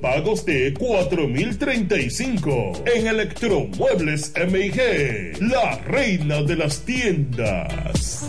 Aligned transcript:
Pagos 0.00 0.44
de 0.44 0.74
4.035 0.74 2.82
en 2.96 3.06
Electromuebles 3.06 4.32
MIG, 4.50 5.40
la 5.40 5.78
reina 5.86 6.42
de 6.42 6.56
las 6.56 6.84
tiendas. 6.84 8.28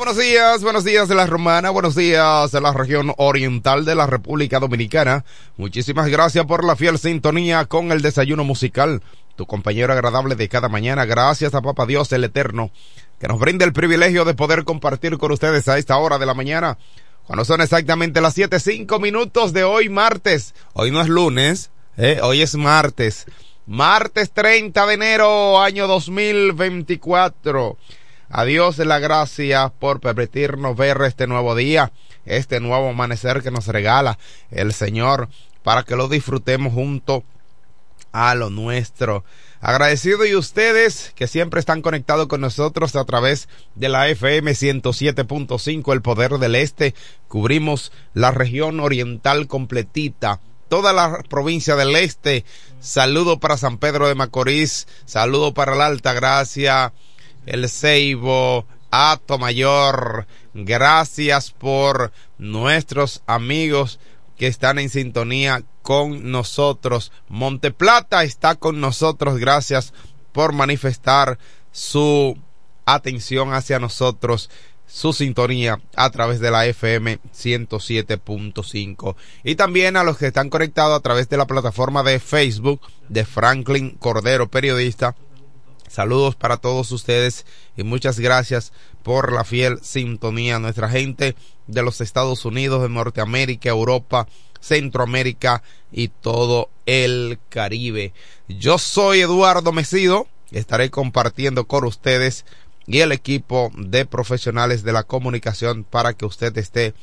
Buenos 0.00 0.16
días, 0.16 0.62
buenos 0.62 0.82
días 0.82 1.08
de 1.08 1.14
la 1.14 1.26
Romana, 1.26 1.68
buenos 1.68 1.94
días 1.94 2.50
de 2.52 2.60
la 2.62 2.72
región 2.72 3.12
oriental 3.18 3.84
de 3.84 3.94
la 3.94 4.06
República 4.06 4.58
Dominicana. 4.58 5.26
Muchísimas 5.58 6.08
gracias 6.08 6.46
por 6.46 6.64
la 6.64 6.74
fiel 6.74 6.98
sintonía 6.98 7.66
con 7.66 7.92
el 7.92 8.00
desayuno 8.00 8.42
musical 8.42 9.02
tu 9.36 9.44
compañero 9.44 9.92
agradable 9.92 10.36
de 10.36 10.48
cada 10.48 10.70
mañana. 10.70 11.04
Gracias 11.04 11.54
a 11.54 11.60
Papá 11.60 11.84
Dios 11.84 12.10
el 12.12 12.24
Eterno, 12.24 12.70
que 13.20 13.28
nos 13.28 13.38
brinda 13.38 13.66
el 13.66 13.74
privilegio 13.74 14.24
de 14.24 14.32
poder 14.32 14.64
compartir 14.64 15.18
con 15.18 15.32
ustedes 15.32 15.68
a 15.68 15.76
esta 15.76 15.98
hora 15.98 16.16
de 16.16 16.24
la 16.24 16.32
mañana, 16.32 16.78
cuando 17.26 17.44
son 17.44 17.60
exactamente 17.60 18.22
las 18.22 18.32
siete 18.32 18.58
cinco 18.58 19.00
minutos 19.00 19.52
de 19.52 19.64
hoy 19.64 19.90
martes. 19.90 20.54
Hoy 20.72 20.92
no 20.92 21.02
es 21.02 21.08
lunes, 21.08 21.72
eh, 21.98 22.20
hoy 22.22 22.40
es 22.40 22.54
martes. 22.54 23.26
Martes 23.66 24.30
30 24.30 24.86
de 24.86 24.94
enero, 24.94 25.60
año 25.60 25.86
2024. 25.86 27.76
Adiós 28.30 28.78
la 28.78 29.00
gracia 29.00 29.72
por 29.76 30.00
permitirnos 30.00 30.76
ver 30.76 30.98
este 31.02 31.26
nuevo 31.26 31.56
día, 31.56 31.92
este 32.24 32.60
nuevo 32.60 32.90
amanecer 32.90 33.42
que 33.42 33.50
nos 33.50 33.66
regala 33.66 34.18
el 34.52 34.72
Señor, 34.72 35.28
para 35.64 35.82
que 35.82 35.96
lo 35.96 36.08
disfrutemos 36.08 36.72
junto 36.72 37.24
a 38.12 38.34
lo 38.36 38.48
nuestro. 38.48 39.24
Agradecido 39.60 40.24
y 40.24 40.36
ustedes 40.36 41.12
que 41.16 41.26
siempre 41.26 41.60
están 41.60 41.82
conectados 41.82 42.28
con 42.28 42.40
nosotros 42.40 42.94
a 42.96 43.04
través 43.04 43.48
de 43.74 43.88
la 43.88 44.08
FM 44.08 44.52
107.5, 44.52 45.92
el 45.92 46.00
poder 46.00 46.38
del 46.38 46.54
este. 46.54 46.94
Cubrimos 47.28 47.92
la 48.14 48.30
región 48.30 48.78
oriental 48.78 49.48
completita 49.48 50.40
toda 50.68 50.92
la 50.92 51.22
provincia 51.28 51.76
del 51.76 51.94
este. 51.96 52.44
Saludo 52.80 53.38
para 53.38 53.58
San 53.58 53.76
Pedro 53.76 54.08
de 54.08 54.14
Macorís, 54.14 54.86
saludo 55.04 55.52
para 55.52 55.74
la 55.74 55.86
Alta 55.86 56.14
Gracia, 56.14 56.94
el 57.50 57.68
Ceibo, 57.68 58.64
Ato 58.90 59.36
Mayor. 59.36 60.26
Gracias 60.54 61.50
por 61.50 62.12
nuestros 62.38 63.22
amigos 63.26 63.98
que 64.38 64.46
están 64.46 64.78
en 64.78 64.88
sintonía 64.88 65.64
con 65.82 66.30
nosotros. 66.30 67.10
Monteplata 67.28 68.22
está 68.22 68.54
con 68.54 68.80
nosotros. 68.80 69.38
Gracias 69.38 69.92
por 70.32 70.52
manifestar 70.52 71.38
su 71.72 72.38
atención 72.86 73.52
hacia 73.52 73.80
nosotros 73.80 74.48
su 74.86 75.12
sintonía 75.12 75.80
a 75.94 76.10
través 76.10 76.40
de 76.40 76.50
la 76.50 76.66
FM 76.66 77.20
107.5 77.32 79.14
y 79.44 79.54
también 79.54 79.96
a 79.96 80.02
los 80.02 80.18
que 80.18 80.26
están 80.26 80.50
conectados 80.50 80.98
a 80.98 81.02
través 81.02 81.28
de 81.28 81.36
la 81.36 81.46
plataforma 81.46 82.02
de 82.02 82.18
Facebook 82.18 82.80
de 83.08 83.24
Franklin 83.24 83.90
Cordero, 83.90 84.48
periodista. 84.48 85.14
Saludos 85.90 86.36
para 86.36 86.56
todos 86.56 86.92
ustedes 86.92 87.44
y 87.76 87.82
muchas 87.82 88.20
gracias 88.20 88.72
por 89.02 89.32
la 89.32 89.42
fiel 89.42 89.80
sintonía. 89.82 90.60
Nuestra 90.60 90.88
gente 90.88 91.34
de 91.66 91.82
los 91.82 92.00
Estados 92.00 92.44
Unidos, 92.44 92.82
de 92.82 92.88
Norteamérica, 92.88 93.70
Europa, 93.70 94.28
Centroamérica 94.60 95.64
y 95.90 96.06
todo 96.06 96.70
el 96.86 97.40
Caribe. 97.48 98.12
Yo 98.46 98.78
soy 98.78 99.22
Eduardo 99.22 99.72
Mesido. 99.72 100.28
Estaré 100.52 100.90
compartiendo 100.90 101.66
con 101.66 101.82
ustedes 101.82 102.44
y 102.86 103.00
el 103.00 103.10
equipo 103.10 103.72
de 103.76 104.06
profesionales 104.06 104.84
de 104.84 104.92
la 104.92 105.02
comunicación 105.02 105.82
para 105.82 106.12
que 106.14 106.24
usted 106.24 106.56
esté 106.56 106.94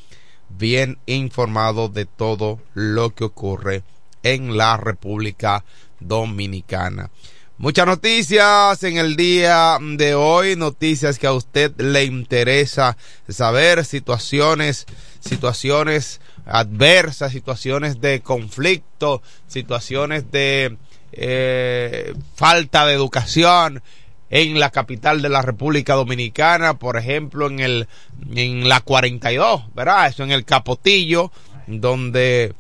bien 0.48 0.98
informado 1.08 1.90
de 1.90 2.06
todo 2.06 2.62
lo 2.74 3.14
que 3.14 3.26
ocurre 3.26 3.84
en 4.24 4.56
la 4.56 4.78
República 4.78 5.66
Dominicana. 6.00 7.10
Muchas 7.60 7.88
noticias 7.88 8.84
en 8.84 8.98
el 8.98 9.16
día 9.16 9.80
de 9.82 10.14
hoy, 10.14 10.56
noticias 10.56 11.18
que 11.18 11.26
a 11.26 11.34
usted 11.34 11.74
le 11.82 12.04
interesa 12.04 12.98
saber, 13.28 13.84
situaciones, 13.84 14.86
situaciones 15.20 16.22
adversas, 16.46 17.32
situaciones 17.32 18.00
de 18.00 18.22
conflicto, 18.22 19.24
situaciones 19.48 20.32
de 20.32 20.78
eh, 21.14 22.14
falta 22.36 22.86
de 22.86 22.94
educación, 22.94 23.82
en 24.30 24.60
la 24.60 24.70
capital 24.70 25.24
de 25.24 25.30
la 25.30 25.42
República 25.42 25.96
Dominicana, 25.96 26.78
por 26.78 26.96
ejemplo, 26.96 27.48
en 27.48 27.60
el 27.60 27.88
en 28.36 28.70
la 28.70 28.82
42, 28.82 29.74
¿verdad? 29.74 30.08
Eso 30.08 30.24
en 30.24 30.32
el 30.32 30.46
Capotillo, 30.46 31.32
donde 31.66 32.54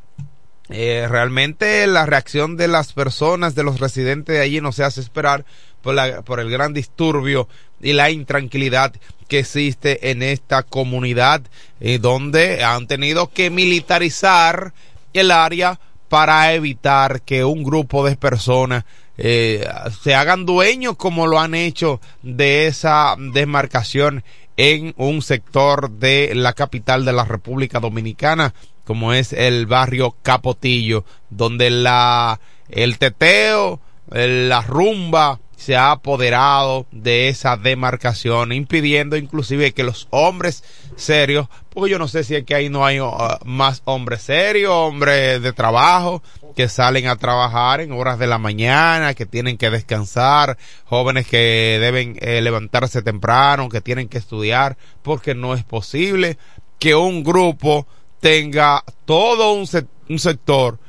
eh, 0.70 1.08
realmente 1.10 1.88
la 1.88 2.06
reacción 2.06 2.58
de 2.58 2.68
las 2.68 2.94
personas, 2.94 3.56
de 3.56 3.64
los 3.64 3.80
residentes 3.80 4.36
de 4.36 4.42
allí 4.42 4.60
no 4.60 4.72
se 4.72 4.84
hace 4.84 5.02
esperar 5.02 5.46
por, 5.82 5.96
la, 5.96 6.22
por 6.24 6.40
el 6.40 6.50
gran 6.50 6.74
disturbio 6.74 7.48
y 7.82 7.94
la 7.94 8.10
intranquilidad 8.10 8.94
que 9.28 9.40
existe 9.40 10.12
en 10.12 10.24
esta 10.24 10.64
comunidad, 10.64 11.42
eh, 11.80 12.00
donde 12.00 12.64
han 12.64 12.88
tenido 12.88 13.30
que 13.30 13.50
militarizar 13.50 14.74
el 15.14 15.32
área 15.32 15.80
para 16.10 16.54
evitar 16.54 17.22
que 17.22 17.44
un 17.44 17.64
grupo 17.64 18.06
de 18.06 18.16
personas 18.16 18.86
eh, 19.18 19.68
se 20.02 20.16
hagan 20.16 20.46
dueños 20.46 20.96
como 20.96 21.28
lo 21.28 21.40
han 21.40 21.56
hecho 21.56 22.00
de 22.22 22.68
esa 22.68 23.16
desmarcación 23.18 24.24
en 24.58 24.94
un 24.98 25.22
sector 25.22 25.92
de 25.92 26.32
la 26.36 26.54
capital 26.54 27.06
de 27.06 27.14
la 27.14 27.26
República 27.26 27.80
Dominicana, 27.80 28.54
como 28.88 29.12
es 29.12 29.34
el 29.34 29.66
barrio 29.66 30.16
Capotillo, 30.24 31.04
donde 31.30 31.70
la, 31.70 32.40
el 32.70 32.98
teteo, 32.98 33.82
la 34.10 34.62
rumba, 34.62 35.42
se 35.58 35.76
ha 35.76 35.92
apoderado 35.92 36.86
de 36.92 37.28
esa 37.28 37.58
demarcación, 37.58 38.54
impidiendo 38.54 39.18
inclusive 39.18 39.74
que 39.74 39.84
los 39.84 40.08
hombres 40.12 40.64
serios, 40.96 41.50
porque 41.70 41.92
yo 41.92 42.00
no 42.00 42.08
sé 42.08 42.24
si 42.24 42.36
es 42.36 42.46
que 42.46 42.56
ahí 42.56 42.70
no 42.70 42.86
hay 42.86 43.02
uh, 43.02 43.12
más 43.44 43.82
hombres 43.84 44.22
serios, 44.22 44.72
hombres 44.72 45.42
de 45.42 45.52
trabajo, 45.52 46.24
que 46.56 46.70
salen 46.70 47.08
a 47.08 47.18
trabajar 47.18 47.82
en 47.82 47.92
horas 47.92 48.20
de 48.20 48.28
la 48.28 48.38
mañana, 48.38 49.16
que 49.16 49.26
tienen 49.26 49.58
que 49.58 49.70
descansar, 49.70 50.58
jóvenes 50.86 51.28
que 51.28 51.78
deben 51.82 52.18
eh, 52.22 52.40
levantarse 52.42 53.02
temprano, 53.02 53.68
que 53.68 53.82
tienen 53.82 54.08
que 54.08 54.20
estudiar, 54.20 54.78
porque 55.02 55.36
no 55.36 55.56
es 55.56 55.66
posible 55.66 56.38
que 56.80 56.96
un 56.96 57.24
grupo 57.24 57.88
tenga 58.20 58.84
todo 59.06 59.54
un, 59.54 59.68
un 60.10 60.20
sector 60.20 60.80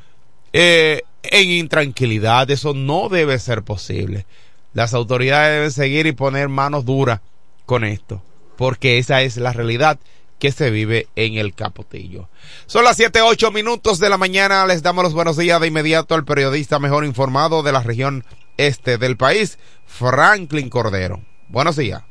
eh, 0.52 1.02
en 1.22 1.50
intranquilidad, 1.50 2.50
eso 2.50 2.75
no 2.75 3.08
debe 3.08 3.38
ser 3.38 3.62
posible. 3.62 4.26
Las 4.72 4.94
autoridades 4.94 5.56
deben 5.56 5.72
seguir 5.72 6.06
y 6.06 6.12
poner 6.12 6.48
manos 6.48 6.84
duras 6.84 7.20
con 7.66 7.84
esto, 7.84 8.22
porque 8.56 8.98
esa 8.98 9.22
es 9.22 9.36
la 9.36 9.52
realidad 9.52 9.98
que 10.38 10.52
se 10.52 10.70
vive 10.70 11.08
en 11.16 11.34
el 11.34 11.54
Capotillo. 11.54 12.28
Son 12.66 12.84
las 12.84 12.96
siete 12.96 13.20
ocho 13.22 13.50
minutos 13.50 13.98
de 13.98 14.08
la 14.08 14.19
mañana. 14.19 14.66
Les 14.66 14.82
damos 14.82 15.02
los 15.02 15.14
buenos 15.14 15.36
días 15.36 15.60
de 15.60 15.66
inmediato 15.66 16.14
al 16.14 16.24
periodista 16.24 16.78
mejor 16.78 17.04
informado 17.04 17.62
de 17.62 17.72
la 17.72 17.82
región 17.82 18.24
este 18.56 18.98
del 18.98 19.16
país, 19.16 19.58
Franklin 19.86 20.70
Cordero. 20.70 21.22
Buenos 21.48 21.76
días. 21.76 22.02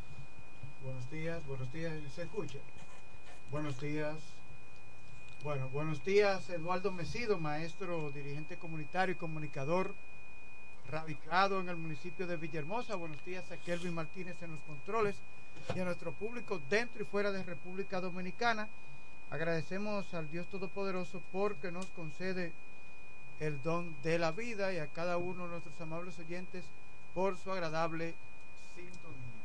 Buenos 0.84 1.10
días, 1.10 1.46
buenos 1.46 1.72
días. 1.72 1.94
¿Se 2.16 2.24
escucha? 2.24 2.58
Buenos 3.52 3.80
días. 3.80 4.27
Bueno, 5.48 5.70
buenos 5.70 6.04
días, 6.04 6.50
Eduardo 6.50 6.92
Mesido, 6.92 7.40
maestro, 7.40 8.12
dirigente 8.12 8.58
comunitario 8.58 9.14
y 9.16 9.18
comunicador 9.18 9.96
radicado 10.92 11.62
en 11.62 11.70
el 11.70 11.78
municipio 11.78 12.28
de 12.28 12.36
Villahermosa. 12.36 12.98
Buenos 12.98 13.24
días 13.24 13.50
a 13.50 13.56
Kelvin 13.56 13.94
Martínez 13.94 14.36
en 14.44 14.52
los 14.52 14.60
controles 14.68 15.16
y 15.74 15.80
a 15.80 15.86
nuestro 15.86 16.12
público 16.12 16.60
dentro 16.70 17.02
y 17.02 17.06
fuera 17.06 17.32
de 17.32 17.44
República 17.44 18.02
Dominicana. 18.02 18.68
Agradecemos 19.32 20.14
al 20.14 20.30
Dios 20.30 20.48
Todopoderoso 20.48 21.22
porque 21.32 21.72
nos 21.72 21.86
concede 21.92 22.52
el 23.40 23.64
don 23.64 23.96
de 24.04 24.20
la 24.20 24.32
vida 24.32 24.74
y 24.74 24.80
a 24.80 24.88
cada 24.88 25.16
uno 25.16 25.46
de 25.46 25.52
nuestros 25.52 25.80
amables 25.80 26.20
oyentes 26.20 26.66
por 27.16 27.38
su 27.38 27.54
agradable 27.54 28.16
sintonía. 28.76 29.38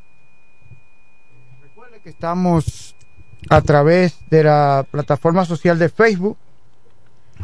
Eh, 0.72 1.62
recuerde 1.62 2.00
que 2.00 2.10
estamos 2.10 2.96
a 3.48 3.60
través 3.60 4.18
de 4.30 4.44
la 4.44 4.86
plataforma 4.90 5.44
social 5.44 5.78
de 5.78 5.88
Facebook, 5.88 6.36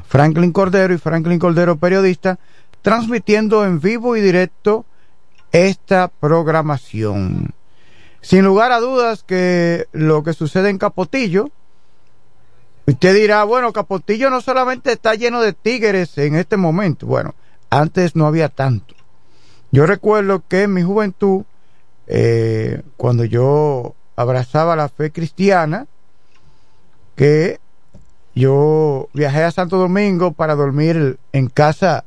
Franklin 0.06 0.52
Cordero 0.52 0.94
y 0.94 0.98
Franklin 0.98 1.38
Cordero 1.38 1.76
Periodista 1.76 2.38
transmitiendo 2.82 3.64
en 3.64 3.80
vivo 3.80 4.16
y 4.16 4.20
directo 4.20 4.86
esta 5.52 6.08
programación. 6.08 7.52
Sin 8.20 8.44
lugar 8.44 8.72
a 8.72 8.80
dudas 8.80 9.22
que 9.22 9.86
lo 9.92 10.22
que 10.22 10.32
sucede 10.32 10.70
en 10.70 10.78
Capotillo, 10.78 11.50
usted 12.86 13.14
dirá, 13.14 13.44
bueno, 13.44 13.72
Capotillo 13.72 14.30
no 14.30 14.40
solamente 14.40 14.92
está 14.92 15.14
lleno 15.14 15.40
de 15.40 15.52
tigres 15.52 16.16
en 16.18 16.34
este 16.34 16.56
momento, 16.56 17.06
bueno, 17.06 17.34
antes 17.70 18.16
no 18.16 18.26
había 18.26 18.48
tanto. 18.48 18.94
Yo 19.70 19.86
recuerdo 19.86 20.42
que 20.48 20.62
en 20.62 20.74
mi 20.74 20.82
juventud, 20.82 21.44
eh, 22.06 22.82
cuando 22.96 23.24
yo 23.24 23.94
abrazaba 24.18 24.74
la 24.74 24.88
fe 24.88 25.12
cristiana, 25.12 25.86
que 27.14 27.60
yo 28.34 29.08
viajé 29.12 29.44
a 29.44 29.52
Santo 29.52 29.76
Domingo 29.76 30.32
para 30.32 30.56
dormir 30.56 31.20
en 31.32 31.46
casa 31.46 32.04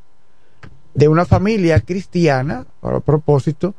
de 0.93 1.07
una 1.07 1.23
familia 1.23 1.79
cristiana, 1.79 2.65
a 2.81 2.99
propósito, 2.99 3.75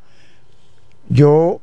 yo, 1.09 1.61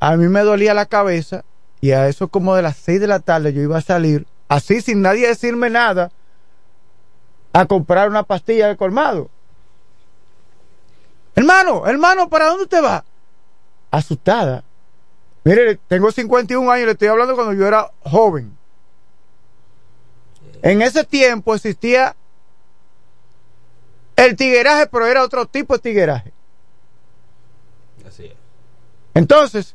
a 0.00 0.16
mí 0.16 0.26
me 0.26 0.40
dolía 0.40 0.74
la 0.74 0.86
cabeza 0.86 1.44
y 1.80 1.92
a 1.92 2.08
eso 2.08 2.26
como 2.26 2.56
de 2.56 2.62
las 2.62 2.76
seis 2.76 3.00
de 3.00 3.06
la 3.06 3.20
tarde 3.20 3.52
yo 3.52 3.62
iba 3.62 3.78
a 3.78 3.82
salir, 3.82 4.26
así 4.48 4.80
sin 4.80 5.02
nadie 5.02 5.28
decirme 5.28 5.70
nada, 5.70 6.10
a 7.52 7.64
comprar 7.66 8.08
una 8.08 8.24
pastilla 8.24 8.66
de 8.66 8.76
colmado. 8.76 9.30
Hermano, 11.36 11.86
hermano, 11.86 12.28
¿para 12.28 12.46
dónde 12.46 12.64
usted 12.64 12.82
va? 12.82 13.04
Asustada. 13.92 14.64
Mire, 15.48 15.76
tengo 15.88 16.12
51 16.12 16.70
años, 16.70 16.84
le 16.84 16.92
estoy 16.92 17.08
hablando 17.08 17.34
cuando 17.34 17.54
yo 17.54 17.66
era 17.66 17.90
joven. 18.02 18.54
En 20.60 20.82
ese 20.82 21.04
tiempo 21.04 21.54
existía 21.54 22.14
el 24.16 24.36
tigueraje, 24.36 24.86
pero 24.88 25.06
era 25.06 25.22
otro 25.24 25.46
tipo 25.46 25.72
de 25.72 25.78
tigueraje. 25.80 26.34
Así 28.06 28.26
es. 28.26 28.32
Entonces, 29.14 29.74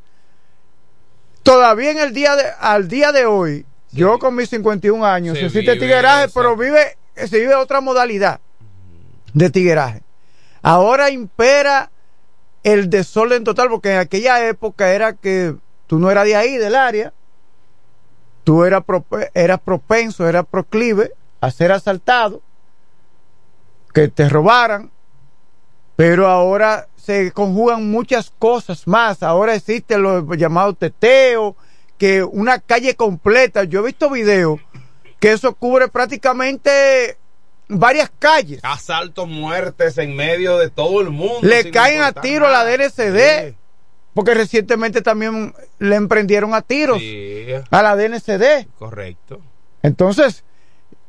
todavía 1.42 1.90
en 1.90 1.98
el 1.98 2.14
día 2.14 2.36
de, 2.36 2.44
al 2.60 2.88
día 2.88 3.12
de 3.12 3.26
hoy, 3.26 3.66
yo 3.92 4.20
con 4.20 4.36
mis 4.36 4.50
51 4.52 5.04
años, 5.04 5.36
Se 5.40 5.46
existe 5.46 5.72
vive 5.72 5.80
tigueraje, 5.80 6.26
esa- 6.26 6.40
pero 6.40 6.56
vive, 6.56 6.98
se 7.16 7.40
vive 7.40 7.56
otra 7.56 7.82
modalidad 7.82 8.40
de 9.34 9.50
tigueraje. 9.50 10.04
Ahora 10.62 11.10
impera 11.10 11.90
el 12.64 12.90
desorden 12.90 13.44
total, 13.44 13.70
porque 13.70 13.94
en 13.94 14.00
aquella 14.00 14.48
época 14.48 14.94
era 14.94 15.14
que 15.14 15.56
tú 15.88 16.00
no 16.00 16.10
eras 16.10 16.26
de 16.26 16.36
ahí, 16.36 16.58
del 16.58 16.76
área, 16.76 17.14
tú 18.44 18.64
eras, 18.64 18.84
eras 19.34 19.60
propenso, 19.62 20.28
eras 20.28 20.46
proclive 20.50 21.12
a 21.42 21.52
ser 21.52 21.72
asaltado, 21.72 22.42
que 23.94 24.08
te 24.08 24.28
robaran, 24.28 24.92
pero 25.96 26.28
ahora 26.28 26.88
se 26.96 27.32
conjugan 27.32 27.92
muchas 27.92 28.32
cosas 28.40 28.88
más. 28.88 29.22
Ahora 29.22 29.56
existe 29.56 29.98
lo 29.98 30.34
llamado 30.36 30.74
teteo, 30.74 31.56
que 31.98 32.24
una 32.24 32.60
calle 32.60 32.96
completa. 32.96 33.66
Yo 33.66 33.82
he 33.82 33.86
visto 33.86 34.10
videos 34.10 34.60
que 35.20 35.32
eso 35.32 35.54
cubre 35.54 35.88
prácticamente 35.88 37.18
varias 37.68 38.12
calles. 38.20 38.60
Asaltos, 38.64 39.28
muertes 39.28 39.98
en 39.98 40.16
medio 40.16 40.58
de 40.58 40.70
todo 40.70 41.02
el 41.02 41.10
mundo. 41.10 41.40
Le 41.48 41.72
caen 41.72 42.02
a 42.02 42.12
tiro 42.14 42.48
a 42.48 42.52
la. 42.52 42.64
DNCD, 42.66 43.56
porque 44.14 44.34
recientemente 44.34 45.02
también 45.02 45.54
le 45.80 45.96
emprendieron 45.96 46.54
a 46.54 46.62
tiros 46.62 47.00
Sí, 47.00 47.46
a 47.72 47.82
la 47.82 47.96
DNCD. 47.96 48.68
correcto. 48.78 49.40
Entonces, 49.82 50.44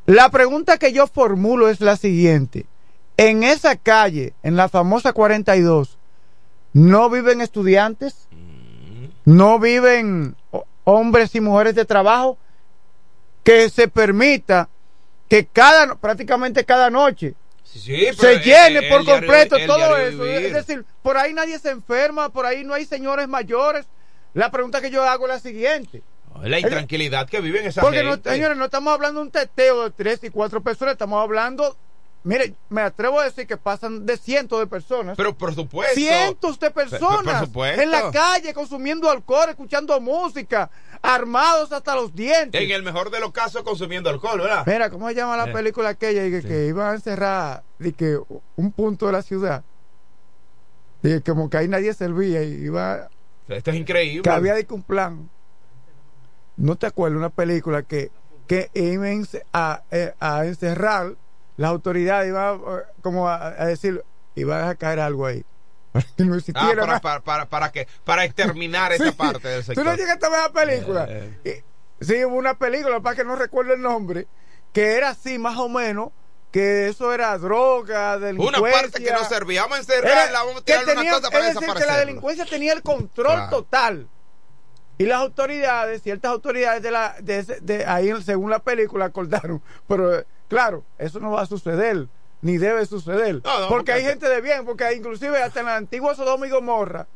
la 0.07 0.29
pregunta 0.31 0.79
que 0.79 0.93
yo 0.93 1.07
formulo 1.07 1.69
es 1.69 1.81
la 1.81 1.97
siguiente. 1.97 2.67
En 3.17 3.45
esa 3.45 3.77
calle, 3.77 4.35
en 4.43 4.57
la 4.57 4.69
famosa 4.69 5.13
42, 5.13 5.99
¿no 6.73 7.09
viven 7.11 7.41
estudiantes? 7.41 8.27
¿No 9.25 9.59
viven 9.59 10.35
ho- 10.51 10.67
hombres 10.85 11.35
y 11.35 11.41
mujeres 11.41 11.75
de 11.75 11.85
trabajo? 11.85 12.37
Que 13.45 13.71
se 13.71 13.89
permita 13.89 14.69
que 15.29 15.47
cada, 15.47 15.95
prácticamente 15.97 16.65
cada 16.65 16.91
noche, 16.91 17.35
Sí, 17.65 17.81
sí, 17.81 18.07
pero 18.21 18.35
se 18.35 18.39
llene 18.41 18.79
el 18.79 18.89
por 18.89 19.05
completo 19.05 19.57
todo 19.67 19.97
eso. 19.97 20.23
vivir. 20.23 20.45
Es 20.47 20.53
decir, 20.55 20.85
por 21.03 21.17
ahí 21.17 21.35
nadie 21.35 21.59
se 21.59 21.71
enferma, 21.71 22.29
por 22.29 22.47
ahí 22.47 22.63
no 22.63 22.73
hay 22.75 22.85
señores 22.85 23.27
mayores. 23.27 23.87
La 24.33 24.51
pregunta 24.53 24.81
que 24.81 24.91
yo 24.91 25.03
hago 25.03 25.25
es 25.27 25.33
la 25.33 25.41
siguiente. 25.41 26.03
La 26.43 26.61
intranquilidad 26.61 27.29
que 27.29 27.41
viven 27.41 27.67
esa 27.67 27.81
Porque, 27.81 28.05
no, 28.05 28.13
gente. 28.13 28.31
señores, 28.31 28.57
no 28.57 28.67
estamos 28.67 28.93
hablando 28.93 29.21
de 29.21 29.27
un 29.27 29.33
teteo 29.33 29.85
de 29.85 29.91
tres 29.91 30.23
y 30.23 30.31
cuatro 30.31 30.63
personas, 30.63 30.93
estamos 30.93 31.21
hablando, 31.23 31.77
mire, 32.23 32.55
me 32.69 32.83
atrevo 32.83 33.19
a 33.21 33.25
decir 33.25 33.47
que 33.47 33.57
pasan 33.57 34.05
de 34.07 34.17
cientos 34.19 34.61
de 34.61 34.67
personas. 34.69 35.17
Pero 35.17 35.35
por 35.37 35.55
supuesto. 35.55 35.95
Cientos 35.95 36.59
de 36.61 36.71
personas 36.71 37.23
por 37.25 37.47
supuesto. 37.47 37.83
en 37.83 37.91
la 37.91 38.11
calle 38.13 38.53
consumiendo 38.55 39.11
alcohol, 39.11 39.49
escuchando 39.51 40.01
música, 40.01 40.71
armados 41.05 41.71
hasta 41.71 41.95
los 41.95 42.15
dientes. 42.15 42.61
En 42.61 42.71
el 42.71 42.83
mejor 42.83 43.11
de 43.11 43.21
los 43.21 43.31
casos 43.31 43.63
consumiendo 43.63 44.09
alcohol, 44.11 44.41
¿verdad? 44.41 44.65
Mira, 44.67 44.89
¿cómo 44.91 45.09
se 45.09 45.15
llama 45.15 45.37
la 45.37 45.51
Eh. 45.51 45.53
película 45.53 45.91
aquella? 45.91 46.27
Y 46.27 46.31
que, 46.31 46.43
que 46.43 46.67
iban 46.67 46.89
a 46.91 46.95
encerrar 46.95 47.63
de 47.79 47.93
que 47.93 48.19
un 48.57 48.73
punto 48.73 49.07
de 49.07 49.13
la 49.13 49.23
ciudad. 49.23 49.63
Y 51.03 51.09
que 51.09 51.23
como 51.23 51.51
que 51.51 51.59
ahí 51.59 51.69
nadie 51.69 51.93
servía 51.93 52.43
y 52.43 52.53
iba 52.65 53.09
Esto 53.49 53.71
es 53.71 53.77
increíble. 53.77 54.23
que 54.23 54.31
había 54.31 54.55
de 54.55 54.65
que 54.65 54.73
un 54.75 54.83
plan. 54.83 55.29
¿No 56.57 56.77
te 56.77 56.87
acuerdas 56.87 57.19
una 57.19 57.31
película 57.31 57.83
que, 57.83 58.11
que 58.47 58.71
iban 58.75 59.27
a, 59.53 59.83
eh, 59.91 60.15
a 60.21 60.47
encerrar 60.47 61.15
las 61.57 61.71
autoridades, 61.71 62.29
iban 62.29 62.61
a, 62.65 62.83
como 63.03 63.29
a, 63.29 63.49
a 63.49 63.67
decir, 63.67 64.03
iba 64.37 64.69
a 64.71 64.75
caer 64.77 65.01
algo 65.01 65.27
ahí? 65.27 65.45
Para 65.95 66.07
que 66.17 66.25
no 66.25 66.35
Ah, 66.35 66.39
existiera 66.39 66.75
para, 66.75 66.87
nada. 66.87 67.01
para, 67.01 67.21
para, 67.21 67.47
para 67.49 67.73
que, 67.73 67.87
para 68.05 68.25
exterminar 68.25 68.93
esa 68.95 69.05
Sí. 69.07 69.11
parte 69.13 69.47
del 69.49 69.63
sector. 69.65 69.85
Tú 69.85 69.89
no 69.91 69.97
llegaste 69.97 70.27
a 70.27 70.29
ver 70.29 70.41
la 70.41 70.53
película. 70.53 71.07
Eh. 71.09 71.63
Y- 72.01 72.05
sí, 72.05 72.25
hubo 72.25 72.35
una 72.37 72.55
película, 72.59 72.99
para 73.01 73.15
que 73.15 73.25
no 73.25 73.37
recuerdo 73.37 73.75
el 73.75 73.81
nombre, 73.81 74.27
que 74.73 74.97
era 74.97 75.11
así 75.11 75.39
más 75.39 75.57
o 75.57 75.69
menos, 75.69 76.09
que 76.51 76.89
eso 76.89 77.13
era 77.13 77.39
droga, 77.39 78.17
Una 78.17 78.27
delincuencia. 78.27 78.73
parte 78.83 79.03
que 79.05 79.11
no 79.13 79.25
servía. 79.25 79.63
Vamos 79.63 79.79
a 79.79 79.83
Era- 79.95 79.95
encerrarla, 79.99 80.39
vamos 80.41 80.55
a 80.55 80.59
que 80.59 80.65
tirarle 80.65 80.93
una 80.93 81.01
tenía- 81.01 81.13
cosa 81.15 81.31
para 81.31 81.49
es 81.49 81.55
decir, 81.55 81.75
que 81.75 81.87
la 81.87 81.97
delincuencia 81.99 82.45
tenía 82.47 82.73
el 82.73 82.83
control 82.83 83.27
Claro. 83.35 83.51
total. 83.51 84.09
Y 84.99 85.07
las 85.07 85.19
autoridades, 85.21 86.03
ciertas 86.03 86.31
autoridades 86.31 86.83
de 86.83 86.91
la, 86.93 87.17
de, 87.21 87.39
ese- 87.39 87.61
de 87.61 87.85
ahí, 87.87 88.11
según 88.23 88.51
la 88.51 88.59
película, 88.61 89.07
acordaron. 89.07 89.63
Pero, 89.89 90.19
eh, 90.19 90.27
claro, 90.49 90.85
eso 90.99 91.19
no 91.21 91.31
va 91.33 91.43
a 91.43 91.47
suceder, 91.47 92.07
ni 92.45 92.59
debe 92.59 92.85
suceder. 92.87 93.41
No, 93.43 93.61
no, 93.61 93.69
porque 93.69 93.93
hay 93.93 94.05
gente 94.05 94.29
de 94.29 94.41
bien, 94.41 94.65
porque 94.67 94.93
inclusive 94.95 95.43
hasta 95.43 95.61
en 95.61 95.67
la 95.67 95.77
antigua 95.77 96.15
Sodoma 96.15 96.47
y 96.47 96.51
Gomorra 96.51 97.07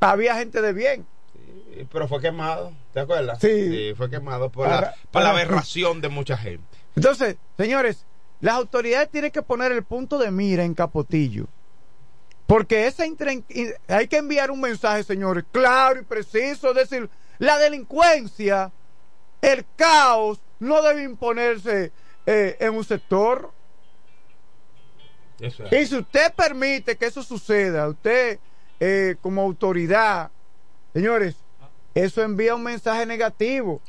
había 0.00 0.36
gente 0.36 0.62
de 0.62 0.72
bien. 0.72 1.06
Sí, 1.34 1.86
Pero 1.92 2.06
fue 2.08 2.20
quemado, 2.20 2.72
¿te 2.92 3.00
acuerdas? 3.00 3.38
Sí. 3.40 3.92
fue 3.96 4.08
quemado 4.08 4.50
por, 4.50 4.66
Para- 4.68 4.80
la, 4.80 4.92
por 4.92 5.10
para- 5.10 5.24
la 5.26 5.30
aberración 5.32 6.00
de 6.00 6.08
mucha 6.08 6.36
gente. 6.36 6.64
Entonces, 6.94 7.36
señores, 7.56 8.04
las 8.40 8.54
autoridades 8.54 9.10
tienen 9.10 9.30
que 9.32 9.42
poner 9.42 9.72
el 9.72 9.82
punto 9.82 10.18
de 10.18 10.30
mira 10.30 10.62
en 10.64 10.74
Capotillo. 10.74 11.46
Porque 12.46 12.86
esa 12.86 13.04
hay 13.88 14.06
que 14.08 14.16
enviar 14.18 14.50
un 14.50 14.60
mensaje, 14.60 15.02
señores, 15.02 15.44
claro 15.50 15.98
y 16.00 16.04
preciso, 16.04 16.68
es 16.70 16.76
decir, 16.76 17.08
la 17.38 17.58
delincuencia, 17.58 18.70
el 19.40 19.64
caos, 19.76 20.40
no 20.60 20.82
debe 20.82 21.02
imponerse 21.02 21.90
eh, 22.26 22.56
en 22.60 22.74
un 22.74 22.84
sector. 22.84 23.50
Eso 25.44 25.64
es. 25.64 25.72
Y 25.72 25.86
si 25.86 25.96
usted 25.96 26.32
permite 26.34 26.96
que 26.96 27.06
eso 27.06 27.22
suceda, 27.22 27.88
usted 27.88 28.38
eh, 28.80 29.16
como 29.20 29.42
autoridad, 29.42 30.30
señores, 30.92 31.36
eso 31.94 32.22
envía 32.22 32.54
un 32.54 32.62
mensaje 32.62 33.06
negativo. 33.06 33.80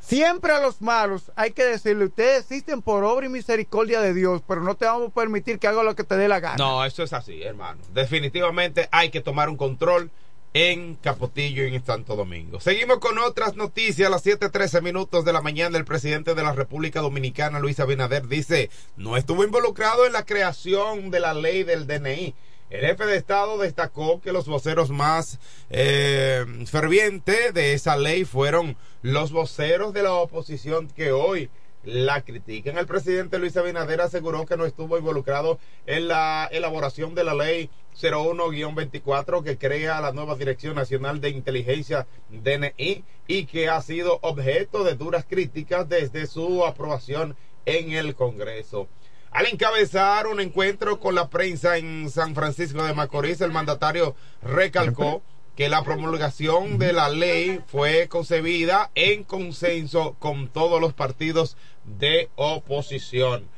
Siempre 0.00 0.52
a 0.52 0.60
los 0.60 0.82
malos 0.82 1.30
hay 1.36 1.52
que 1.52 1.64
decirle, 1.64 2.06
ustedes 2.06 2.40
existen 2.40 2.82
por 2.82 3.04
obra 3.04 3.26
y 3.26 3.28
misericordia 3.28 4.00
de 4.00 4.12
Dios, 4.12 4.42
pero 4.46 4.62
no 4.62 4.74
te 4.74 4.84
vamos 4.84 5.08
a 5.08 5.14
permitir 5.14 5.58
que 5.58 5.68
haga 5.68 5.82
lo 5.84 5.94
que 5.94 6.02
te 6.02 6.16
dé 6.16 6.26
la 6.26 6.40
gana. 6.40 6.56
No, 6.56 6.84
eso 6.84 7.04
es 7.04 7.12
así, 7.12 7.42
hermano. 7.42 7.80
Definitivamente 7.94 8.88
hay 8.90 9.10
que 9.10 9.20
tomar 9.20 9.48
un 9.48 9.56
control 9.56 10.10
en 10.54 10.96
Capotillo 10.96 11.64
en 11.64 11.84
Santo 11.84 12.16
Domingo. 12.16 12.60
Seguimos 12.60 12.98
con 12.98 13.18
otras 13.18 13.56
noticias. 13.56 14.08
A 14.08 14.10
las 14.10 14.24
7:13 14.24 14.82
minutos 14.82 15.24
de 15.24 15.32
la 15.32 15.40
mañana, 15.40 15.78
el 15.78 15.84
presidente 15.84 16.34
de 16.34 16.42
la 16.42 16.52
República 16.52 17.00
Dominicana, 17.00 17.58
Luis 17.58 17.80
Abinader, 17.80 18.26
dice: 18.28 18.70
No 18.96 19.16
estuvo 19.16 19.44
involucrado 19.44 20.06
en 20.06 20.12
la 20.12 20.24
creación 20.24 21.10
de 21.10 21.20
la 21.20 21.34
ley 21.34 21.62
del 21.62 21.86
DNI. 21.86 22.34
El 22.70 22.86
jefe 22.86 23.04
de 23.04 23.16
Estado 23.16 23.58
destacó 23.58 24.22
que 24.22 24.32
los 24.32 24.46
voceros 24.46 24.88
más 24.88 25.38
eh, 25.68 26.46
fervientes 26.66 27.52
de 27.52 27.74
esa 27.74 27.96
ley 27.96 28.24
fueron 28.24 28.78
los 29.02 29.30
voceros 29.30 29.92
de 29.92 30.02
la 30.02 30.14
oposición 30.14 30.88
que 30.88 31.12
hoy 31.12 31.50
la 31.84 32.22
critican. 32.22 32.78
El 32.78 32.86
presidente 32.86 33.38
Luis 33.38 33.56
Abinader 33.56 34.00
aseguró 34.00 34.46
que 34.46 34.56
no 34.56 34.64
estuvo 34.64 34.98
involucrado 34.98 35.58
en 35.86 36.08
la 36.08 36.48
elaboración 36.52 37.14
de 37.14 37.24
la 37.24 37.34
ley 37.34 37.70
01-24 38.00 39.42
que 39.42 39.58
crea 39.58 40.00
la 40.00 40.12
nueva 40.12 40.36
Dirección 40.36 40.74
Nacional 40.74 41.20
de 41.20 41.30
Inteligencia 41.30 42.06
DNI 42.30 43.04
y 43.26 43.46
que 43.46 43.68
ha 43.68 43.80
sido 43.82 44.18
objeto 44.22 44.84
de 44.84 44.94
duras 44.94 45.24
críticas 45.28 45.88
desde 45.88 46.26
su 46.26 46.64
aprobación 46.64 47.36
en 47.66 47.92
el 47.92 48.14
Congreso. 48.14 48.88
Al 49.30 49.46
encabezar 49.46 50.26
un 50.26 50.40
encuentro 50.40 51.00
con 51.00 51.14
la 51.14 51.30
prensa 51.30 51.78
en 51.78 52.10
San 52.10 52.34
Francisco 52.34 52.84
de 52.84 52.92
Macorís, 52.92 53.40
el 53.40 53.50
mandatario 53.50 54.14
recalcó 54.42 55.22
que 55.56 55.68
la 55.68 55.82
promulgación 55.82 56.78
de 56.78 56.92
la 56.92 57.08
ley 57.08 57.60
fue 57.66 58.08
concebida 58.08 58.90
en 58.94 59.24
consenso 59.24 60.16
con 60.18 60.48
todos 60.48 60.80
los 60.80 60.94
partidos 60.94 61.56
de 61.84 62.30
oposición. 62.36 63.48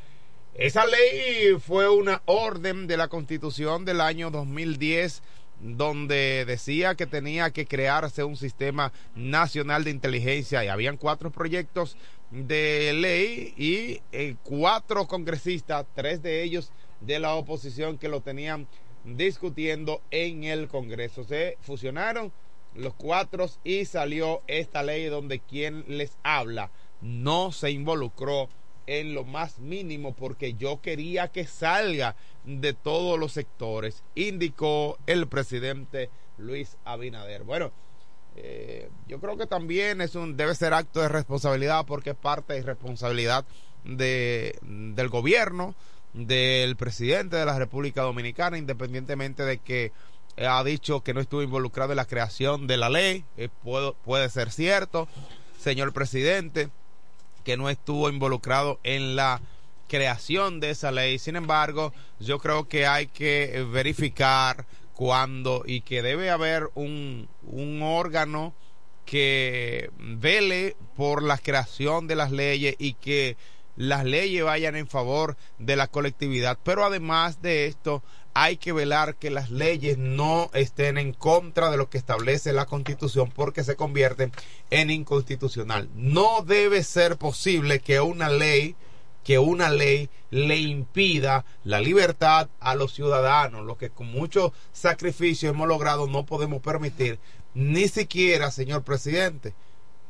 Esa 0.55 0.87
ley 0.87 1.57
fue 1.59 1.89
una 1.89 2.23
orden 2.27 2.87
de 2.87 2.97
la 2.97 3.09
constitución 3.09 3.85
del 3.85 4.01
año 4.01 4.31
2010 4.31 5.23
donde 5.61 6.45
decía 6.45 6.95
que 6.95 7.07
tenía 7.07 7.51
que 7.51 7.67
crearse 7.67 8.25
un 8.25 8.37
sistema 8.37 8.93
nacional 9.15 9.85
de 9.85 9.91
inteligencia 9.91 10.65
y 10.65 10.69
habían 10.69 10.97
cuatro 10.97 11.31
proyectos 11.31 11.97
de 12.31 12.93
ley 12.95 13.55
y 13.57 14.01
eh, 14.13 14.37
cuatro 14.43 15.07
congresistas, 15.07 15.87
tres 15.95 16.23
de 16.23 16.43
ellos 16.43 16.73
de 17.01 17.19
la 17.19 17.35
oposición 17.35 17.99
que 17.99 18.09
lo 18.09 18.21
tenían 18.21 18.67
discutiendo 19.05 20.03
en 20.11 20.45
el 20.45 20.69
Congreso. 20.69 21.25
Se 21.25 21.57
fusionaron 21.61 22.33
los 22.75 22.95
cuatro 22.95 23.49
y 23.63 23.85
salió 23.85 24.43
esta 24.47 24.83
ley 24.83 25.07
donde 25.07 25.39
quien 25.41 25.85
les 25.87 26.17
habla 26.23 26.71
no 27.05 27.53
se 27.53 27.71
involucró 27.71 28.49
en 28.87 29.15
lo 29.15 29.25
más 29.25 29.59
mínimo 29.59 30.15
porque 30.15 30.55
yo 30.55 30.81
quería 30.81 31.29
que 31.29 31.47
salga 31.47 32.17
de 32.45 32.73
todos 32.73 33.19
los 33.19 33.33
sectores, 33.33 34.03
indicó 34.15 34.99
el 35.07 35.27
presidente 35.29 36.11
Luis 36.39 36.77
Abinader. 36.85 37.45
Bueno, 37.45 37.73
eh, 38.37 38.91
yo 39.07 39.21
creo 39.21 39.37
que 39.37 39.47
también 39.47 40.01
es 40.01 40.15
un 40.15 40.37
debe 40.37 40.55
ser 40.55 40.75
acto 40.75 41.01
de 41.01 41.09
responsabilidad 41.09 41.85
porque 41.87 42.11
es 42.11 42.17
parte 42.17 42.55
de 42.55 42.63
responsabilidad 42.63 43.45
de, 43.85 44.59
del 44.63 45.09
gobierno, 45.09 45.75
del 46.15 46.77
presidente 46.77 47.37
de 47.37 47.45
la 47.45 47.59
República 47.59 48.03
Dominicana, 48.03 48.57
independientemente 48.57 49.45
de 49.45 49.59
que 49.59 49.93
ha 50.39 50.65
dicho 50.65 51.03
que 51.03 51.13
no 51.13 51.21
estuvo 51.21 51.43
involucrado 51.43 51.93
en 51.93 51.97
la 51.97 52.07
creación 52.07 52.67
de 52.67 52.77
la 52.79 52.89
ley, 52.89 53.25
eh, 53.37 53.51
puede, 53.63 53.93
puede 54.05 54.29
ser 54.31 54.51
cierto, 54.51 55.07
señor 55.59 55.93
presidente, 55.93 56.71
que 57.45 57.57
no 57.57 57.69
estuvo 57.71 58.09
involucrado 58.09 58.81
en 58.83 59.17
la 59.17 59.41
creación 59.89 60.61
de 60.61 60.71
esa 60.71 60.91
ley. 60.91 61.19
Sin 61.19 61.37
embargo, 61.37 61.93
yo 62.19 62.39
creo 62.39 62.69
que 62.69 62.87
hay 62.87 63.07
que 63.07 63.65
verificar 63.71 64.67
cuándo 64.95 65.63
y 65.67 65.83
que 65.83 66.03
debe 66.03 66.31
haber 66.31 66.71
un, 66.75 67.29
un 67.43 67.83
órgano 67.83 68.55
que 69.05 69.91
vele 69.99 70.77
por 70.97 71.23
la 71.23 71.39
creación 71.39 72.07
de 72.07 72.17
las 72.17 72.33
leyes 72.33 72.75
y 72.79 72.95
que 72.95 73.37
las 73.77 74.05
leyes 74.05 74.45
vayan 74.45 74.77
en 74.77 74.87
favor 74.87 75.37
de 75.59 75.77
la 75.77 75.89
colectividad. 75.89 76.59
Pero 76.63 76.85
además 76.85 77.43
de 77.43 77.67
esto, 77.67 78.03
hay 78.35 78.57
que 78.57 78.73
velar 78.73 79.15
que 79.15 79.31
las 79.31 79.51
leyes 79.51 79.97
no 79.97 80.51
estén 80.55 80.99
en 80.99 81.13
contra 81.13 81.71
de 81.71 81.77
lo 81.77 81.89
que 81.89 81.99
establece 81.99 82.53
la 82.53 82.67
constitución 82.67 83.31
porque 83.31 83.63
se 83.63 83.77
convierten 83.77 84.33
en 84.71 84.91
inconstitucional. 84.91 85.89
No 85.95 86.43
debe 86.43 86.83
ser 86.83 87.17
posible 87.17 87.81
que 87.81 88.01
una 88.01 88.29
ley 88.29 88.77
que 89.23 89.39
una 89.39 89.71
ley 89.71 90.11
le 90.31 90.59
impida 90.59 91.47
la 91.65 91.81
libertad 91.81 92.51
a 92.61 92.75
los 92.75 92.93
ciudadanos, 92.93 93.65
lo 93.65 93.79
que 93.79 93.89
con 93.89 94.07
mucho 94.07 94.53
sacrificio 94.75 95.49
hemos 95.49 95.67
logrado 95.67 96.07
no 96.07 96.27
podemos 96.27 96.61
permitir, 96.61 97.19
ni 97.55 97.89
siquiera, 97.89 98.51
señor 98.51 98.83
presidente, 98.83 99.55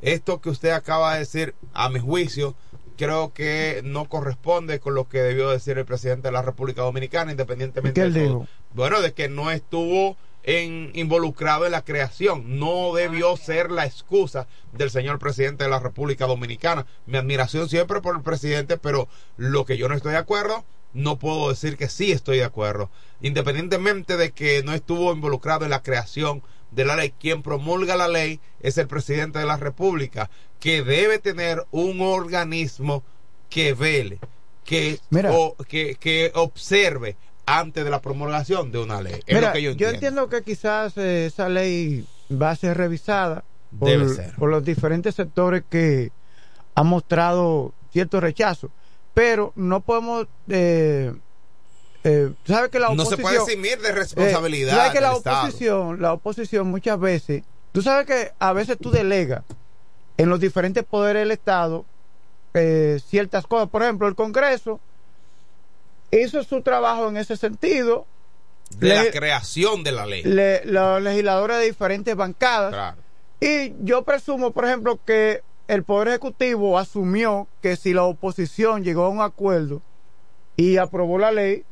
esto 0.02 0.40
que 0.40 0.50
usted 0.50 0.70
acaba 0.70 1.12
de 1.12 1.20
decir, 1.20 1.54
a 1.72 1.88
mi 1.90 2.00
juicio, 2.00 2.56
creo 2.96 3.32
que 3.32 3.82
no 3.84 4.08
corresponde 4.08 4.80
con 4.80 4.94
lo 4.94 5.08
que 5.08 5.22
debió 5.22 5.50
decir 5.50 5.78
el 5.78 5.84
presidente 5.84 6.28
de 6.28 6.32
la 6.32 6.42
República 6.42 6.82
Dominicana, 6.82 7.30
independientemente 7.32 8.00
¿Qué 8.00 8.06
él 8.06 8.12
de 8.12 8.20
todo. 8.20 8.40
dijo? 8.40 8.48
Bueno, 8.72 9.00
de 9.00 9.12
que 9.12 9.28
no 9.28 9.50
estuvo 9.50 10.16
en, 10.44 10.90
involucrado 10.94 11.66
en 11.66 11.72
la 11.72 11.84
creación. 11.84 12.58
No 12.58 12.94
debió 12.94 13.36
ser 13.36 13.70
la 13.70 13.86
excusa 13.86 14.46
del 14.72 14.90
señor 14.90 15.18
presidente 15.18 15.64
de 15.64 15.70
la 15.70 15.80
República 15.80 16.26
Dominicana. 16.26 16.86
Mi 17.06 17.18
admiración 17.18 17.68
siempre 17.68 18.00
por 18.00 18.16
el 18.16 18.22
presidente, 18.22 18.76
pero 18.76 19.08
lo 19.36 19.64
que 19.64 19.76
yo 19.76 19.88
no 19.88 19.94
estoy 19.94 20.12
de 20.12 20.18
acuerdo, 20.18 20.64
no 20.92 21.18
puedo 21.18 21.48
decir 21.48 21.76
que 21.76 21.88
sí 21.88 22.12
estoy 22.12 22.38
de 22.38 22.44
acuerdo. 22.44 22.90
Independientemente 23.20 24.16
de 24.16 24.30
que 24.32 24.62
no 24.62 24.72
estuvo 24.74 25.12
involucrado 25.12 25.64
en 25.64 25.70
la 25.70 25.82
creación 25.82 26.42
de 26.74 26.84
la 26.84 26.96
ley, 26.96 27.12
quien 27.18 27.42
promulga 27.42 27.96
la 27.96 28.08
ley 28.08 28.40
es 28.60 28.78
el 28.78 28.86
presidente 28.86 29.38
de 29.38 29.46
la 29.46 29.56
República, 29.56 30.30
que 30.60 30.82
debe 30.82 31.18
tener 31.18 31.64
un 31.70 32.00
organismo 32.00 33.02
que 33.50 33.74
vele, 33.74 34.18
que, 34.64 34.98
Mira. 35.10 35.32
o- 35.32 35.54
que, 35.68 35.94
que 35.96 36.32
observe 36.34 37.16
antes 37.46 37.84
de 37.84 37.90
la 37.90 38.00
promulgación 38.00 38.72
de 38.72 38.78
una 38.78 39.00
ley. 39.02 39.20
Es 39.26 39.34
Mira, 39.36 39.48
lo 39.48 39.52
que 39.52 39.62
yo 39.62 39.70
yo 39.72 39.88
entiendo. 39.88 39.94
entiendo 39.94 40.28
que 40.28 40.42
quizás 40.42 40.96
eh, 40.96 41.26
esa 41.26 41.48
ley 41.48 42.06
va 42.32 42.50
a 42.50 42.56
ser 42.56 42.76
revisada 42.76 43.44
por, 43.78 43.88
Debe 43.90 44.08
ser. 44.08 44.34
por 44.36 44.48
los 44.50 44.64
diferentes 44.64 45.14
sectores 45.14 45.62
que 45.68 46.10
han 46.74 46.86
mostrado 46.86 47.74
cierto 47.92 48.20
rechazo, 48.20 48.70
pero 49.12 49.52
no 49.56 49.80
podemos... 49.80 50.26
Eh, 50.48 51.12
eh, 52.04 52.32
¿Sabe 52.46 52.70
que 52.70 52.78
la 52.78 52.88
No 52.90 53.04
se 53.04 53.14
oposición... 53.14 53.22
puede 53.22 53.38
eximir 53.38 53.80
de 53.80 53.92
responsabilidad 53.92 54.74
Eh, 54.74 54.76
¿sabes 54.76 54.92
que 54.92 55.00
la 55.00 55.12
Estado. 55.14 55.38
oposición, 55.42 56.02
la 56.02 56.12
oposición 56.12 56.66
muchas 56.68 56.98
veces... 57.00 57.42
Tú 57.72 57.82
sabes 57.82 58.06
que 58.06 58.30
a 58.38 58.52
veces 58.52 58.78
tú 58.78 58.90
delegas 58.90 59.42
en 60.16 60.28
los 60.28 60.38
diferentes 60.38 60.84
poderes 60.84 61.22
del 61.22 61.32
Estado 61.32 61.84
eh, 62.54 63.00
ciertas 63.04 63.46
cosas. 63.48 63.68
Por 63.68 63.82
ejemplo, 63.82 64.06
el 64.06 64.14
Congreso 64.14 64.78
hizo 66.12 66.42
su 66.44 66.62
trabajo 66.62 67.08
en 67.08 67.16
ese 67.16 67.36
sentido. 67.36 68.06
de 68.78 68.88
la 68.94 69.10
creación 69.10 69.82
de 69.82 69.92
la 69.92 70.06
ley. 70.06 70.22
le- 70.22 70.64
los 70.66 71.02
legisladores 71.02 71.58
de 71.58 71.64
diferentes 71.64 72.14
bancadas. 72.14 72.72
Claro. 72.72 72.96
Y 73.40 73.72
yo 73.80 74.02
presumo, 74.04 74.52
por 74.52 74.64
ejemplo, 74.66 75.00
que 75.04 75.42
el 75.66 75.82
Poder 75.82 76.08
Ejecutivo 76.08 76.78
asumió 76.78 77.48
que 77.60 77.74
si 77.76 77.92
la 77.92 78.04
oposición 78.04 78.84
llegó 78.84 79.04
a 79.04 79.08
un 79.08 79.20
acuerdo 79.20 79.82
y 80.56 80.76
aprobó 80.76 81.18
la 81.18 81.32
ley, 81.32 81.64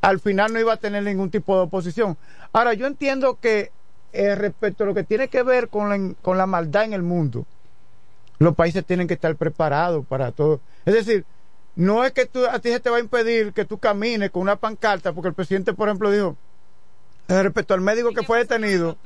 al 0.00 0.20
final 0.20 0.52
no 0.52 0.60
iba 0.60 0.72
a 0.72 0.76
tener 0.76 1.02
ningún 1.02 1.30
tipo 1.30 1.56
de 1.56 1.62
oposición. 1.62 2.16
Ahora, 2.52 2.74
yo 2.74 2.86
entiendo 2.86 3.38
que 3.40 3.72
eh, 4.12 4.34
respecto 4.34 4.84
a 4.84 4.86
lo 4.86 4.94
que 4.94 5.04
tiene 5.04 5.28
que 5.28 5.42
ver 5.42 5.68
con 5.68 5.88
la, 5.88 6.14
con 6.22 6.38
la 6.38 6.46
maldad 6.46 6.84
en 6.84 6.92
el 6.92 7.02
mundo, 7.02 7.46
los 8.38 8.54
países 8.54 8.84
tienen 8.84 9.08
que 9.08 9.14
estar 9.14 9.34
preparados 9.36 10.06
para 10.06 10.32
todo. 10.32 10.60
Es 10.84 10.94
decir, 10.94 11.24
no 11.74 12.04
es 12.04 12.12
que 12.12 12.26
tú, 12.26 12.46
a 12.46 12.58
ti 12.58 12.70
se 12.70 12.80
te 12.80 12.90
va 12.90 12.96
a 12.96 13.00
impedir 13.00 13.52
que 13.52 13.64
tú 13.64 13.78
camines 13.78 14.30
con 14.30 14.42
una 14.42 14.56
pancarta, 14.56 15.12
porque 15.12 15.28
el 15.28 15.34
presidente, 15.34 15.72
por 15.74 15.88
ejemplo, 15.88 16.10
dijo, 16.10 16.36
eh, 17.28 17.42
respecto 17.42 17.74
al 17.74 17.80
médico 17.80 18.12
que 18.12 18.22
fue 18.22 18.38
detenido, 18.38 18.96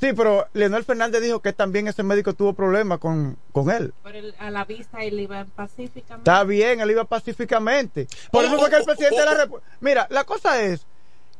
sí, 0.00 0.12
pero 0.14 0.46
Leonel 0.54 0.84
Fernández 0.84 1.22
dijo 1.22 1.40
que 1.40 1.52
también 1.52 1.86
ese 1.88 2.02
médico 2.02 2.32
tuvo 2.34 2.52
problemas 2.54 2.98
con, 2.98 3.36
con 3.52 3.70
él. 3.70 3.92
Pero 4.02 4.18
él- 4.18 4.34
a 4.38 4.50
la 4.50 4.64
vista 4.64 4.98
él 5.04 5.20
iba 5.20 5.44
pacíficamente. 5.44 6.30
Está 6.30 6.44
bien, 6.44 6.80
él 6.80 6.90
iba 6.90 7.04
pacíficamente. 7.04 8.08
Por 8.32 8.44
Oh, 8.44 8.46
eso 8.46 8.56
oh, 8.56 8.60
fue 8.60 8.70
que 8.70 8.76
el 8.76 8.82
oh, 8.82 8.86
presidente 8.86 9.16
oh, 9.16 9.20
de 9.20 9.26
la 9.26 9.32
oh. 9.32 9.36
República... 9.36 9.66
Mira, 9.80 10.06
la 10.10 10.24
cosa 10.24 10.62
es 10.62 10.86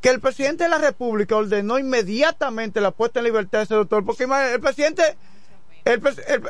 que 0.00 0.08
el 0.10 0.20
presidente 0.20 0.64
de 0.64 0.70
la 0.70 0.78
República 0.78 1.36
ordenó 1.36 1.78
inmediatamente 1.78 2.80
la 2.80 2.90
puesta 2.90 3.20
en 3.20 3.24
libertad 3.26 3.58
de 3.58 3.64
ese 3.64 3.74
doctor, 3.74 4.04
porque 4.04 4.24
imagínate, 4.24 4.54
el 4.54 4.60
presidente... 4.60 5.16
El, 5.84 6.00
pres- 6.02 6.22
el- 6.28 6.42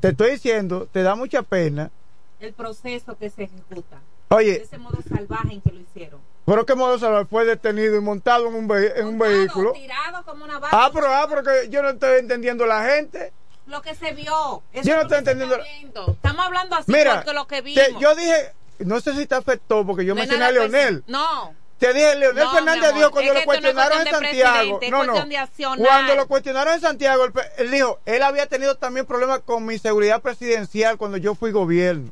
te 0.00 0.08
estoy 0.08 0.30
diciendo, 0.32 0.88
te 0.90 1.02
da 1.02 1.14
mucha 1.14 1.42
pena. 1.42 1.90
El 2.38 2.52
proceso 2.54 3.16
que 3.18 3.28
se 3.28 3.44
ejecuta. 3.44 3.98
Oye. 4.28 4.52
De 4.52 4.62
ese 4.62 4.78
modo 4.78 4.98
salvaje 5.06 5.52
en 5.54 5.60
que 5.60 5.72
lo 5.72 5.80
hicieron. 5.80 6.20
Pero 6.50 6.66
que 6.66 6.74
modo 6.74 6.98
salvar 6.98 7.28
fue 7.28 7.44
detenido 7.44 7.94
y 7.96 8.00
montado 8.00 8.48
en 8.48 8.54
un, 8.56 8.66
ve- 8.66 8.92
en 8.96 9.06
un 9.06 9.18
vehículo. 9.20 9.70
Tirado 9.72 10.24
como 10.24 10.44
una 10.44 10.58
vaca. 10.58 10.76
Ah, 10.86 10.90
pero, 10.92 11.06
ah, 11.06 11.24
pero 11.30 11.44
que 11.44 11.68
yo 11.68 11.80
no 11.80 11.90
estoy 11.90 12.18
entendiendo 12.18 12.66
la 12.66 12.82
gente. 12.86 13.32
Lo 13.66 13.80
que 13.82 13.94
se 13.94 14.12
vio. 14.14 14.60
Eso 14.72 14.88
Yo 14.88 14.94
no 14.96 15.02
es 15.02 15.04
estoy 15.04 15.18
entendiendo. 15.18 15.60
Estamos 16.12 16.44
hablando 16.44 16.74
así 16.74 16.90
Mira, 16.90 17.14
porque 17.22 17.34
lo 17.34 17.46
que 17.46 17.60
vimos. 17.62 17.84
te- 17.84 17.94
yo 18.00 18.16
dije, 18.16 18.52
no 18.80 19.00
sé 19.00 19.14
si 19.14 19.26
te 19.26 19.36
afectó 19.36 19.86
porque 19.86 20.04
yo 20.04 20.16
No 20.16 20.22
mencioné 20.22 20.44
a 20.44 20.48
nada 20.48 20.52
Leonel. 20.66 21.04
No. 21.06 21.54
Te 21.78 21.94
dije, 21.94 22.16
Leonel 22.16 22.44
No, 22.44 22.50
Fernández 22.52 22.94
dijo 22.94 23.10
cuando 23.12 23.32
lo 23.34 23.44
cuestionaron 23.44 24.00
en 24.00 24.06
Santiago. 24.08 24.80
No, 24.90 25.04
no. 25.04 25.14
Cuando 25.78 26.14
lo 26.16 26.26
cuestionaron 26.26 26.74
en 26.74 26.80
Santiago, 26.80 27.26
él 27.58 27.70
dijo, 27.70 28.00
él 28.06 28.22
había 28.24 28.46
tenido 28.46 28.74
también 28.74 29.06
problemas 29.06 29.38
con 29.44 29.64
mi 29.64 29.78
seguridad 29.78 30.20
presidencial 30.20 30.96
cuando 30.98 31.16
yo 31.16 31.36
fui 31.36 31.52
gobierno. 31.52 32.10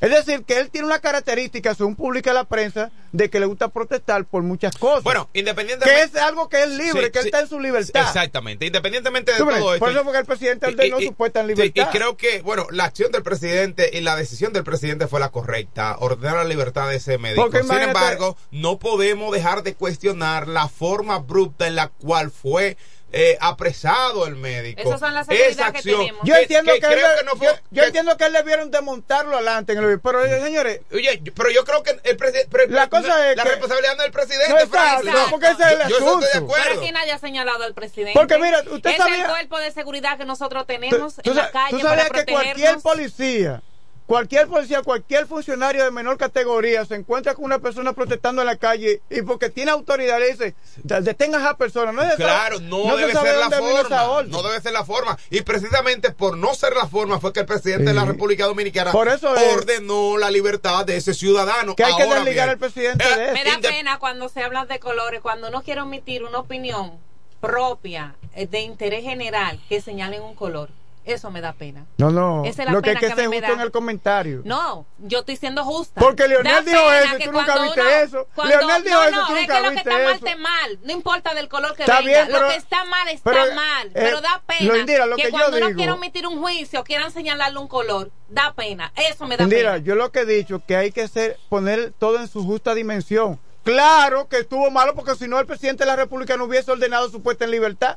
Es 0.00 0.10
decir, 0.10 0.44
que 0.44 0.58
él 0.58 0.70
tiene 0.70 0.86
una 0.86 0.98
característica, 0.98 1.74
según 1.74 1.96
publica 1.96 2.32
la 2.34 2.44
prensa, 2.44 2.90
de 3.12 3.30
que 3.30 3.40
le 3.40 3.46
gusta 3.46 3.68
protestar 3.68 4.26
por 4.26 4.42
muchas 4.42 4.76
cosas. 4.76 5.02
Bueno, 5.02 5.30
independientemente. 5.32 6.10
que 6.12 6.18
es 6.18 6.22
algo 6.22 6.50
que 6.50 6.62
es 6.62 6.68
libre, 6.68 7.06
Sí, 7.06 7.10
que 7.12 7.18
él 7.18 7.22
sí. 7.22 7.28
está 7.28 7.40
en 7.40 7.48
su 7.48 7.58
libertad. 7.58 8.02
Exactamente, 8.02 8.66
independientemente 8.66 9.32
de 9.32 9.38
todo 9.38 9.74
esto. 9.74 9.78
Por 9.78 9.90
eso 9.90 10.04
porque 10.04 10.18
el 10.18 10.26
presidente 10.26 10.66
ordenó 10.66 11.00
su 11.00 11.14
puesta 11.14 11.40
en 11.40 11.46
sí, 11.46 11.54
libertad. 11.54 11.88
y 11.88 11.96
creo 11.96 12.16
que, 12.18 12.42
bueno, 12.42 12.66
la 12.70 12.84
acción 12.84 13.10
del 13.10 13.22
presidente 13.22 13.90
y 13.94 14.02
la 14.02 14.16
decisión 14.16 14.52
del 14.52 14.64
presidente 14.64 15.06
fue 15.06 15.18
la 15.18 15.30
correcta, 15.30 15.96
ordenar 15.98 16.36
la 16.36 16.44
libertad 16.44 16.88
de 16.90 16.96
ese 16.96 17.16
médico. 17.16 17.42
Porque 17.42 17.62
Sin 17.62 17.78
embargo, 17.78 18.36
no 18.50 18.78
podemos 18.78 19.32
dejar 19.32 19.62
de 19.62 19.74
cuestionar 19.74 20.46
la 20.46 20.68
forma 20.68 21.14
abrupta 21.14 21.66
en 21.66 21.74
la 21.74 21.88
cual 21.88 22.30
fue 22.30 22.76
eh, 23.16 23.38
apresado 23.40 24.26
el 24.26 24.36
médico. 24.36 24.80
Esas 24.80 25.00
son 25.00 25.14
las 25.14 25.28
Esa 25.28 25.72
que 25.72 25.78
acción. 25.78 26.00
tenemos. 26.00 26.22
Yo 26.24 26.34
entiendo 26.36 26.72
que, 26.72 26.86
él 26.86 26.94
le- 26.94 27.18
que 27.18 27.24
no 27.24 27.36
fue- 27.36 27.46
yo, 27.46 27.52
yo 27.70 27.80
que- 27.82 27.86
entiendo 27.88 28.16
que 28.16 28.24
él 28.26 28.32
debieron 28.32 28.70
desmontarlo 28.70 29.34
adelante 29.36 29.72
en 29.72 29.78
el 29.78 30.00
pero 30.00 30.22
señores 30.24 30.80
Oye, 30.92 31.20
yo- 31.22 31.32
pero 31.34 31.50
yo 31.50 31.64
creo 31.64 31.82
que 31.82 31.98
el 32.04 32.16
presidente. 32.16 32.68
La 32.68 32.88
cosa 32.88 33.30
es 33.30 33.36
La 33.36 33.42
que- 33.44 33.48
responsabilidad 33.50 33.92
no 33.96 34.02
es 34.02 34.04
del 34.04 34.12
presidente, 34.12 34.48
No, 34.50 34.58
exacto, 34.58 35.02
Franklin. 35.02 35.30
porque 35.30 35.46
ese 35.46 35.62
es 35.62 35.70
el 35.72 35.78
Yo- 35.78 35.88
yo 35.88 35.96
eso 35.96 36.06
estoy 36.06 36.20
de 36.20 36.26
asunto. 36.28 36.44
acuerdo. 36.44 36.64
Pero 36.68 36.80
aquí 36.82 36.92
nadie 36.92 37.12
ha 37.12 37.18
señalado 37.18 37.64
al 37.64 37.74
presidente. 37.74 38.12
Porque 38.14 38.38
mira, 38.38 38.60
usted 38.70 38.90
es 38.90 38.96
sabía- 38.96 39.24
el 39.24 39.30
cuerpo 39.30 39.58
de 39.58 39.70
seguridad 39.70 40.18
que 40.18 40.24
nosotros 40.24 40.62
Tú, 40.62 40.66
tenemos 40.66 41.16
tú 41.16 41.30
en 41.30 41.36
la 41.36 41.44
sa- 41.46 41.50
calle 41.52 41.70
tú 41.70 41.80
para 41.82 42.02
sabías 42.06 42.24
que 42.24 42.32
cualquier 42.32 42.78
policía, 42.80 43.62
cualquier 44.06 44.46
policía, 44.48 44.82
cualquier 44.82 45.26
funcionario 45.26 45.84
de 45.84 45.90
menor 45.90 46.16
categoría 46.16 46.84
se 46.84 46.94
encuentra 46.94 47.34
con 47.34 47.44
una 47.44 47.58
persona 47.58 47.92
protestando 47.92 48.40
en 48.42 48.46
la 48.46 48.56
calle 48.56 49.02
y 49.10 49.22
porque 49.22 49.50
tiene 49.50 49.70
autoridad 49.72 50.18
le 50.18 50.30
dice, 50.30 50.54
"De- 50.82 51.00
detenga 51.02 51.38
a 51.38 51.40
esa 51.40 51.56
persona. 51.56 51.92
No 51.92 52.00
es 52.02 52.08
eso. 52.08 52.16
Claro, 52.18 52.60
no, 52.60 52.96
debe 52.96 53.12
ser 53.12 53.36
la 53.36 53.50
forma. 53.50 54.22
No 54.28 54.42
debe 54.42 54.60
ser 54.60 54.72
la 54.72 54.84
forma. 54.84 55.18
Y 55.30 55.42
precisamente 55.42 56.10
por 56.12 56.36
no 56.36 56.54
ser 56.54 56.74
la 56.74 56.86
forma 56.86 57.20
fue 57.20 57.32
que 57.32 57.40
el 57.40 57.46
presidente 57.46 57.84
de 57.84 57.94
la. 57.94 58.04
República 58.06 58.46
Dominicana 58.46 58.92
Por 58.92 59.08
eso 59.08 59.34
es- 59.34 59.56
ordenó 59.56 60.16
la 60.16 60.30
libertad 60.30 60.86
de 60.86 60.96
ese 60.96 61.12
ciudadano. 61.12 61.74
Que 61.74 61.82
hay 61.84 61.96
que 61.96 62.06
desligar 62.06 62.48
al 62.48 62.58
presidente 62.58 63.04
eh, 63.04 63.16
de 63.16 63.24
eso. 63.24 63.32
Me 63.34 63.44
da 63.44 63.58
pena 63.60 63.98
cuando 63.98 64.28
se 64.28 64.42
habla 64.42 64.64
de 64.64 64.78
colores, 64.78 65.20
cuando 65.20 65.48
uno 65.48 65.62
quiere 65.62 65.80
omitir 65.80 66.22
una 66.22 66.38
opinión 66.38 66.92
propia 67.40 68.14
eh, 68.34 68.46
de 68.46 68.60
interés 68.60 69.02
general 69.04 69.60
que 69.68 69.80
señalen 69.80 70.22
un 70.22 70.34
color. 70.34 70.70
Eso 71.06 71.30
me 71.30 71.40
da 71.40 71.52
pena. 71.52 71.86
No, 71.98 72.10
no. 72.10 72.44
Esa 72.44 72.62
es 72.62 72.66
la 72.66 72.72
Lo 72.72 72.82
que 72.82 72.90
hay 72.90 72.96
pena 72.96 73.14
que 73.14 73.22
que 73.22 73.28
justo 73.28 73.52
en 73.52 73.60
el 73.60 73.70
comentario. 73.70 74.42
No, 74.44 74.86
yo 74.98 75.20
estoy 75.20 75.36
siendo 75.36 75.64
justa. 75.64 76.00
Porque 76.00 76.26
Leonel 76.26 76.52
Da 76.52 76.60
dijo 76.62 76.92
eso 76.92 77.16
que 77.16 77.24
tú 77.26 77.32
nunca 77.32 77.62
viste 77.62 77.80
uno- 77.80 77.90
eso. 77.90 78.28
cuando- 78.34 78.56
Leonel 78.58 78.82
dijo 78.82 78.94
no, 78.96 79.02
eso 79.04 79.16
no, 79.16 79.26
tú 79.28 79.32
es 79.36 79.40
nunca 79.42 79.54
que 79.54 79.60
lo 79.62 79.68
que 79.68 79.74
viste 79.76 79.88
está 79.90 80.02
mal 80.02 80.14
eso. 80.16 80.26
está 80.26 80.36
mal. 80.38 80.78
No 80.82 80.92
importa 80.92 81.34
del 81.34 81.48
color 81.48 81.74
que 81.76 81.82
Está 81.84 82.00
venga. 82.00 82.24
bien, 82.24 82.32
lo 82.42 82.48
que 82.48 82.56
está 82.56 82.84
mal 82.86 83.08
está 83.08 83.30
pero, 83.30 83.54
mal. 83.54 83.86
eh, 83.86 83.90
pero 83.94 84.20
da 84.20 84.42
pena 84.46 84.72
lo- 84.72 84.76
Indira, 84.78 85.06
lo 85.06 85.16
que 85.16 85.22
yo 85.22 85.30
cuando 85.30 85.56
uno 85.56 85.66
digo- 85.68 85.76
quiera 85.78 85.94
omitir 85.94 86.26
un 86.26 86.40
juicio, 86.40 86.82
quieran 86.82 87.12
señalarle 87.12 87.58
un 87.60 87.68
color, 87.68 88.10
da 88.28 88.52
pena. 88.54 88.92
Eso 88.96 89.26
me 89.28 89.36
da 89.36 89.46
Mira, 89.46 89.74
pena. 89.74 89.84
yo 89.84 89.94
lo 89.94 90.10
que 90.10 90.20
he 90.20 90.26
dicho 90.26 90.60
que 90.66 90.76
hay 90.76 90.90
que 90.90 91.06
ser, 91.06 91.38
poner 91.48 91.92
todo 91.98 92.18
en 92.18 92.26
su 92.26 92.44
justa 92.44 92.74
dimensión. 92.74 93.38
Claro 93.62 94.28
que 94.28 94.38
estuvo 94.38 94.70
malo 94.72 94.94
porque 94.96 95.14
si 95.14 95.28
no 95.28 95.38
el 95.38 95.46
presidente 95.46 95.84
de 95.84 95.88
la 95.90 95.96
República 95.96 96.36
no 96.36 96.44
hubiese 96.44 96.70
ordenado 96.72 97.08
su 97.10 97.22
puesta 97.22 97.44
en 97.44 97.52
libertad. 97.52 97.96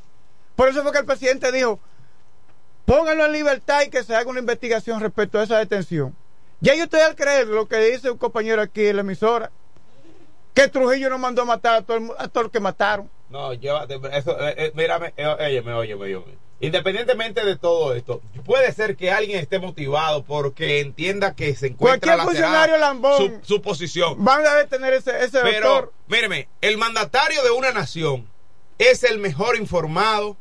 Por 0.56 0.68
eso 0.68 0.84
fue 0.84 0.92
que 0.92 0.98
el 1.00 1.06
presidente 1.06 1.52
dijo, 1.52 1.80
pónganlo 2.90 3.28
en 3.28 3.34
libertad 3.34 3.84
y 3.86 3.90
que 3.92 4.04
se 4.04 4.16
haga 4.16 4.28
una 4.32 4.40
investigación 4.40 5.00
respecto 5.00 5.38
a 5.40 5.44
esa 5.44 5.60
detención. 5.60 6.16
Ya 6.60 6.74
yo 6.74 6.86
estoy 6.86 7.02
al 7.02 7.16
creer 7.16 7.46
lo 7.46 7.68
que 7.68 7.78
dice 7.78 8.10
un 8.10 8.18
compañero 8.18 8.64
aquí 8.64 8.88
en 8.88 8.96
la 8.96 9.02
emisora, 9.02 9.52
que 10.56 10.68
Trujillo 10.70 11.08
no 11.12 11.20
mandó 11.20 11.44
a 11.44 11.46
matar 11.46 11.76
a 11.76 11.82
todo 11.84 11.98
el, 11.98 12.10
a 12.18 12.28
todo 12.28 12.46
el 12.46 12.50
que 12.50 12.60
mataron. 12.60 13.08
No, 13.30 13.54
llévate, 13.54 14.00
eso, 14.14 14.36
eh, 14.42 14.56
eh, 14.58 14.72
mírame, 14.74 15.14
eh, 15.16 15.28
óyeme, 15.28 15.74
óyeme, 15.74 16.04
óyeme. 16.06 16.50
Independientemente 16.62 17.46
de 17.46 17.58
todo 17.58 17.94
esto, 17.94 18.22
puede 18.44 18.74
ser 18.74 18.98
que 18.98 19.12
alguien 19.12 19.40
esté 19.40 19.60
motivado 19.60 20.24
porque 20.24 20.80
entienda 20.82 21.36
que 21.36 21.56
se 21.56 21.68
encuentra 21.68 22.16
Cualquier 22.16 22.28
funcionario 22.28 22.78
lambón 22.78 23.40
su, 23.44 23.56
su 23.56 23.62
posición. 23.62 24.16
van 24.26 24.46
a 24.48 24.56
detener 24.56 24.94
ese, 24.94 25.24
ese 25.24 25.40
Pero, 25.42 25.70
doctor. 25.70 25.94
míreme, 26.08 26.50
el 26.62 26.78
mandatario 26.80 27.44
de 27.44 27.52
una 27.52 27.72
nación 27.72 28.28
es 28.80 29.04
el 29.04 29.20
mejor 29.20 29.56
informado, 29.58 30.36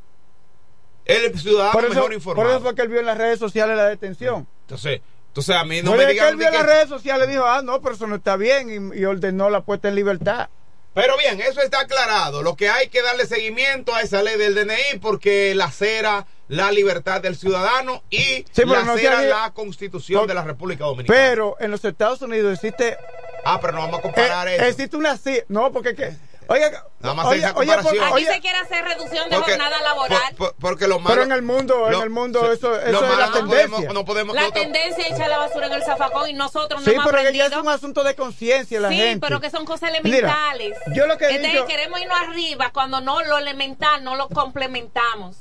el 1.08 1.38
ciudadano 1.38 1.72
Por 1.72 1.84
eso, 1.84 1.94
mejor 1.94 2.04
por 2.06 2.12
informado. 2.14 2.50
eso 2.50 2.60
fue 2.60 2.74
que 2.74 2.82
él 2.82 2.88
vio 2.88 3.00
en 3.00 3.06
las 3.06 3.18
redes 3.18 3.38
sociales 3.38 3.76
la 3.76 3.86
detención. 3.88 4.46
Entonces, 4.62 5.00
entonces 5.28 5.56
a 5.56 5.64
mí 5.64 5.82
no 5.82 5.92
me 5.94 6.06
que 6.06 6.12
digan 6.12 6.28
él 6.28 6.36
vio 6.36 6.46
en 6.48 6.52
las 6.54 6.62
que- 6.62 6.68
redes 6.72 6.88
sociales 6.88 7.28
dijo, 7.28 7.44
ah, 7.44 7.62
no, 7.62 7.80
pero 7.82 7.94
eso 7.94 8.06
no 8.06 8.16
está 8.16 8.36
bien 8.36 8.92
y, 8.94 9.00
y 9.00 9.04
ordenó 9.04 9.50
la 9.50 9.62
puesta 9.62 9.88
en 9.88 9.94
libertad. 9.96 10.48
Pero 10.94 11.16
bien, 11.16 11.40
eso 11.40 11.60
está 11.60 11.80
aclarado. 11.80 12.42
Lo 12.42 12.56
que 12.56 12.68
hay 12.70 12.88
que 12.88 13.02
darle 13.02 13.24
seguimiento 13.26 13.94
a 13.94 14.00
esa 14.02 14.22
ley 14.22 14.36
del 14.36 14.54
DNI 14.54 14.98
porque 15.00 15.54
lacera 15.54 16.26
la 16.48 16.72
libertad 16.72 17.20
del 17.20 17.36
ciudadano 17.36 18.02
y 18.10 18.44
Sí, 18.50 18.62
no 18.66 18.74
lacera 18.74 19.22
la 19.22 19.52
constitución 19.52 20.20
Por- 20.20 20.28
de 20.28 20.34
la 20.34 20.42
República 20.42 20.84
Dominicana. 20.86 21.16
Pero 21.18 21.56
en 21.60 21.70
los 21.70 21.84
Estados 21.84 22.20
Unidos 22.22 22.54
existe... 22.54 22.96
ah, 23.44 23.60
pero 23.60 23.74
no 23.74 23.80
vamos 23.80 23.98
a 24.00 24.02
comparar 24.02 24.48
eh, 24.48 24.56
eso. 24.56 24.64
existe 24.64 24.96
una... 24.96 25.16
No, 25.48 25.70
porque 25.72 25.94
que... 25.94 26.16
Oiga, 26.50 26.86
Nada 27.00 27.14
más 27.14 27.26
oye, 27.26 27.44
oye. 27.56 27.72
Aquí 27.74 27.88
oye, 28.10 28.26
se 28.26 28.40
quiere 28.40 28.58
hacer 28.58 28.82
reducción 28.82 29.28
de 29.28 29.36
Porque- 29.36 29.50
jornada 29.52 29.82
laboral. 29.82 30.34
por- 30.36 30.48
por- 30.48 30.54
porque 30.56 30.88
lo 30.88 30.98
malo. 30.98 31.10
pero 31.14 31.22
en 31.24 31.32
el 31.32 31.42
mundo, 31.42 31.88
en 31.90 32.00
el 32.02 32.08
mundo 32.08 32.50
eso, 32.50 32.74
eso 32.80 32.90
lo 33.02 33.04
es 33.12 33.18
la 33.18 33.26
no 33.26 33.32
tendencia. 33.34 33.68
podemos- 33.76 33.94
no 33.94 34.04
podemos- 34.06 34.34
la 34.34 34.42
no 34.44 34.52
tendencia 34.52 35.06
es 35.06 35.12
echar 35.12 35.28
la 35.28 35.36
basura 35.38 35.66
en 35.66 35.74
el 35.74 35.82
zafacón 35.84 36.30
y 36.30 36.32
nosotros 36.32 36.80
no 36.80 36.84
sí, 36.86 36.92
hemos 36.92 37.04
pero 37.04 37.18
que 37.18 37.24
ya 37.24 37.28
aprendido. 37.44 37.60
es 37.60 37.66
un 37.66 37.68
asunto 37.68 38.02
de 38.02 38.14
conciencia 38.14 38.80
la 38.80 38.88
sí, 38.88 38.96
gente. 38.96 39.26
pero 39.26 39.40
que 39.42 39.50
son 39.50 39.66
cosas 39.66 39.90
Mira, 40.02 40.16
elementales. 40.18 40.78
yo 40.94 41.06
lo 41.06 41.18
que 41.18 41.26
he 41.26 41.30
Entonces, 41.36 41.52
dicho- 41.52 41.66
queremos 41.66 42.00
irnos 42.00 42.18
arriba 42.18 42.70
cuando 42.72 43.02
no 43.02 43.22
lo 43.22 43.36
elemental 43.36 44.02
no 44.02 44.16
lo 44.16 44.28
complementamos. 44.30 45.36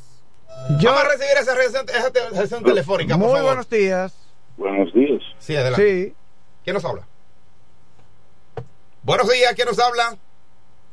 Yo- 0.78 0.90
Vamos 0.92 1.06
a 1.06 1.08
recibir 1.08 1.38
esa 1.40 1.56
reacción, 1.56 1.86
esa 1.90 2.12
te- 2.12 2.30
reacción 2.32 2.64
telefónica, 2.66 3.14
por 3.14 3.24
Muy 3.28 3.30
favor. 3.30 3.44
buenos 3.46 3.70
días. 3.70 4.14
Buenos 4.58 4.94
días. 4.94 5.22
Sí, 5.40 5.56
adelante. 5.56 6.06
Sí. 6.10 6.16
¿Quién 6.66 6.74
nos 6.74 6.84
habla? 6.84 7.08
Buenos 9.04 9.30
días, 9.30 9.54
¿quién 9.56 9.68
nos 9.70 9.80
habla? 9.80 10.18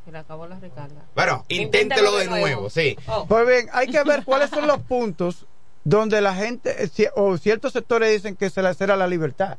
Se 0.05 0.11
le 0.11 0.19
acabó 0.19 0.47
la 0.47 0.59
recarga. 0.59 1.01
Bueno, 1.15 1.45
inténtelo 1.49 2.15
de 2.15 2.27
nuevo, 2.27 2.69
sí. 2.69 2.95
Oh. 3.07 3.25
Pues 3.25 3.47
bien, 3.47 3.69
hay 3.73 3.87
que 3.87 4.03
ver 4.03 4.23
cuáles 4.23 4.51
son 4.51 4.67
los 4.67 4.79
puntos 4.83 5.45
donde 5.83 6.21
la 6.21 6.35
gente 6.35 6.75
eh, 6.83 7.09
o 7.15 7.37
ciertos 7.37 7.73
sectores 7.73 8.11
dicen 8.11 8.35
que 8.35 8.49
se 8.49 8.61
le 8.61 8.73
será 8.75 8.95
la 8.95 9.07
libertad. 9.07 9.57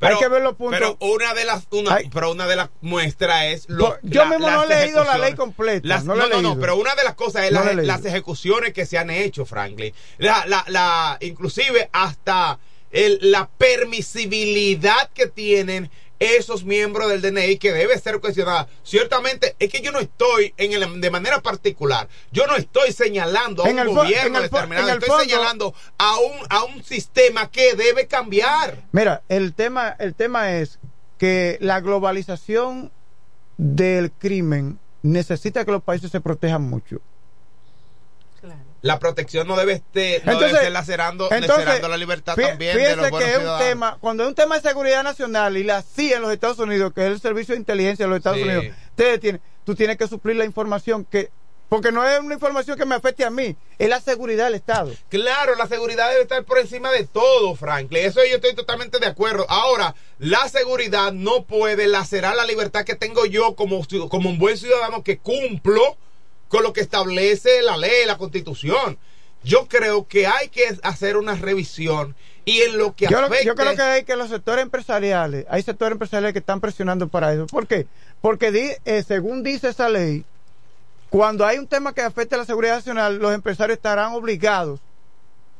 hay 0.00 0.16
que 0.18 0.28
ver 0.28 0.42
los 0.42 0.54
puntos. 0.54 0.78
Pero 0.78 0.96
una 1.00 1.34
de 1.34 1.44
las 1.44 1.66
una, 1.70 1.98
pero 2.12 2.30
una 2.30 2.46
de 2.46 2.56
las 2.56 2.68
muestras 2.80 3.44
es 3.46 3.68
lo, 3.68 3.88
Pues, 3.88 4.00
yo 4.02 4.26
mismo 4.26 4.48
no 4.50 4.64
he 4.64 4.68
leído 4.68 5.02
la 5.04 5.18
ley 5.18 5.34
completa, 5.34 5.86
Las- 5.86 6.04
no 6.04 6.14
no, 6.14 6.22
no, 6.28 6.28
no, 6.28 6.48
leído. 6.50 6.60
pero 6.60 6.76
una 6.76 6.94
de 6.94 7.02
las 7.04 7.14
cosas 7.14 7.44
es 7.44 7.52
No 7.52 7.64
las, 7.64 8.04
ejecuciones 8.04 8.72
que 8.72 8.86
se 8.86 8.98
han 8.98 9.10
hecho, 9.10 9.44
Franklin. 9.46 9.92
La, 10.18 10.44
la, 10.46 10.64
la, 10.68 11.16
inclusive 11.20 11.88
hasta 11.92 12.58
el, 12.90 13.18
la 13.20 13.48
permisibilidad 13.48 15.10
que 15.14 15.26
tienen 15.26 15.90
esos 16.18 16.64
miembros 16.64 17.08
del 17.08 17.20
DNI 17.22 17.58
que 17.58 17.72
debe 17.72 17.98
ser 17.98 18.20
cuestionada. 18.20 18.68
Ciertamente, 18.82 19.54
es 19.58 19.70
que 19.70 19.80
yo 19.80 19.92
no 19.92 19.98
estoy 20.00 20.54
en 20.56 20.72
el, 20.72 21.00
de 21.00 21.10
manera 21.10 21.40
particular, 21.40 22.08
yo 22.32 22.46
no 22.46 22.56
estoy 22.56 22.92
señalando 22.92 23.64
a 23.64 23.68
En 23.70 23.78
un 23.80 23.94
gobierno 23.94 24.40
determinado, 24.40 24.88
estoy 24.88 25.08
fondo- 25.08 25.22
señalando 25.24 25.74
a 25.98 26.18
un, 26.18 26.32
a 26.48 26.64
un 26.64 26.82
sistema 26.84 27.50
que 27.50 27.74
debe 27.74 28.06
cambiar. 28.06 28.82
Mira, 28.92 29.22
el 29.28 29.54
tema, 29.54 29.94
el 29.98 30.14
tema 30.14 30.52
es 30.56 30.78
que 31.18 31.56
la 31.60 31.80
globalización 31.80 32.92
del 33.56 34.12
crimen 34.12 34.78
necesita 35.02 35.64
que 35.64 35.70
los 35.72 35.82
países 35.82 36.10
se 36.10 36.20
protejan 36.20 36.62
mucho. 36.62 37.00
La 38.86 38.98
protección 38.98 39.46
no 39.48 39.56
debe, 39.56 39.72
este, 39.74 40.20
no 40.24 40.32
Entonces- 40.32 40.52
debe 40.52 40.64
ser 40.64 40.72
lacerando, 40.72 41.24
Entonces, 41.30 41.64
lacerando 41.64 41.88
la 41.88 41.96
libertad 41.96 42.36
fí- 42.36 42.46
también 42.48 42.76
de 42.76 42.82
fíjese 42.84 42.96
los 43.10 43.18
que 43.20 43.30
es 43.32 43.38
un 43.38 43.58
tema, 43.58 43.98
cuando 44.00 44.22
es 44.22 44.28
un 44.28 44.34
tema 44.34 44.54
de 44.56 44.68
seguridad 44.68 45.02
nacional 45.02 45.56
y 45.56 45.64
la 45.64 45.82
CIA 45.82 46.16
en 46.16 46.22
los 46.22 46.32
Estados 46.32 46.58
Unidos, 46.58 46.92
que 46.94 47.02
es 47.02 47.12
el 47.12 47.20
servicio 47.20 47.54
de 47.54 47.60
inteligencia 47.60 48.04
de 48.06 48.10
los 48.10 48.18
Estados 48.18 48.38
Sí. 48.38 48.44
Unidos, 48.44 48.64
te 48.94 49.18
tiene, 49.18 49.40
tú 49.64 49.74
tienes 49.74 49.96
que 49.96 50.06
suplir 50.06 50.36
la 50.36 50.44
información 50.44 51.04
que, 51.04 51.30
porque 51.68 51.90
no 51.90 52.06
es 52.08 52.20
una 52.20 52.34
información 52.34 52.78
que 52.78 52.84
me 52.86 52.94
afecte 52.94 53.24
a 53.24 53.30
mí, 53.30 53.56
es 53.76 53.88
la 53.88 54.00
seguridad 54.00 54.44
del 54.44 54.54
Estado. 54.54 54.92
Claro, 55.08 55.56
la 55.56 55.66
seguridad 55.66 56.08
debe 56.10 56.22
estar 56.22 56.44
por 56.44 56.60
encima 56.60 56.92
de 56.92 57.04
todo, 57.06 57.56
Franklin. 57.56 58.04
Eso 58.06 58.20
yo 58.24 58.36
estoy 58.36 58.54
totalmente 58.54 59.00
de 59.00 59.06
acuerdo. 59.06 59.44
Ahora, 59.48 59.96
la 60.20 60.48
seguridad 60.48 61.12
no 61.12 61.42
puede 61.44 61.88
lacerar 61.88 62.36
la 62.36 62.44
libertad 62.44 62.84
que 62.84 62.94
tengo 62.94 63.26
yo 63.26 63.56
como, 63.56 63.82
como 64.08 64.30
un 64.30 64.38
buen 64.38 64.56
ciudadano 64.56 65.02
que 65.02 65.18
cumplo 65.18 65.96
con 66.48 66.62
lo 66.62 66.72
que 66.72 66.80
establece 66.80 67.62
la 67.62 67.76
ley, 67.76 68.06
la 68.06 68.18
constitución. 68.18 68.98
Yo 69.42 69.66
creo 69.68 70.06
que 70.08 70.26
hay 70.26 70.48
que 70.48 70.76
hacer 70.82 71.16
una 71.16 71.34
revisión 71.34 72.16
y 72.44 72.62
en 72.62 72.78
lo 72.78 72.94
que 72.96 73.06
Yo, 73.06 73.18
afecte... 73.18 73.44
yo 73.44 73.54
creo 73.54 73.74
que 73.76 73.82
hay 73.82 74.04
que 74.04 74.16
los 74.16 74.30
sectores 74.30 74.62
empresariales, 74.62 75.46
hay 75.48 75.62
sectores 75.62 75.92
empresariales 75.92 76.32
que 76.32 76.38
están 76.40 76.60
presionando 76.60 77.08
para 77.08 77.32
eso. 77.32 77.46
¿Por 77.46 77.66
qué? 77.66 77.86
Porque 78.20 78.50
di- 78.50 78.72
eh, 78.84 79.04
según 79.06 79.42
dice 79.42 79.68
esa 79.68 79.88
ley, 79.88 80.24
cuando 81.10 81.46
hay 81.46 81.58
un 81.58 81.66
tema 81.68 81.92
que 81.94 82.02
afecte 82.02 82.34
a 82.34 82.38
la 82.38 82.44
seguridad 82.44 82.76
nacional, 82.76 83.18
los 83.18 83.32
empresarios 83.34 83.76
estarán 83.76 84.12
obligados 84.12 84.80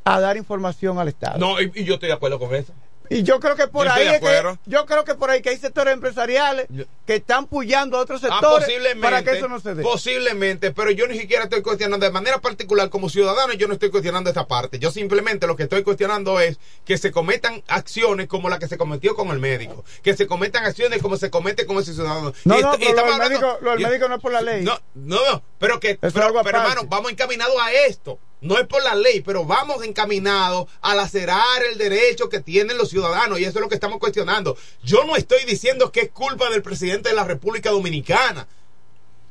a 0.05 0.21
dar 0.21 0.37
información 0.37 0.99
al 0.99 1.09
Estado. 1.09 1.39
No, 1.39 1.61
y, 1.61 1.71
y 1.75 1.85
yo 1.85 1.95
estoy 1.95 2.09
de 2.09 2.15
acuerdo 2.15 2.39
con 2.39 2.55
eso. 2.55 2.73
Y 3.11 3.23
yo 3.23 3.41
creo 3.41 3.57
que 3.57 3.67
por 3.69 3.87
Yo 3.87 3.93
ahí 3.93 4.09
es 4.09 4.21
que, 4.21 4.59
yo 4.67 4.87
creo 4.87 5.05
que 5.05 5.15
por 5.15 5.31
ahí 5.31 5.43
que 5.43 5.51
hay 5.51 5.59
sectores 5.59 5.95
empresariales 5.95 6.67
que 7.07 7.17
están 7.17 7.47
puyando 7.47 7.97
a 7.99 8.01
otros 8.01 8.21
sectores 8.21 8.69
para 9.01 9.23
que 9.23 9.33
eso 9.33 9.49
no 9.49 9.61
se 9.61 9.75
dé. 9.75 9.83
Posiblemente, 9.83 10.73
pero 10.73 10.91
yo 10.91 11.07
ni 11.07 11.19
siquiera 11.19 11.45
estoy 11.45 11.63
cuestionando 11.63 12.05
de 12.07 12.13
manera 12.13 12.41
particular 12.41 12.91
como 12.91 13.09
ciudadano, 13.09 13.53
yo 13.53 13.69
no 13.69 13.75
estoy 13.75 13.91
cuestionando 13.91 14.31
esta 14.31 14.47
parte. 14.47 14.79
Yo 14.79 14.91
simplemente 14.91 15.47
lo 15.47 15.57
que 15.57 15.65
estoy 15.65 15.83
cuestionando 15.83 16.41
es 16.41 16.59
que 16.85 16.99
se 16.99 17.11
cometan 17.11 17.63
acciones 17.69 18.27
como 18.29 18.49
la 18.49 18.59
que 18.59 18.69
se 18.69 18.77
cometió 18.79 19.15
con 19.15 19.29
el 19.29 19.39
médico, 19.39 19.85
que 20.03 20.17
se 20.17 20.27
cometan 20.27 20.65
acciones 20.65 21.03
como 21.03 21.17
se 21.17 21.31
comete 21.31 21.67
con 21.67 21.79
ese 21.79 21.95
ciudadano. 21.95 22.33
No, 22.45 22.59
Y 22.59 22.63
no, 22.63 22.75
y 22.77 22.93
lo 22.93 23.05
del 23.05 23.19
médico, 23.19 23.59
lo 23.61 23.71
del 23.73 23.81
y- 23.81 23.85
médico 23.85 24.09
no 24.09 24.17
es 24.17 24.21
por 24.21 24.33
la 24.33 24.43
ley. 24.43 24.63
No, 24.65 24.79
no, 24.95 25.43
pero 25.59 25.81
que, 25.81 25.97
pero, 26.01 26.33
pero, 26.43 26.59
hermano, 26.59 26.83
vamos 26.89 27.11
encaminados 27.11 27.57
a 27.61 27.73
esto. 27.73 28.19
No 28.41 28.59
es 28.59 28.67
por 28.67 28.83
la 28.85 28.95
ley, 28.95 29.23
pero 29.23 29.45
vamos 29.45 29.83
encaminados 29.83 30.67
a 30.83 30.95
lacerar 30.95 31.63
el 31.71 31.79
derecho 31.79 32.29
que 32.29 32.41
tienen 32.41 32.77
los 32.77 32.91
ciudadanos 32.91 33.41
y 33.41 33.45
eso 33.45 33.59
es 33.59 33.63
lo 33.63 33.69
que 33.69 33.75
estamos 33.75 33.99
cuestionando. 33.99 34.57
Yo 34.83 35.05
no 35.05 35.17
estoy 35.17 35.45
diciendo 35.45 35.91
que 35.91 36.01
es 36.03 36.11
culpa 36.11 36.51
del 36.51 36.63
presidente 36.63 37.09
de 37.09 37.15
la 37.15 37.25
República 37.25 37.71
Dominicana. 37.71 38.47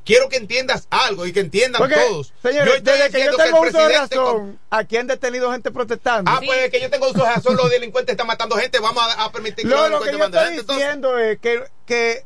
Quiero 0.04 0.30
que 0.30 0.38
entiendas 0.38 0.88
algo 0.92 1.26
y 1.26 1.34
que 1.34 1.40
entiendan 1.40 1.80
Porque, 1.80 1.96
todos. 1.96 2.32
señores, 2.42 2.68
yo 2.68 2.76
estoy 2.76 2.94
desde 2.98 3.10
que 3.12 3.26
yo 3.26 3.32
diciendo 3.32 3.38
que 3.38 3.44
tengo 3.44 3.64
el 3.64 3.70
uso 3.70 3.78
de 3.80 3.86
presidente 3.86 4.16
razón, 4.16 4.60
aquí 4.70 4.98
han 4.98 5.08
detenido 5.08 5.52
gente 5.52 5.72
protestando. 5.72 6.30
Ah, 6.32 6.42
pues 6.46 6.70
que 6.70 6.80
yo 6.80 6.90
tengo 6.92 7.10
uso 7.10 7.24
de 7.24 7.26
razón, 7.32 7.56
los 7.56 7.70
delincuentes 7.72 8.14
están 8.14 8.28
matando 8.28 8.56
gente, 8.56 8.80
vamos 8.80 9.04
a, 9.04 9.24
a 9.24 9.32
permitir 9.32 9.68
que 9.68 9.70
No, 9.76 9.82
los 9.82 9.90
lo 9.90 10.00
que 10.02 10.06
delincuentes 10.06 10.42
yo 10.42 10.48
estoy. 10.48 10.60
Entonces, 10.60 10.86
diciendo 10.86 11.18
es 11.18 11.40
que, 11.40 11.64
que 11.88 12.26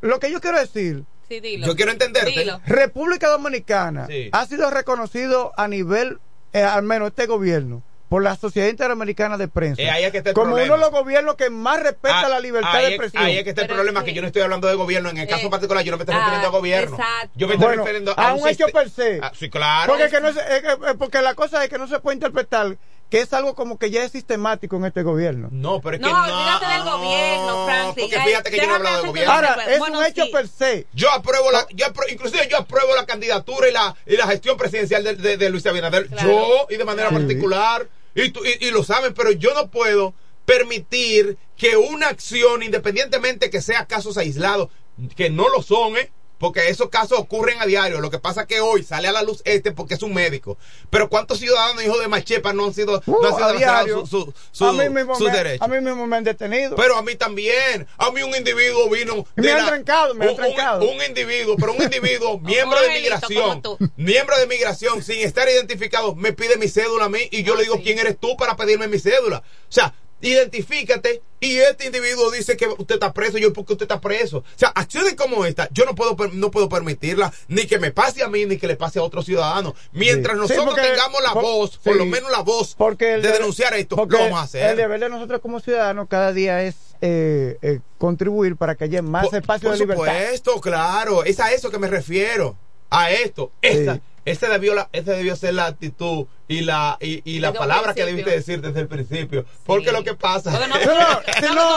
lo 0.00 0.18
que 0.18 0.30
yo 0.32 0.40
quiero 0.40 0.58
decir, 0.58 1.04
Sí, 1.30 1.38
dilo. 1.38 1.64
Yo 1.64 1.76
quiero 1.76 1.92
entenderte. 1.92 2.30
Dilo. 2.30 2.60
República 2.66 3.28
Dominicana 3.28 4.08
Sí. 4.08 4.30
ha 4.32 4.46
sido 4.46 4.68
reconocido 4.68 5.52
a 5.56 5.68
nivel, 5.68 6.18
eh, 6.52 6.62
al 6.64 6.82
menos 6.82 7.10
este 7.10 7.26
gobierno, 7.26 7.84
por 8.08 8.24
la 8.24 8.34
Sociedad 8.34 8.66
Interamericana 8.68 9.36
de 9.38 9.46
Prensa, 9.46 9.80
Eh, 9.80 9.88
ahí 9.88 10.02
es 10.02 10.10
que 10.10 10.18
está 10.18 10.30
el 10.30 10.34
como 10.34 10.46
problema. 10.48 10.74
uno 10.74 10.84
de 10.84 10.90
los 10.90 11.00
gobiernos 11.00 11.36
que 11.36 11.48
más 11.48 11.80
respeta 11.80 12.22
Ah, 12.26 12.28
la 12.28 12.40
libertad 12.40 12.74
ahí 12.74 12.80
de 12.82 12.88
es- 12.88 12.94
expresión. 12.94 13.22
Ahí 13.22 13.38
es 13.38 13.44
que 13.44 13.50
está 13.50 13.62
el 13.62 13.68
Pero 13.68 13.76
problema, 13.76 14.00
sí. 14.00 14.06
que 14.06 14.14
yo 14.14 14.22
no 14.22 14.26
estoy 14.26 14.42
hablando 14.42 14.66
de 14.66 14.74
gobierno. 14.74 15.10
En 15.10 15.18
el 15.18 15.28
caso 15.28 15.46
Eh, 15.46 15.50
particular, 15.50 15.84
yo 15.84 15.92
no 15.92 15.98
me 15.98 16.02
estoy 16.02 16.16
ah, 16.16 16.18
refiriendo 16.18 16.48
a 16.48 16.50
gobierno. 16.50 16.96
exacto. 16.96 17.30
Yo 17.36 17.46
me 17.46 17.54
estoy 17.54 17.66
Bueno, 17.68 17.82
refiriendo 17.84 18.14
a 18.16 18.34
un 18.34 18.48
hecho 18.48 18.66
per 18.66 18.90
se. 18.90 19.20
Ah, 19.22 19.30
sí, 19.38 19.48
claro. 19.48 19.92
Porque, 19.92 20.08
que 20.10 20.20
no 20.20 20.32
se- 20.32 20.40
es 20.40 20.62
que- 20.62 20.72
eh, 20.72 20.94
porque 20.98 21.22
la 21.22 21.34
cosa 21.34 21.62
es 21.62 21.70
que 21.70 21.78
no 21.78 21.86
se 21.86 22.00
puede 22.00 22.16
interpretar 22.16 22.76
que 23.10 23.20
es 23.20 23.32
algo 23.32 23.54
como 23.56 23.76
que 23.78 23.90
ya 23.90 24.04
es 24.04 24.12
sistemático 24.12 24.76
en 24.76 24.84
este 24.86 25.02
gobierno. 25.02 25.48
No, 25.50 25.80
pero 25.80 25.96
es 25.96 26.00
No, 26.00 26.08
que 26.08 26.12
no. 26.14 26.22
olvídate 26.22 26.66
del 26.66 26.82
gobierno, 26.84 27.64
Francis. 27.66 28.04
Porque 28.04 28.20
fíjate 28.20 28.50
que 28.50 28.56
yo 28.58 28.66
no 28.66 28.72
he 28.72 28.76
hablado 28.76 28.82
de 28.82 29.00
hacerte 29.00 29.08
gobierno. 29.08 29.32
Ahora, 29.32 29.64
es 29.72 29.78
Bueno, 29.80 29.98
un 29.98 30.04
hecho 30.04 30.24
sí. 30.26 30.30
per 30.32 30.48
se. 30.48 30.86
Yo 30.92 31.10
apruebo 31.10 31.50
la, 31.50 31.66
yo 31.74 31.86
inclusive 32.08 32.48
yo 32.50 32.58
apruebo 32.58 32.94
la 32.94 33.04
candidatura 33.06 33.68
y 33.68 33.72
la, 33.72 33.94
y 34.06 34.16
la 34.16 34.26
gestión 34.28 34.56
presidencial 34.56 35.02
de, 35.04 35.16
de- 35.16 35.36
de 35.36 35.50
Luis 35.50 35.66
Abinader. 35.66 36.06
Claro. 36.06 36.28
Yo, 36.30 36.66
y 36.70 36.76
de 36.76 36.84
manera 36.84 37.08
Sí. 37.10 37.14
particular. 37.16 37.88
y, 38.14 38.30
tú- 38.30 38.42
y, 38.44 38.66
y 38.66 38.70
lo 38.70 38.82
saben, 38.84 39.12
pero 39.14 39.30
yo 39.32 39.54
no 39.54 39.68
puedo 39.70 40.14
permitir 40.44 41.36
que 41.56 41.76
una 41.76 42.08
acción, 42.08 42.62
independientemente 42.62 43.50
que 43.50 43.60
sea 43.60 43.86
casos 43.86 44.16
aislados, 44.18 44.68
que 45.16 45.30
no 45.30 45.48
lo 45.48 45.62
son, 45.62 45.96
¿eh? 45.96 46.10
Porque 46.40 46.70
esos 46.70 46.88
casos 46.88 47.18
ocurren 47.18 47.60
a 47.60 47.66
diario. 47.66 48.00
Lo 48.00 48.10
que 48.10 48.18
pasa 48.18 48.40
es 48.40 48.46
que 48.46 48.60
hoy 48.62 48.82
sale 48.82 49.06
a 49.08 49.12
la 49.12 49.22
luz 49.22 49.42
este 49.44 49.72
porque 49.72 49.92
es 49.94 50.02
un 50.02 50.14
médico. 50.14 50.56
Pero 50.88 51.10
¿cuántos 51.10 51.38
ciudadanos 51.38 51.84
hijos 51.84 52.00
de 52.00 52.08
Machepa 52.08 52.54
no 52.54 52.64
han 52.64 52.72
sido, 52.74 53.02
no 53.06 53.18
han 53.28 53.32
Uh, 53.34 53.36
sido 53.36 53.52
diario. 53.52 54.06
su, 54.06 54.24
su, 54.24 54.34
su- 54.50 54.64
a 54.64 54.72
mí 54.72 54.88
mismo 54.88 55.14
sus 55.16 55.28
me, 55.28 55.36
derechos? 55.36 55.60
a 55.62 55.68
mí 55.68 55.80
mismo 55.82 56.06
me 56.06 56.16
han 56.16 56.24
detenido. 56.24 56.74
Pero 56.76 56.96
a 56.96 57.02
mí 57.02 57.14
también. 57.14 57.86
A 57.98 58.10
mí 58.10 58.22
un 58.22 58.34
individuo 58.34 58.88
vino. 58.88 59.26
Y 59.36 59.42
me 59.42 59.52
han 59.52 59.58
la- 59.58 59.66
trancado, 59.66 60.14
me 60.14 60.24
han 60.24 60.30
un- 60.30 60.40
un- 60.40 60.54
trancado. 60.54 60.88
Un, 60.90 61.02
individuo, 61.06 61.56
pero 61.60 61.72
un 61.74 61.82
individuo, 61.82 62.38
miembro 62.42 62.80
de 62.80 62.88
migración, 62.88 63.62
miembro 63.96 64.38
de 64.38 64.46
migración, 64.46 65.02
sin 65.02 65.20
estar 65.20 65.46
identificado, 65.46 66.14
me 66.14 66.32
pide 66.32 66.56
mi 66.56 66.68
cédula 66.68 67.04
a 67.04 67.08
mí 67.10 67.20
y 67.30 67.42
yo 67.42 67.54
le 67.54 67.64
digo 67.64 67.82
quién 67.82 67.98
eres 67.98 68.18
tú 68.18 68.34
para 68.38 68.56
pedirme 68.56 68.88
mi 68.88 68.98
cédula. 68.98 69.38
O 69.68 69.72
sea, 69.72 69.92
identifícate 70.20 71.22
y 71.40 71.56
este 71.56 71.86
individuo 71.86 72.30
dice 72.30 72.56
que 72.56 72.66
usted 72.66 72.96
está 72.96 73.12
preso, 73.12 73.38
yo 73.38 73.52
porque 73.52 73.72
usted 73.72 73.84
está 73.84 74.00
preso. 74.00 74.38
O 74.38 74.44
sea, 74.56 74.68
acciones 74.70 75.14
como 75.14 75.44
esta, 75.46 75.68
yo 75.72 75.84
no 75.86 75.94
puedo 75.94 76.16
no 76.32 76.50
puedo 76.50 76.68
permitirla 76.68 77.32
ni 77.48 77.66
que 77.66 77.78
me 77.78 77.90
pase 77.92 78.22
a 78.22 78.28
mí 78.28 78.44
ni 78.44 78.58
que 78.58 78.66
le 78.66 78.76
pase 78.76 78.98
a 78.98 79.02
otro 79.02 79.22
ciudadano. 79.22 79.74
Mientras 79.92 80.34
Sí, 80.36 80.40
nosotros 80.40 80.66
porque- 80.66 80.82
tengamos 80.82 81.22
la 81.22 81.32
por- 81.32 81.42
voz, 81.42 81.78
por 81.78 81.96
lo 81.96 82.04
menos 82.06 82.30
la 82.30 82.40
voz 82.40 82.74
porque 82.76 83.14
el 83.14 83.22
de 83.22 83.28
deber- 83.28 83.38
denunciar 83.38 83.74
esto, 83.74 83.96
porque 83.96 84.16
lo 84.16 84.24
vamos 84.24 84.40
a 84.40 84.42
hacer. 84.42 84.70
El 84.70 84.76
deber 84.76 85.00
de 85.00 85.08
nosotros 85.08 85.40
como 85.40 85.60
ciudadanos 85.60 86.08
cada 86.08 86.32
día 86.32 86.62
es 86.62 86.74
eh, 87.02 87.56
eh, 87.62 87.80
contribuir 87.96 88.56
para 88.56 88.74
que 88.74 88.84
haya 88.84 89.00
más 89.00 89.26
Por- 89.28 89.36
espacio 89.38 89.70
por 89.70 89.78
de 89.78 89.84
libertad. 89.84 90.04
supuesto, 90.20 90.60
claro. 90.60 91.24
Es 91.24 91.40
a 91.40 91.52
eso 91.52 91.70
que 91.70 91.78
me 91.78 91.88
refiero. 91.88 92.56
A 92.90 93.10
esto. 93.12 93.52
Esta, 93.62 94.00
esta 94.24 94.48
debió, 94.50 94.74
la, 94.74 94.90
esta 94.92 95.12
debió 95.12 95.34
ser 95.36 95.54
la 95.54 95.66
actitud 95.66 96.26
y 96.50 96.62
la, 96.62 96.96
y, 97.00 97.22
y 97.24 97.38
la 97.38 97.52
palabra 97.52 97.94
que 97.94 98.04
debiste 98.04 98.30
decir 98.30 98.60
desde 98.60 98.80
el 98.80 98.88
principio. 98.88 99.44
Porque 99.64 99.92
lo 99.92 100.02
que 100.02 100.14
pasa 100.14 100.50
no- 100.50 100.58
es 100.76 100.84
No, 100.84 100.94
no, 100.94 101.10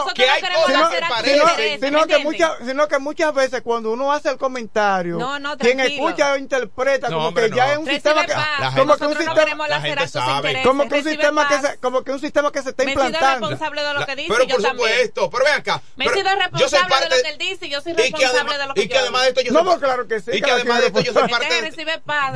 no, 0.07 0.13
que 0.13 0.25
no 0.25 0.31
hay 0.33 0.41
cosas 0.41 0.89
que 0.89 0.99
parecen- 1.01 1.79
Sino, 1.79 1.99
¿me 2.01 2.07
que 2.07 2.17
muchas, 2.23 2.51
sino 2.65 2.88
que 2.88 2.97
muchas 2.97 3.33
veces 3.36 3.62
cuando 3.62 3.91
uno 3.91 4.12
hace 4.12 4.29
el 4.29 4.38
comentario, 4.38 5.19
No, 5.19 5.38
no, 5.38 5.57
quien 5.59 5.79
escucha 5.79 6.33
o 6.33 6.38
interpreta 6.38 7.09
No, 7.09 7.17
como 7.17 7.27
hombre, 7.27 7.51
que 7.51 7.55
ya 7.55 7.65
no. 7.67 7.71
es 7.73 7.77
un 7.77 7.86
Recibe 7.86 7.95
sistema 8.01 8.25
que, 8.25 8.33
paz. 8.33 8.73
Como 8.75 8.97
que 8.97 9.05
un 9.05 9.13
no 9.13 9.19
sistema, 9.19 9.67
la 9.67 9.81
gente 9.81 10.07
sabe. 10.07 10.63
como 10.63 10.89
que 10.89 10.95
un 10.95 11.03
sistema 11.03 11.47
que 11.47 11.67
se, 11.67 11.77
como 11.77 12.03
que 12.03 12.12
un 12.12 12.19
sistema 12.19 12.51
que 12.51 12.62
se 12.63 12.69
está 12.69 12.83
Me 12.83 12.91
implantando. 12.93 13.49
responsable 13.49 13.83
de 13.83 13.93
lo 13.93 14.05
que 14.07 14.15
dice 14.15 14.33
pero 14.33 14.47
por 14.47 14.69
supuesto, 14.71 15.29
pero 15.29 15.45
ven 15.45 15.53
acá. 15.53 15.81
Me 15.97 16.05
he 16.05 16.09
sido 16.09 16.23
yo 16.57 16.67
soy 16.67 16.79
responsable 16.79 16.79
de 16.79 16.89
parte 16.89 17.15
lo 17.17 17.21
que 17.23 17.29
él 17.29 17.38
dice 17.38 17.65
y 17.67 17.69
yo 17.69 17.81
soy 17.81 17.93
responsable 17.93 18.38
además, 18.39 18.57
de 18.57 18.67
lo 18.67 18.73
que 18.73 18.81
y 18.81 18.88
que 18.88 18.93
yo 18.95 18.99
además 19.01 19.21
de 19.21 19.27
esto 19.29 19.41
yo 19.41 19.51
No, 19.53 19.63
soy, 19.71 19.79
claro 19.79 20.07
que 20.07 20.19
sí, 20.19 20.31
y 20.33 20.41
que 20.41 20.49
además 20.51 20.79
de 20.81 20.88
esto 20.88 21.01
yo 21.01 21.13
soy 21.13 21.27
parte 21.29 21.71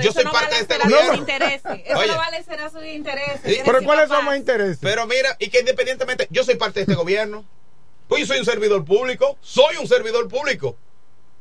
yo 0.04 0.12
soy 0.12 0.24
no 0.24 0.32
parte 0.32 0.54
de 0.56 0.62
este 0.62 0.76
sus 0.78 1.18
intereses. 1.18 1.82
Eso 1.86 2.06
no 2.06 2.27
a 2.28 2.32
lacerar 2.32 2.72
sus 2.72 2.86
intereses. 2.86 3.42
Sí. 3.46 3.62
Pero 3.66 3.82
¿cuáles 3.84 4.10
son 4.10 4.26
mis 4.26 4.38
intereses? 4.38 4.80
Pero 4.82 5.08
mira, 5.08 5.36
y 5.40 5.50
que 5.50 5.60
independientemente, 5.60 6.28
yo 6.30 6.44
soy 6.44 6.56
parte 6.56 6.80
de 6.80 6.82
este 6.84 6.96
gobierno. 6.96 7.46
Pues 8.08 8.22
yo 8.22 8.28
soy 8.28 8.40
un 8.40 8.46
servidor 8.46 8.86
público, 8.86 9.38
soy 9.42 9.76
un 9.78 9.88
servidor 9.88 10.28
público. 10.30 10.78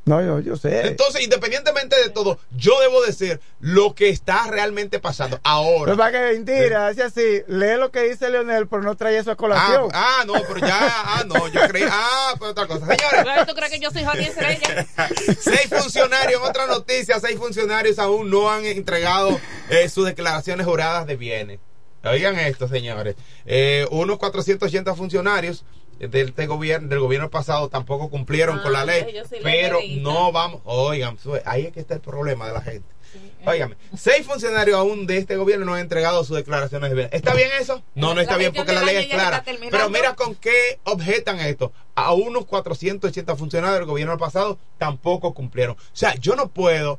No, 0.07 0.23
yo, 0.23 0.40
yo 0.40 0.57
sé. 0.57 0.87
Entonces, 0.87 1.23
independientemente 1.23 1.97
de 2.01 2.11
todo, 2.11 2.38
yo 2.57 2.81
debo 2.81 3.03
decir 3.03 3.40
lo 3.61 3.95
que 3.95 4.09
está 4.09 4.47
realmente 4.49 5.01
pasando 5.01 5.38
ahora. 5.42 5.85
Pero 5.87 5.97
para 5.97 6.12
que 6.12 6.33
mentira, 6.35 6.87
así 6.87 7.01
así, 7.03 7.42
lee 7.49 7.77
lo 7.77 7.90
que 7.90 8.03
dice 8.09 8.31
Leonel, 8.31 8.69
pero 8.69 8.83
no 8.83 8.97
trae 8.97 9.19
eso 9.19 9.31
a 9.31 9.33
Ah, 9.33 9.37
colación. 9.37 9.88
ah, 9.92 10.23
no, 10.27 10.35
pero 10.47 10.59
ya, 10.66 10.79
ah, 10.81 11.25
no, 11.27 11.49
yo 11.49 11.61
creí, 11.69 11.85
ah, 11.90 12.35
pues 12.38 12.53
otra 12.53 12.66
cosa. 12.69 12.87
Señores, 12.87 13.23
Claro, 13.23 13.47
¿Tú 13.47 13.55
crees 13.55 13.73
que 13.73 13.81
yo 13.81 13.90
soy 13.90 14.05
Johnny 14.05 14.25
Estrella? 14.27 14.87
seis 15.40 15.69
funcionarios, 15.69 16.40
en 16.40 16.49
otra 16.49 16.66
noticia, 16.66 17.19
seis 17.21 17.37
funcionarios 17.37 17.99
aún 17.99 18.31
no 18.31 18.49
han 18.51 18.64
entregado 18.64 19.40
eh, 19.71 19.88
sus 19.88 20.07
declaraciones 20.07 20.64
juradas 20.66 21.07
de 21.09 21.16
bienes. 21.16 21.59
Oigan 22.05 22.38
esto, 22.38 22.69
señores. 22.69 23.16
Eh, 23.45 23.85
unos 23.90 24.19
480 24.19 24.95
funcionarios 24.95 25.64
del, 25.98 26.28
este 26.28 26.46
gobierno, 26.46 26.88
del 26.88 27.00
gobierno 27.00 27.30
pasado 27.30 27.68
tampoco 27.68 28.09
cumplieron 28.11 28.59
Ah, 28.59 28.62
con 28.62 28.72
la 28.72 28.85
ley, 28.85 29.04
ellos 29.09 29.28
sí 29.28 29.37
le 29.37 29.42
pero 29.42 29.78
no 30.00 30.32
vamos, 30.32 30.61
oigan, 30.64 31.18
ahí 31.44 31.66
es 31.66 31.72
que 31.72 31.80
está 31.80 31.94
el 31.94 32.00
problema 32.00 32.46
de 32.46 32.52
la 32.52 32.61
gente. 32.62 32.96
Óigame, 33.46 33.76
seis 33.96 34.26
funcionarios 34.26 34.76
aún 34.76 35.06
de 35.06 35.18
este 35.18 35.37
gobierno 35.37 35.64
no 35.64 35.74
han 35.74 35.80
entregado 35.80 36.24
sus 36.24 36.37
declaraciones 36.37 36.90
de 36.90 36.96
bienes. 36.96 37.14
¿Está 37.14 37.32
bien 37.32 37.48
eso? 37.59 37.82
No, 37.94 38.12
no 38.12 38.20
está 38.20 38.32
La 38.32 38.38
bien 38.38 38.52
porque 38.52 38.72
la 38.72 38.82
ley 38.82 38.96
es 38.96 39.06
clara. 39.06 39.44
Pero 39.70 39.88
mira 39.88 40.14
con 40.14 40.35
qué 40.35 40.80
objetan 40.85 41.38
esto. 41.38 41.72
A 41.94 42.12
unos 42.12 42.44
480 42.46 43.37
funcionarios 43.37 43.78
del 43.78 43.88
gobierno 43.88 44.18
pasado 44.18 44.59
tampoco 44.78 45.32
cumplieron. 45.32 45.76
O 45.76 45.80
sea, 45.92 46.14
yo 46.16 46.35
no 46.35 46.48
puedo 46.48 46.98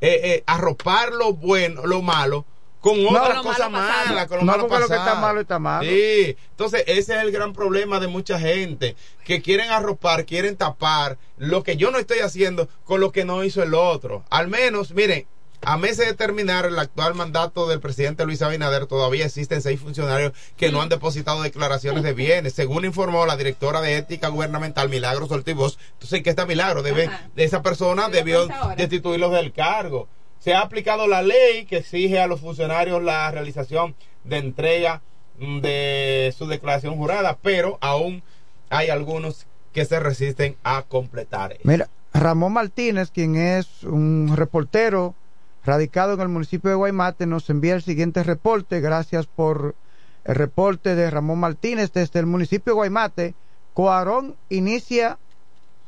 eh, 0.00 0.20
eh, 0.22 0.42
arropar 0.46 1.12
lo 1.12 1.32
bueno, 1.32 1.86
lo 1.86 2.02
malo 2.02 2.44
con 2.86 3.02
No, 3.02 3.10
otras 3.22 3.42
cosas 3.42 3.68
pasado. 3.70 4.06
malas, 4.06 4.26
con 4.26 4.38
lo 4.38 4.44
No, 4.44 4.52
malo 4.52 4.66
porque 4.68 4.80
lo 4.82 4.86
que 4.88 4.94
pasado. 4.94 5.08
está 5.08 5.20
malo 5.20 5.40
está 5.40 5.58
malo. 5.58 5.88
Sí, 5.88 6.36
entonces 6.50 6.84
ese 6.86 7.14
es 7.16 7.22
el 7.22 7.32
gran 7.32 7.52
problema 7.52 7.98
de 8.00 8.06
mucha 8.06 8.38
gente 8.38 8.94
que 9.24 9.42
quieren 9.42 9.70
arropar, 9.70 10.24
quieren 10.24 10.56
tapar 10.56 11.18
lo 11.36 11.62
que 11.62 11.76
yo 11.76 11.90
no 11.90 11.98
estoy 11.98 12.20
haciendo 12.20 12.68
con 12.84 13.00
lo 13.00 13.10
que 13.12 13.24
no 13.24 13.42
hizo 13.44 13.62
el 13.62 13.74
otro. 13.74 14.24
Al 14.30 14.48
menos, 14.48 14.92
miren, 14.92 15.26
a 15.62 15.78
meses 15.78 16.06
de 16.06 16.14
terminar 16.14 16.66
el 16.66 16.78
actual 16.78 17.14
mandato 17.14 17.66
del 17.66 17.80
presidente 17.80 18.24
Luis 18.24 18.42
Abinader, 18.42 18.86
todavía 18.86 19.24
existen 19.24 19.62
seis 19.62 19.80
funcionarios 19.80 20.32
que 20.56 20.70
no 20.70 20.80
han 20.82 20.88
depositado 20.90 21.42
declaraciones 21.42 22.02
de 22.04 22.12
bienes, 22.12 22.52
según 22.52 22.84
informó 22.84 23.26
la 23.26 23.36
directora 23.36 23.80
de 23.80 23.96
ética 23.96 24.28
gubernamental 24.28 24.88
Milagros 24.90 25.30
Ortiz. 25.32 25.54
Entonces, 25.56 26.22
¿qué 26.22 26.30
está 26.30 26.46
Milagro? 26.46 26.82
Debe, 26.82 27.10
de 27.34 27.44
esa 27.44 27.62
persona 27.62 28.08
debió 28.10 28.46
destituirlos 28.76 29.32
del 29.32 29.52
cargo. 29.52 30.08
Se 30.46 30.54
ha 30.54 30.60
aplicado 30.60 31.08
la 31.08 31.22
ley 31.22 31.64
que 31.64 31.78
exige 31.78 32.20
a 32.20 32.28
los 32.28 32.40
funcionarios 32.40 33.02
la 33.02 33.28
realización 33.32 33.96
de 34.22 34.36
entrega 34.36 35.02
mm, 35.40 35.58
de 35.58 36.32
su 36.38 36.46
declaración 36.46 36.94
jurada, 36.94 37.36
pero 37.42 37.78
aún 37.80 38.22
hay 38.70 38.90
algunos 38.90 39.48
que 39.72 39.84
se 39.84 39.98
resisten 39.98 40.54
a 40.62 40.82
completar. 40.82 41.56
Mira, 41.64 41.88
Ramón 42.14 42.52
Martínez, 42.52 43.10
quien 43.10 43.34
es 43.34 43.82
un 43.82 44.36
reportero 44.36 45.16
radicado 45.64 46.14
en 46.14 46.20
el 46.20 46.28
municipio 46.28 46.70
de 46.70 46.76
Guaymate, 46.76 47.26
nos 47.26 47.50
envía 47.50 47.74
el 47.74 47.82
siguiente 47.82 48.22
reporte. 48.22 48.80
Gracias 48.80 49.26
por 49.26 49.74
el 50.22 50.34
reporte 50.36 50.94
de 50.94 51.10
Ramón 51.10 51.40
Martínez 51.40 51.92
desde 51.92 52.20
el 52.20 52.26
municipio 52.26 52.72
de 52.72 52.76
Guaymate. 52.76 53.34
Coarón 53.74 54.36
inicia 54.48 55.18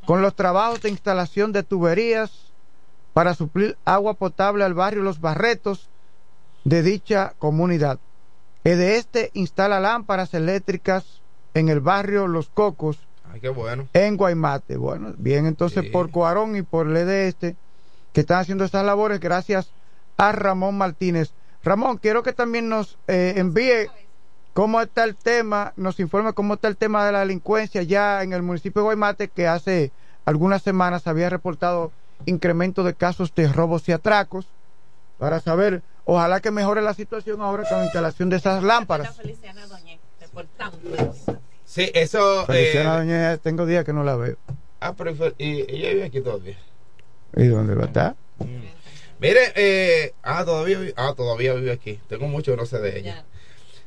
con 0.04 0.20
los 0.20 0.34
trabajos 0.34 0.82
de 0.82 0.88
instalación 0.88 1.52
de 1.52 1.62
tuberías 1.62 2.47
para 3.18 3.35
suplir 3.35 3.76
agua 3.85 4.14
potable 4.14 4.62
al 4.62 4.74
barrio 4.74 5.02
Los 5.02 5.20
Barretos 5.20 5.88
de 6.62 6.85
dicha 6.85 7.33
comunidad. 7.40 7.98
El 8.62 8.78
de 8.78 8.96
este 8.96 9.33
instala 9.35 9.81
lámparas 9.81 10.35
eléctricas 10.35 11.20
en 11.52 11.68
el 11.68 11.81
barrio 11.81 12.28
Los 12.28 12.48
Cocos 12.48 13.00
Ay, 13.33 13.40
qué 13.40 13.48
bueno. 13.48 13.88
en 13.92 14.16
Guaymate. 14.16 14.76
Bueno, 14.76 15.14
bien, 15.18 15.46
entonces 15.46 15.83
Sí. 15.83 15.90
por 15.90 16.12
Coarón 16.12 16.54
y 16.54 16.62
por 16.62 16.87
el 16.87 16.94
de 16.94 17.26
este, 17.26 17.57
que 18.12 18.20
están 18.20 18.38
haciendo 18.38 18.64
estas 18.64 18.87
labores, 18.87 19.18
gracias 19.18 19.72
a 20.16 20.31
Ramón 20.31 20.78
Martínez. 20.78 21.33
Ramón, 21.64 21.96
quiero 21.96 22.22
que 22.22 22.33
también 22.33 22.68
nos 22.68 22.98
eh, 23.09 23.33
envíe 23.35 23.90
cómo 24.52 24.81
está 24.81 25.02
el 25.02 25.16
tema, 25.16 25.72
nos 25.74 25.98
informe 25.98 26.35
cómo 26.35 26.54
está 26.54 26.68
el 26.68 26.76
tema 26.76 27.04
de 27.04 27.11
la 27.11 27.18
delincuencia 27.18 27.83
ya 27.83 28.22
en 28.22 28.33
el 28.33 28.42
municipio 28.44 28.83
de 28.83 28.85
Guaymate, 28.85 29.26
que 29.26 29.48
hace 29.48 29.90
algunas 30.24 30.62
semanas 30.62 31.09
había 31.09 31.28
reportado 31.28 31.90
incremento 32.26 32.85
de 32.85 32.94
casos 32.94 33.35
de 33.35 33.48
robos 33.48 33.88
y 33.88 33.92
atracos, 33.92 34.46
para 35.18 35.40
saber, 35.40 35.83
ojalá 36.04 36.40
que 36.40 36.50
mejore 36.50 36.83
la 36.83 36.94
situación 36.94 37.40
ahora 37.40 37.64
con 37.68 37.78
la 37.78 37.85
instalación 37.85 38.31
de 38.31 38.37
esas 38.37 38.62
lámparas. 38.62 39.18
Sí, 41.64 41.90
eso. 41.94 42.46
Feliciana, 42.46 42.94
eh, 42.94 42.98
doña, 42.98 43.37
tengo 43.38 43.66
días 43.66 43.85
que 43.85 43.92
no 43.92 44.02
la 44.02 44.16
veo. 44.16 44.37
ah, 44.81 44.94
pero 44.96 45.12
y, 45.37 45.61
ella 45.68 45.90
vive 45.90 46.04
aquí 46.04 46.20
todavía. 46.20 46.57
¿Y 47.37 47.46
dónde 47.46 47.74
va 47.74 47.85
a 47.85 47.87
estar? 47.87 48.16
Mire, 49.20 49.52
eh, 49.57 50.14
ah, 50.22 50.44
todavía, 50.44 50.78
ah, 50.96 51.12
todavía 51.16 51.52
vive 51.54 51.72
aquí. 51.72 52.00
Tengo 52.09 52.28
mucho 52.28 52.52
que 52.52 52.57
no 52.57 52.66
sé 52.66 52.78
de 52.78 52.98
ella. 52.98 53.24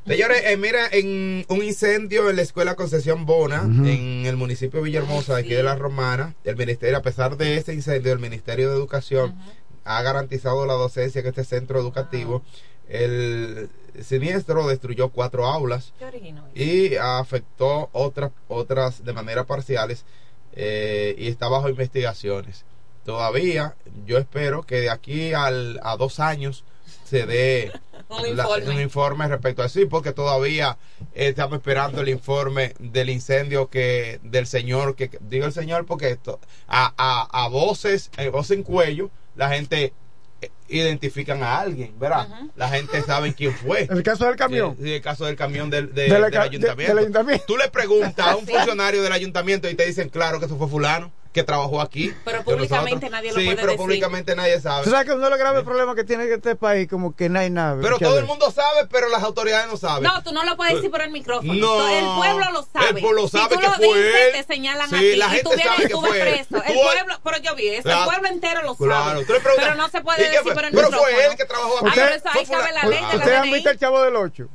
Señores, 0.06 0.42
eh, 0.46 0.58
mira, 0.58 0.88
en 0.92 1.46
un 1.48 1.64
incendio 1.64 2.30
en 2.30 2.36
la 2.36 2.42
escuela 2.42 2.76
Concesión 2.76 3.28
Bona, 3.28 3.62
en 3.62 4.26
el 4.26 4.36
municipio 4.36 4.80
de 4.80 4.86
Villahermosa, 4.86 5.36
de 5.36 5.42
aquí 5.42 5.54
de 5.54 5.62
la 5.62 5.76
Romana, 5.76 6.34
el 6.44 6.56
ministerio, 6.56 6.98
a 6.98 7.04
pesar 7.04 7.38
de 7.38 7.58
ese 7.58 7.74
incendio, 7.76 8.12
el 8.12 8.20
Ministerio 8.20 8.70
de 8.70 8.76
Educación 8.76 9.36
ha 9.84 10.02
garantizado 10.02 10.66
la 10.66 10.74
docencia 10.74 11.22
en 11.22 11.28
este 11.28 11.44
centro 11.44 11.80
educativo. 11.80 12.42
El 12.90 13.70
siniestro 14.02 14.68
destruyó 14.68 15.10
cuatro 15.10 15.46
aulas 15.46 15.94
y 16.56 16.96
afectó 16.96 17.90
otras 17.94 18.32
otras 18.48 19.06
de 19.06 19.14
manera 19.14 19.46
parciales 19.46 20.04
eh, 20.54 21.16
y 21.18 21.28
está 21.28 21.48
bajo 21.48 21.70
investigaciones. 21.70 22.66
Todavía 23.06 23.76
yo 24.06 24.18
espero 24.18 24.64
que 24.64 24.82
de 24.82 24.90
aquí 24.90 25.34
al, 25.34 25.80
a 25.84 25.96
dos 25.96 26.20
años 26.20 26.64
se 27.12 27.26
dé 27.26 27.72
Un 28.10 28.36
la- 28.36 28.44
informe. 28.44 28.70
un 28.76 28.82
informe 28.82 29.28
respecto 29.28 29.62
a 29.62 29.66
eso, 29.68 29.80
sí, 29.80 29.86
porque 29.86 30.12
todavía 30.14 30.78
estamos 31.14 31.58
esperando 31.58 32.02
el 32.02 32.10
informe 32.10 32.74
del 32.80 33.10
incendio 33.10 33.70
que 33.70 34.20
del 34.24 34.48
señor, 34.48 34.96
que 34.96 35.10
digo 35.22 35.46
el 35.46 35.54
señor 35.54 35.86
porque 35.86 36.10
esto, 36.10 36.40
a, 36.68 36.94
a, 36.98 37.44
a 37.46 37.48
voces, 37.50 38.10
a 38.18 38.28
voz 38.30 38.52
en 38.52 38.64
cuello, 38.64 39.12
la 39.36 39.50
gente 39.50 39.94
eh, 40.42 40.50
identifican 40.68 41.42
a 41.44 41.60
alguien, 41.60 41.98
¿verdad? 42.00 42.28
La 42.56 42.68
gente 42.70 43.02
sabe 43.02 43.34
quién 43.34 43.54
fue. 43.54 43.84
El 43.90 44.04
caso 44.04 44.26
del 44.26 44.36
camión. 44.36 44.76
Sí, 44.82 44.94
el 44.94 45.02
caso 45.02 45.26
del 45.26 45.36
camión 45.36 45.70
del, 45.70 45.94
de- 45.94 46.04
De 46.04 46.10
la 46.10 46.22
del 46.22 46.32
de- 46.32 46.38
ayuntamiento. 46.40 46.94
del 46.96 46.98
ayuntamiento. 47.04 47.46
Tú 47.48 47.58
le 47.58 47.70
preguntas 47.70 48.26
a 48.28 48.36
un 48.36 48.46
funcionario 48.48 49.04
del 49.04 49.14
ayuntamiento 49.14 49.70
y 49.70 49.76
te 49.76 49.86
dicen, 49.86 50.10
claro 50.10 50.40
que 50.40 50.48
eso 50.48 50.58
fue 50.58 50.68
fulano, 50.68 51.12
que 51.32 51.44
trabajó 51.44 51.80
aquí. 51.82 52.14
Pero 52.26 52.44
públicamente 52.44 53.06
nosotros. 53.08 53.12
nadie 53.12 53.30
lo 53.32 53.40
Sí, 53.40 53.46
puede 53.46 53.56
pero 53.56 53.68
decir. 53.68 53.78
públicamente 53.80 54.36
nadie 54.36 54.60
sabe. 54.60 54.84
Tú 54.84 54.90
sabes 54.92 55.06
que 55.06 55.14
uno 55.14 55.24
de 55.24 55.30
los 55.30 55.40
graves 55.40 55.64
problemas 55.64 55.96
que 55.96 56.04
tiene 56.04 56.26
este 56.26 56.56
país, 56.58 56.90
como 56.90 57.16
que 57.16 57.30
no 57.30 57.40
hay 57.40 57.50
nada. 57.50 57.78
Pero 57.82 57.98
todo 58.00 58.20
el 58.20 58.26
mundo 58.26 58.52
sabe, 58.52 58.88
pero 58.92 59.08
las 59.10 59.24
autoridades 59.24 59.68
no 59.68 59.78
saben. 59.78 60.04
No, 60.04 60.22
tú 60.24 60.34
no 60.34 60.44
lo 60.44 60.58
puedes 60.58 60.76
decir 60.76 60.92
por 60.92 61.02
el 61.02 61.12
micrófono. 61.12 61.54
No. 61.54 61.88
el 61.88 62.06
pueblo 62.18 62.52
lo 62.52 62.64
sabe. 62.64 62.90
El 62.90 63.00
pueblo 63.02 63.28
sabe 63.30 63.44
si 63.44 63.56
tú 63.56 63.60
que 63.62 63.68
lo 63.68 63.74
fue 63.74 63.86
dices, 64.04 64.16
él. 64.26 64.32
te 64.46 64.54
señalan 64.54 64.90
Sí, 64.90 64.96
a 64.96 65.00
ti 65.00 65.16
la 65.16 65.26
y 65.26 65.30
gente 65.30 65.44
tú 65.44 65.50
vienes 65.50 65.66
sabe 65.68 65.84
y 65.84 65.88
que 65.88 65.94
tú 65.94 66.02
vas 66.02 66.10
fue 66.10 66.22
él. 66.22 66.46
preso. 66.48 66.64
El 66.66 66.74
pueblo, 66.74 67.20
pero 67.24 67.38
yo 67.38 67.56
vi 67.56 67.68
eso, 67.70 67.84
Claro. 67.84 68.00
el 68.02 68.06
pueblo 68.10 68.28
entero 68.30 68.62
lo 68.64 68.76
Claro, 68.76 69.04
sabe. 69.04 69.26
preguntas, 69.26 69.54
pero 69.58 69.76
no 69.76 69.90
se 69.90 69.98
¿y 69.98 70.02
puede 70.02 70.24
decir 70.30 70.54
por 70.54 70.66
el 70.66 70.72
Pero 70.72 70.88
micrófono. 70.90 71.02
fue 71.02 71.26
él 71.26 71.36
que 71.38 71.46
trabajó 71.46 71.76
Ah, 71.78 71.88
aquí. 71.90 71.92
pero 72.00 72.16
eso 72.16 72.30
ahí 72.34 72.46
Fue 72.46 72.58
cabe 72.58 72.72
la 72.74 72.84
ley 72.88 73.00
de 73.00 73.08
la 73.08 73.16
Ustedes 73.16 73.38
han 73.38 73.52
visto 73.52 73.70
el 73.70 73.80
chavo 73.80 74.02
del 74.02 74.16
8. 74.18 74.48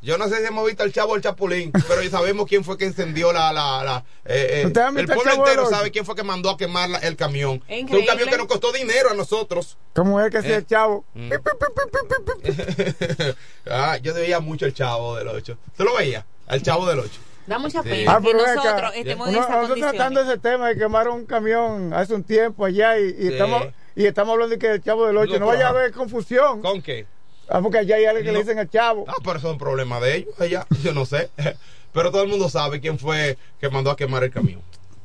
¿Eh? 0.00 0.06
Yo 0.06 0.18
no 0.18 0.28
sé 0.28 0.40
si 0.40 0.46
hemos 0.46 0.64
visto 0.66 0.82
al 0.82 0.92
chavo 0.92 1.12
o 1.12 1.16
el 1.16 1.22
chapulín, 1.22 1.72
pero 1.88 2.02
ya 2.02 2.10
sabemos 2.10 2.46
quién 2.46 2.64
fue 2.64 2.78
que 2.78 2.84
encendió 2.84 3.32
la... 3.32 3.52
la, 3.52 3.82
la 3.84 4.04
eh, 4.24 4.60
eh, 4.62 4.66
¿Ustedes 4.66 4.86
han 4.86 4.98
el 4.98 5.06
pueblo 5.06 5.32
entero 5.32 5.66
sabe 5.68 5.90
quién 5.90 6.04
fue 6.04 6.14
que 6.14 6.22
mandó 6.22 6.50
a 6.50 6.56
quemar 6.56 6.88
la- 6.88 6.98
el 6.98 7.16
camión. 7.16 7.62
Es 7.66 7.74
un 7.74 7.78
Increíble. 7.84 8.06
camión 8.06 8.28
que 8.28 8.36
nos 8.38 8.46
costó 8.46 8.72
dinero 8.72 9.10
a 9.10 9.14
nosotros. 9.14 9.76
¿Cómo 9.94 10.20
es 10.20 10.30
que 10.30 10.38
hacía 10.38 10.54
Eh. 10.54 10.58
el 10.58 10.66
chavo? 10.66 11.04
Mm. 11.14 11.32
ah, 13.70 13.96
yo 13.98 14.14
veía 14.14 14.40
mucho 14.40 14.66
el 14.66 14.74
chavo 14.74 15.16
del 15.16 15.28
8. 15.28 15.58
¿Se 15.76 15.84
lo 15.84 15.94
veía? 15.96 16.24
Al 16.46 16.62
chavo 16.62 16.86
del 16.86 17.00
8. 17.00 17.10
Da 17.46 17.58
mucha 17.58 17.82
Sí. 17.82 17.88
pena 17.88 18.12
Ah, 18.16 18.20
que 18.22 18.34
nosotros 18.34 18.92
estemos 18.94 19.28
esa 19.30 19.48
nosotros 19.48 19.78
tratando 19.80 20.20
ese 20.20 20.36
tema 20.38 20.68
de 20.68 20.76
quemaron 20.76 21.14
un 21.20 21.26
camión 21.26 21.92
hace 21.94 22.14
un 22.14 22.22
tiempo 22.22 22.64
allá 22.66 22.98
y, 22.98 23.04
y 23.08 23.12
Sí. 23.12 23.28
estamos 23.32 23.62
y 23.96 24.06
estamos 24.06 24.32
hablando 24.34 24.54
de 24.54 24.58
que 24.60 24.70
el 24.74 24.82
chavo 24.82 25.06
del 25.06 25.16
8 25.16 25.32
no, 25.34 25.38
No, 25.40 25.46
vaya 25.46 25.66
a 25.66 25.70
haber 25.70 25.92
confusión. 25.92 26.60
¿Con 26.60 26.82
qué? 26.82 27.06
Ah, 27.48 27.60
porque 27.62 27.78
allá 27.78 27.96
hay 27.96 28.04
alguien 28.04 28.24
que 28.26 28.32
No. 28.32 28.38
le 28.38 28.44
dicen 28.44 28.58
el 28.58 28.68
chavo. 28.70 29.04
Ah, 29.08 29.14
pero 29.24 29.38
eso 29.38 29.48
es 29.48 29.52
un 29.52 29.58
problema 29.58 30.00
de 30.00 30.16
ellos 30.16 30.34
allá. 30.40 30.66
Yo 30.82 30.92
no 30.92 31.06
sé. 31.06 31.30
Pero 31.92 32.10
todo 32.12 32.22
el 32.22 32.28
mundo 32.28 32.50
sabe 32.50 32.80
quién 32.80 32.98
fue 32.98 33.38
que 33.58 33.70
mandó 33.70 33.90
a 33.90 33.96
quemar 33.96 34.22
el 34.22 34.30
camión. 34.30 34.60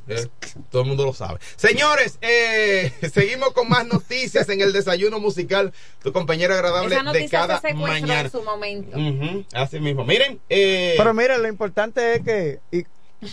Eh, 0.06 0.26
Todo 0.70 0.82
el 0.82 0.88
mundo 0.88 1.06
lo 1.06 1.14
sabe. 1.14 1.38
Señores, 1.56 2.18
eh, 2.20 2.92
seguimos 3.12 3.52
con 3.54 3.70
más 3.70 3.86
noticias 3.86 4.46
en 4.50 4.60
el 4.60 4.70
desayuno 4.74 5.18
musical. 5.18 5.72
Tu 6.02 6.12
compañero 6.12 6.52
agradable 6.52 6.94
Esa 6.94 6.98
de 6.98 7.04
noticia 7.04 7.40
cada 7.40 7.60
se 7.62 7.72
mañana. 7.72 8.20
en 8.20 8.30
su 8.30 8.42
momento. 8.42 8.98
Así 9.54 9.80
mismo. 9.80 10.04
Miren, 10.04 10.40
eh, 10.50 10.94
Pero 10.98 11.14
mira, 11.14 11.38
lo 11.38 11.48
importante 11.48 12.16
es 12.16 12.20
que 12.22 12.60
y- 12.70 12.84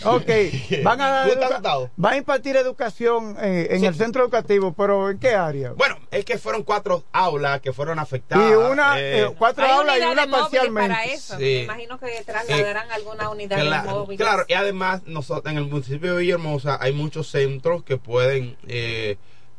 Ok, 0.04 0.30
van 0.82 1.00
a, 1.00 1.24
a 1.24 2.16
impartir 2.16 2.56
educación 2.56 3.36
eh, 3.40 3.68
en 3.70 3.80
Sí. 3.80 3.86
el 3.86 3.94
centro 3.94 4.22
educativo, 4.22 4.72
pero 4.74 5.10
¿en 5.10 5.18
qué 5.18 5.34
área? 5.34 5.72
bueno, 5.72 5.98
es 6.10 6.24
que 6.24 6.38
fueron 6.38 6.62
cuatro 6.62 7.04
aulas 7.12 7.60
que 7.60 7.72
fueron 7.72 7.98
afectadas. 7.98 8.50
y 8.50 8.54
una, 8.54 8.98
eh, 9.00 9.22
eh, 9.22 9.34
cuatro 9.38 9.64
aulas 9.66 9.98
y 9.98 10.02
una 10.04 10.26
parcialmente. 10.26 10.90
para 10.90 11.04
eso. 11.04 11.36
Sí. 11.36 11.42
Me 11.42 11.62
imagino 11.64 11.98
que 11.98 12.22
trasladarán 12.24 12.90
alguna 12.90 13.28
unidad 13.30 13.58
Cla- 13.58 13.84
móvil. 13.84 14.18
Claro, 14.18 14.44
y 14.48 14.54
además 14.54 15.02
nosotros 15.06 15.50
en 15.52 15.58
el 15.58 15.66
municipio 15.66 16.14
de 16.14 16.20
Villahermosa 16.22 16.78
hay 16.80 16.92
muchos 16.92 17.28
centros 17.30 17.82
que 17.84 17.96
pueden 17.96 18.56
eh, 18.66 19.16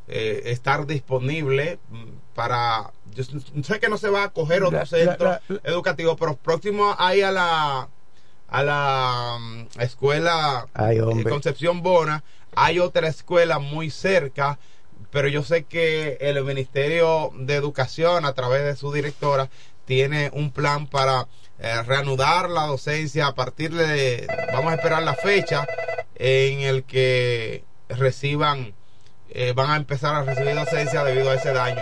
eh, 0.08 0.41
estar 0.46 0.86
disponibles 0.86 1.78
mm, 1.89 2.04
para... 2.36 2.91
Yo 3.13 3.24
sé 3.63 3.80
que 3.80 3.89
no 3.89 3.98
se 3.98 4.10
va 4.10 4.24
a 4.24 4.30
coger 4.32 4.63
otro 4.63 4.80
La- 4.80 4.86
centro 4.86 5.30
la- 5.30 5.41
la- 5.48 5.60
educativo, 5.65 6.15
pero 6.15 6.36
próximo 6.36 6.96
hay 6.98 7.22
a 7.22 7.32
la 7.32 7.88
a 8.54 8.63
la 8.63 9.38
mm, 9.39 9.82
escuela 9.82 10.68
Ay, 10.74 11.00
eh. 11.00 11.24
Concepción 11.28 11.82
Bona, 11.82 12.24
hay 12.56 12.80
otra 12.80 13.08
escuela 13.08 13.58
muy 13.60 13.89
cerca, 13.89 14.60
pero 15.12 15.28
yo 15.28 15.44
sé 15.44 15.63
que 15.63 16.18
el 16.22 16.44
Ministerio 16.44 17.32
de 17.36 17.56
Educación 17.56 18.26
a 18.26 18.34
través 18.34 18.63
de 18.63 18.76
su 18.76 18.94
directora 18.94 19.50
tiene 19.86 20.30
un 20.34 20.52
plan 20.52 20.86
para 20.88 21.28
eh, 21.60 21.82
reanudar 21.84 22.50
la 22.50 22.68
docencia 22.68 23.28
a 23.28 23.34
partir 23.36 23.74
de, 23.74 24.28
vamos 24.54 24.72
a 24.72 24.76
esperar 24.76 25.02
la 25.04 25.16
fecha 25.16 25.68
en 26.16 26.60
el 26.62 26.84
que 26.84 27.63
reciban, 27.89 28.74
eh, 29.30 29.54
van 29.56 29.72
a 29.72 29.76
empezar 29.78 30.13
a 30.16 30.22
recibir 30.24 30.54
docencia 30.56 31.04
debido 31.04 31.32
a 31.32 31.36
ese 31.36 31.54
daño. 31.54 31.82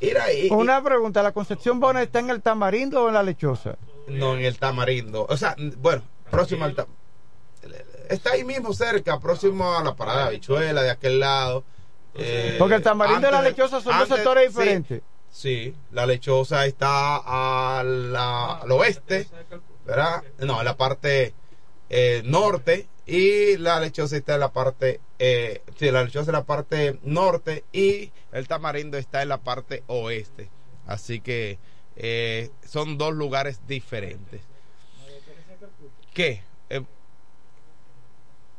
Mira, 0.00 0.32
y- 0.32 0.46
y- 0.46 0.50
Una 0.50 0.82
pregunta, 0.82 1.22
¿la 1.22 1.32
Concepción 1.32 1.80
Bona 1.80 2.02
está 2.02 2.20
en 2.20 2.30
el 2.30 2.40
Tamarindo 2.40 3.04
o 3.04 3.08
en 3.08 3.14
la 3.14 3.22
Lechosa? 3.22 3.76
No 4.08 4.34
en 4.36 4.44
el 4.44 4.58
Tamarindo, 4.58 5.26
o 5.28 5.36
sea, 5.36 5.54
bueno, 5.78 6.02
próximo 6.30 6.64
al 6.64 6.74
está 8.08 8.32
ahí 8.32 8.44
mismo 8.44 8.72
cerca, 8.72 9.18
próximo 9.20 9.74
a 9.76 9.84
la 9.84 9.94
parada 9.94 10.22
de 10.22 10.26
Habichuela, 10.28 10.82
de 10.82 10.90
aquel 10.90 11.20
lado. 11.20 11.64
Eh, 12.14 12.56
Porque 12.58 12.76
el 12.76 12.82
Tamarindo 12.82 13.28
y 13.28 13.32
la 13.32 13.42
Lechosa 13.42 13.80
son 13.80 13.98
dos 13.98 14.08
sectores 14.08 14.52
sí, 14.52 14.58
diferentes. 14.58 15.02
Sí, 15.30 15.76
la 15.92 16.06
lechosa 16.06 16.64
está 16.64 17.16
a 17.78 17.82
la- 17.84 18.54
al 18.62 18.72
oeste, 18.72 19.28
¿verdad? 19.84 20.22
No, 20.38 20.58
en 20.58 20.64
la 20.64 20.76
parte 20.76 21.34
eh, 21.90 22.22
norte 22.24 22.88
y 23.06 23.56
la 23.58 23.78
lechosa 23.80 24.16
está 24.16 24.34
en 24.34 24.40
la 24.40 24.52
parte, 24.52 25.00
eh, 25.18 25.62
sí, 25.78 25.90
la 25.90 26.02
lechosa 26.04 26.30
en 26.30 26.34
la 26.34 26.44
parte 26.44 26.98
norte 27.02 27.64
y 27.72 28.10
el 28.32 28.48
tamarindo 28.48 28.96
está 28.96 29.22
en 29.22 29.28
la 29.28 29.38
parte 29.38 29.84
oeste. 29.86 30.50
Así 30.86 31.20
que 31.20 31.58
eh, 32.00 32.50
son 32.64 32.96
dos 32.96 33.12
lugares 33.12 33.66
diferentes. 33.66 34.40
¿Qué? 36.14 36.42
Eh, 36.70 36.82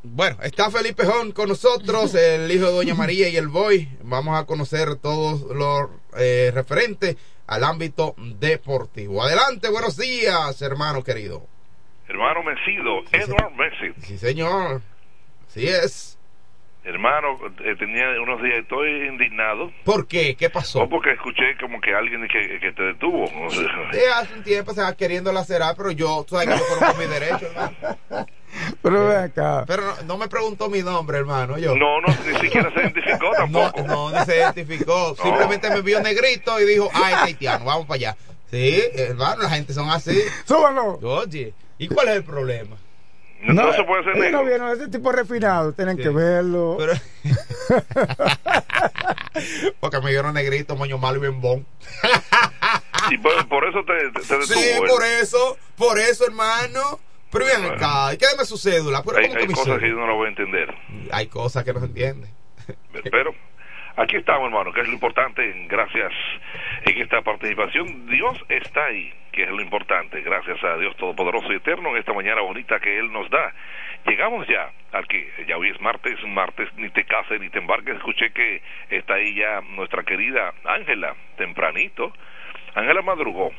bueno, 0.04 0.38
está 0.44 0.70
Felipe 0.70 1.06
Jón 1.06 1.32
con 1.32 1.48
nosotros, 1.48 2.14
el 2.16 2.52
hijo 2.52 2.66
de 2.66 2.72
Doña 2.74 2.96
María 2.96 3.30
y 3.30 3.38
el 3.38 3.48
Boy. 3.48 3.90
Vamos 4.04 4.38
a 4.38 4.46
conocer 4.46 4.98
todos 4.98 5.42
los 5.56 5.90
eh, 6.18 6.52
referentes 6.54 7.16
al 7.48 7.64
ámbito 7.64 8.14
deportivo. 8.18 9.24
Adelante, 9.24 9.70
buenos 9.70 9.96
días, 9.96 10.62
hermano 10.62 11.02
querido. 11.02 11.48
Hermano 12.10 12.44
Mesido, 12.44 13.00
Edward 13.12 13.54
Messi. 13.56 13.94
Sí, 14.02 14.18
señor. 14.18 14.82
Sí 15.48 15.66
es. 15.66 16.19
Hermano, 16.82 17.38
eh, 17.66 17.76
tenía 17.78 18.06
unos 18.22 18.42
días, 18.42 18.60
estoy 18.60 19.08
indignado. 19.10 19.70
¿Por 19.84 20.08
qué? 20.08 20.36
¿Qué 20.36 20.50
pasó? 20.50 20.84
O 20.84 20.90
porque 20.90 21.12
escuché 21.12 21.58
como 21.60 21.80
que 21.82 21.94
alguien 21.94 22.26
que, 22.28 22.58
que 22.60 22.72
te 22.72 22.84
detuvo. 22.84 23.26
O 23.26 23.50
sea, 23.50 23.64
Sí, 23.92 24.00
hace 24.16 24.34
un 24.34 24.44
tiempo 24.44 24.74
se 24.74 24.82
va 24.82 24.96
queriendo 24.96 25.32
lacerar, 25.34 25.76
pero 25.76 25.92
yo, 25.92 26.24
tú 26.28 26.36
sabes 26.36 26.48
que 26.48 26.58
yo 26.58 26.66
conozco 26.78 26.98
mi 27.00 27.06
derecho, 27.06 27.48
hermano. 27.48 28.28
Pero 28.82 29.08
ven 29.08 29.18
acá. 29.18 29.66
Pero 29.68 29.84
no, 29.84 29.94
no 30.06 30.18
me 30.18 30.28
preguntó 30.30 30.70
mi 30.70 30.82
nombre, 30.82 31.18
hermano, 31.18 31.58
yo. 31.58 31.76
No, 31.76 32.00
no, 32.02 32.08
ni 32.08 32.40
siquiera 32.40 32.72
se 32.74 32.80
identificó 32.80 33.26
No, 33.50 33.62
tampoco. 33.72 33.82
no, 33.86 34.12
ni 34.12 34.26
se 34.26 34.38
identificó. 34.38 35.16
Simplemente 35.22 35.70
me 35.70 35.82
vio 35.82 36.02
negrito 36.02 36.60
y 36.62 36.66
dijo, 36.66 36.90
ah, 36.94 37.12
es 37.12 37.18
haitiano, 37.24 37.66
vamos 37.66 37.88
para 37.88 37.96
allá. 37.96 38.18
Sí, 38.50 38.82
hermano, 38.96 39.44
la 39.44 39.50
gente 39.50 39.74
son 39.74 39.90
así. 39.90 40.18
Súbanlo. 40.46 40.98
Oye, 41.04 41.54
¿y 41.78 41.88
cuál 41.90 42.08
es 42.08 42.16
el 42.16 42.24
problema? 42.24 42.78
No, 43.42 43.74
se 43.74 43.84
puede 43.84 44.04
ser 44.04 44.12
ellos 44.14 44.24
negro. 44.26 44.40
no 44.40 44.46
vieron 44.46 44.70
ese 44.72 44.88
tipo 44.90 45.12
refinado, 45.12 45.74
tienen 45.74 45.98
Sí. 45.98 46.04
que 46.04 46.10
verlo. 46.10 46.78
Pero- 46.78 46.94
Porque 49.80 50.00
me 50.02 50.10
vieron 50.10 50.34
negrito, 50.34 50.76
moño 50.76 50.98
malo 50.98 51.18
y 51.18 51.22
bien 51.22 51.40
bon. 51.42 51.66
Y 53.12 53.18
por, 53.20 53.48
por 53.48 53.66
eso 53.68 53.80
te, 53.86 53.94
te, 54.12 54.28
te 54.28 54.38
detuvo. 54.38 54.46
Sí, 54.46 54.70
por 54.88 55.04
eso, 55.04 55.58
por 55.78 56.00
eso, 56.00 56.26
hermano. 56.26 57.00
Pero 57.32 57.46
ven 57.46 57.66
acá, 57.72 58.14
y 58.14 58.18
quédeme 58.18 58.44
su 58.44 58.58
cédula. 58.58 59.04
Pero 59.04 59.18
Hay, 59.18 59.28
¿cómo 59.28 59.36
que 59.38 59.44
hay 59.46 59.54
cosas 59.54 59.80
que 59.80 59.90
yo 59.90 59.96
no 59.96 60.08
lo 60.08 60.16
voy 60.16 60.26
a 60.26 60.30
entender. 60.30 60.74
Hay 61.12 61.28
cosas 61.28 61.64
que 61.64 61.74
no 61.74 61.80
se 61.80 61.86
entienden. 61.86 62.30
Pero 63.12 63.32
aquí 64.00 64.16
estamos, 64.18 64.46
hermano, 64.46 64.72
que 64.72 64.82
es 64.82 64.88
lo 64.88 64.94
importante. 64.94 65.54
Gracias 65.68 66.12
en 66.86 67.02
esta 67.02 67.22
participación. 67.22 68.08
Dios 68.08 68.44
está 68.50 68.86
ahí, 68.86 69.14
que 69.32 69.44
es 69.44 69.50
lo 69.50 69.62
importante. 69.62 70.22
Gracias 70.22 70.64
a 70.64 70.78
Dios 70.78 70.96
Todopoderoso 70.98 71.52
y 71.52 71.58
Eterno 71.58 71.90
en 71.90 71.98
esta 71.98 72.14
mañana 72.14 72.42
bonita 72.42 72.80
que 72.80 72.98
Él 72.98 73.12
nos 73.12 73.30
da. 73.30 73.54
Llegamos 74.06 74.48
ya 74.48 74.72
al 74.94 75.08
que 75.08 75.30
ya 75.48 75.58
hoy 75.58 75.70
es 75.70 75.82
martes, 75.82 76.18
martes, 76.26 76.70
ni 76.78 76.90
te 76.90 77.04
cases 77.04 77.40
ni 77.40 77.50
te 77.50 77.60
embarques. 77.60 77.96
Escuché 77.98 78.32
que 78.32 78.62
está 78.90 79.16
ahí 79.16 79.36
ya 79.36 79.62
nuestra 79.62 80.04
querida 80.04 80.54
Ángela, 80.64 81.16
tempranito. 81.38 82.14
Ángela 82.76 83.02
madrugó. 83.02 83.52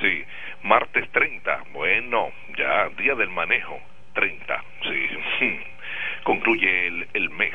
Sí, 0.00 0.24
martes 0.62 1.08
30. 1.12 1.64
Bueno, 1.72 2.32
ya 2.56 2.88
día 2.90 3.14
del 3.14 3.30
manejo. 3.30 3.80
30, 4.14 4.64
sí. 4.82 5.60
Concluye 6.24 6.86
el, 6.86 7.08
el 7.14 7.30
mes. 7.30 7.54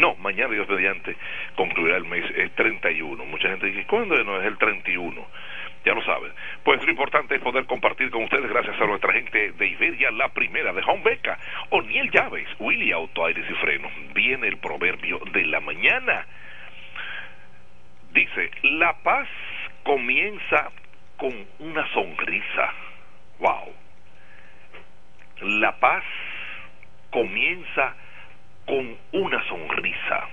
No, 0.00 0.14
mañana 0.16 0.54
Dios 0.54 0.66
mediante 0.66 1.14
concluirá 1.56 1.98
el 1.98 2.06
mes 2.06 2.24
es 2.34 2.50
31. 2.54 3.22
Mucha 3.26 3.50
gente 3.50 3.66
dice, 3.66 3.84
¿cuándo 3.86 4.16
no 4.24 4.40
es 4.40 4.46
el 4.46 4.56
31? 4.56 5.26
Ya 5.84 5.92
lo 5.92 6.02
saben. 6.04 6.32
Pues 6.64 6.82
lo 6.82 6.90
importante 6.90 7.34
es 7.34 7.42
poder 7.42 7.66
compartir 7.66 8.10
con 8.10 8.24
ustedes, 8.24 8.48
gracias 8.48 8.80
a 8.80 8.86
nuestra 8.86 9.12
gente 9.12 9.52
de 9.52 9.66
Iberia, 9.66 10.10
la 10.10 10.30
primera 10.30 10.72
de 10.72 10.82
Home 10.86 11.02
Beca, 11.02 11.38
O'Neill 11.68 12.10
Llaves, 12.10 12.48
Willy 12.58 12.92
Auto 12.92 13.26
Aires 13.26 13.44
y 13.48 13.54
Freno. 13.54 13.90
Viene 14.14 14.48
el 14.48 14.56
proverbio 14.56 15.20
de 15.32 15.44
la 15.44 15.60
mañana. 15.60 16.26
Dice, 18.12 18.50
la 18.62 18.94
paz 19.02 19.28
comienza 19.82 20.70
con 21.18 21.46
una 21.58 21.86
sonrisa. 21.92 22.72
Wow. 23.38 23.74
La 25.42 25.78
paz 25.78 26.04
comienza 27.10 27.94
con 28.70 28.96
una 29.12 29.44
sonrisa. 29.48 30.28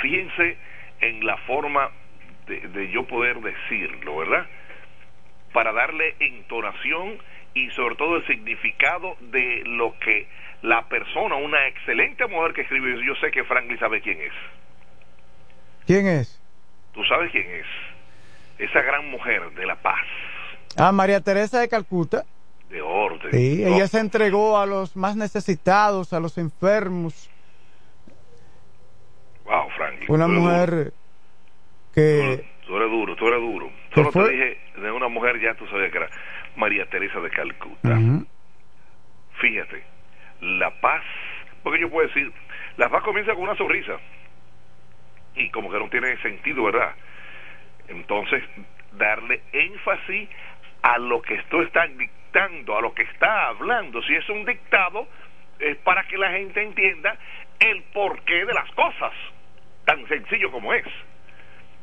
Fíjense 0.00 0.56
en 1.00 1.24
la 1.26 1.36
forma 1.46 1.90
de, 2.46 2.60
de 2.60 2.90
yo 2.90 3.06
poder 3.06 3.36
decirlo, 3.40 4.16
¿verdad? 4.16 4.46
Para 5.52 5.72
darle 5.72 6.16
entonación 6.18 7.18
y 7.54 7.70
sobre 7.70 7.94
todo 7.96 8.16
el 8.16 8.26
significado 8.26 9.16
de 9.20 9.62
lo 9.66 9.94
que 10.00 10.26
la 10.62 10.88
persona, 10.88 11.34
una 11.36 11.66
excelente 11.68 12.26
mujer 12.26 12.54
que 12.54 12.62
escribe, 12.62 13.04
yo 13.06 13.14
sé 13.16 13.30
que 13.30 13.44
Franklin 13.44 13.78
sabe 13.78 14.00
quién 14.00 14.18
es. 14.20 14.32
¿Quién 15.86 16.06
es? 16.06 16.40
¿Tú 16.94 17.04
sabes 17.04 17.30
quién 17.30 17.46
es? 17.50 17.66
Esa 18.58 18.80
gran 18.82 19.10
mujer 19.10 19.50
de 19.52 19.66
la 19.66 19.76
paz, 19.76 20.04
Ah, 20.76 20.90
María 20.90 21.20
Teresa 21.20 21.60
de 21.60 21.68
Calcuta. 21.68 22.24
de 22.70 22.80
orden. 22.82 23.30
Sí, 23.30 23.62
No, 23.62 23.76
ella 23.76 23.86
se 23.86 24.00
entregó 24.00 24.58
a 24.58 24.66
los 24.66 24.96
más 24.96 25.14
necesitados, 25.16 26.12
a 26.12 26.18
los 26.18 26.38
enfermos. 26.38 27.30
Una 30.08 30.26
mujer 30.26 30.92
que 31.94 32.44
Tú 32.66 32.76
eres 32.76 32.90
duro, 32.90 33.14
tú 33.16 33.28
eres 33.28 33.40
duro. 33.40 33.70
¿Qué 33.90 33.94
Solo 33.96 34.12
fue? 34.12 34.24
te 34.24 34.32
dije 34.32 34.58
de 34.76 34.90
una 34.90 35.08
mujer, 35.08 35.38
ya 35.40 35.54
tú 35.54 35.66
sabías 35.66 35.90
que 35.90 35.98
era 35.98 36.08
María 36.56 36.86
Teresa 36.86 37.20
de 37.20 37.30
Calcuta. 37.30 37.98
Fíjate, 39.40 39.84
la 40.40 40.70
paz, 40.80 41.02
porque 41.62 41.80
yo 41.80 41.90
puedo 41.90 42.08
decir, 42.08 42.32
la 42.76 42.88
paz 42.88 43.02
comienza 43.02 43.34
con 43.34 43.42
una 43.42 43.56
sonrisa. 43.56 43.98
Y 45.36 45.50
como 45.50 45.70
que 45.70 45.78
no 45.78 45.88
tiene 45.90 46.16
sentido, 46.22 46.64
¿verdad? 46.64 46.94
Entonces, 47.88 48.42
darle 48.92 49.42
énfasis 49.52 50.28
a 50.82 50.98
lo 50.98 51.20
que 51.20 51.34
esto 51.34 51.62
está 51.62 51.86
dictando, 51.86 52.76
a 52.78 52.80
lo 52.80 52.94
que 52.94 53.02
está 53.02 53.48
hablando. 53.48 54.02
Si 54.02 54.14
es 54.14 54.28
un 54.30 54.44
dictado, 54.44 55.06
es 55.58 55.76
para 55.78 56.04
que 56.04 56.16
la 56.16 56.30
gente 56.30 56.62
entienda 56.62 57.16
el 57.58 57.82
porqué 57.92 58.44
de 58.44 58.54
las 58.54 58.70
cosas, 58.72 59.12
tan 59.84 60.06
sencillo 60.08 60.50
como 60.50 60.72
es. 60.72 60.86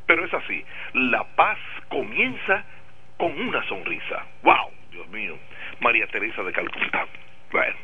Pero 0.06 0.24
es 0.24 0.34
así, 0.34 0.64
la 0.94 1.24
paz 1.36 1.58
comienza 1.88 2.64
con 3.16 3.38
una 3.40 3.62
sonrisa. 3.68 4.26
¡Wow! 4.42 4.70
Dios 4.90 5.08
mío, 5.08 5.38
María 5.80 6.06
Teresa 6.08 6.42
de 6.42 6.52
Calcuta. 6.52 7.06
Bueno, 7.50 7.76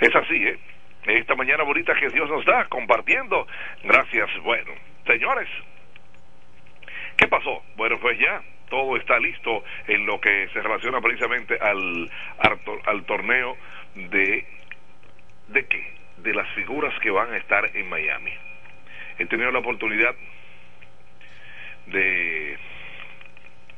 es 0.00 0.14
así, 0.14 0.46
¿eh? 0.48 0.58
Esta 1.06 1.34
mañana 1.34 1.62
bonita 1.64 1.94
que 1.94 2.08
Dios 2.10 2.28
nos 2.28 2.44
da, 2.44 2.66
compartiendo. 2.66 3.46
Gracias. 3.82 4.28
Bueno, 4.42 4.72
señores, 5.06 5.48
¿qué 7.16 7.26
pasó? 7.28 7.62
Bueno, 7.76 7.98
pues 8.00 8.18
ya 8.18 8.42
todo 8.68 8.96
está 8.96 9.18
listo 9.18 9.64
en 9.86 10.06
lo 10.06 10.20
que 10.20 10.48
se 10.52 10.62
relaciona 10.62 11.00
precisamente 11.00 11.58
al, 11.60 12.10
al, 12.38 12.64
tor- 12.64 12.82
al 12.86 13.04
torneo 13.04 13.56
de... 13.94 14.46
¿De 15.48 15.66
qué? 15.66 15.94
De 16.18 16.34
las 16.34 16.48
figuras 16.54 16.92
que 17.00 17.10
van 17.10 17.32
a 17.32 17.36
estar 17.36 17.64
en 17.74 17.88
Miami. 17.88 18.32
He 19.18 19.26
tenido 19.26 19.50
la 19.50 19.58
oportunidad 19.58 20.14
de, 21.86 22.58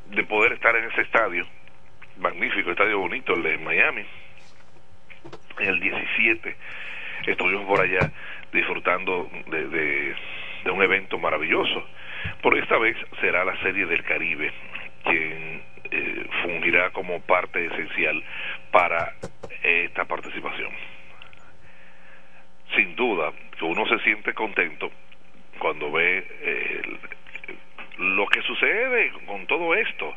de 0.06 0.24
poder 0.24 0.52
estar 0.52 0.74
en 0.76 0.90
ese 0.90 1.02
estadio, 1.02 1.46
magnífico 2.18 2.70
estadio 2.70 2.98
bonito, 2.98 3.34
el 3.34 3.42
de 3.42 3.58
Miami, 3.58 4.04
en 5.58 5.68
el 5.68 5.80
17. 5.80 6.56
Estuvimos 7.26 7.66
por 7.66 7.80
allá 7.80 8.12
disfrutando 8.52 9.30
de, 9.48 9.68
de, 9.68 10.70
un 10.70 10.82
evento 10.82 11.18
maravilloso. 11.18 11.86
Por 12.42 12.56
esta 12.56 12.78
vez 12.78 12.96
será 13.20 13.44
la 13.44 13.56
Serie 13.62 13.86
del 13.86 14.02
Caribe 14.02 14.52
quien 15.04 15.62
eh, 15.90 16.26
fungirá 16.42 16.90
como 16.90 17.20
parte 17.20 17.66
esencial 17.66 18.22
para 18.70 19.12
esta 19.62 20.04
participación. 20.06 20.72
Sin 22.74 22.96
duda, 22.96 23.32
que 23.58 23.64
uno 23.64 23.86
se 23.86 23.98
siente 24.00 24.32
contento 24.32 24.90
cuando 25.64 25.90
ve 25.90 26.22
eh, 26.42 26.82
lo 27.96 28.26
que 28.26 28.42
sucede 28.42 29.12
con 29.24 29.46
todo 29.46 29.74
esto. 29.74 30.14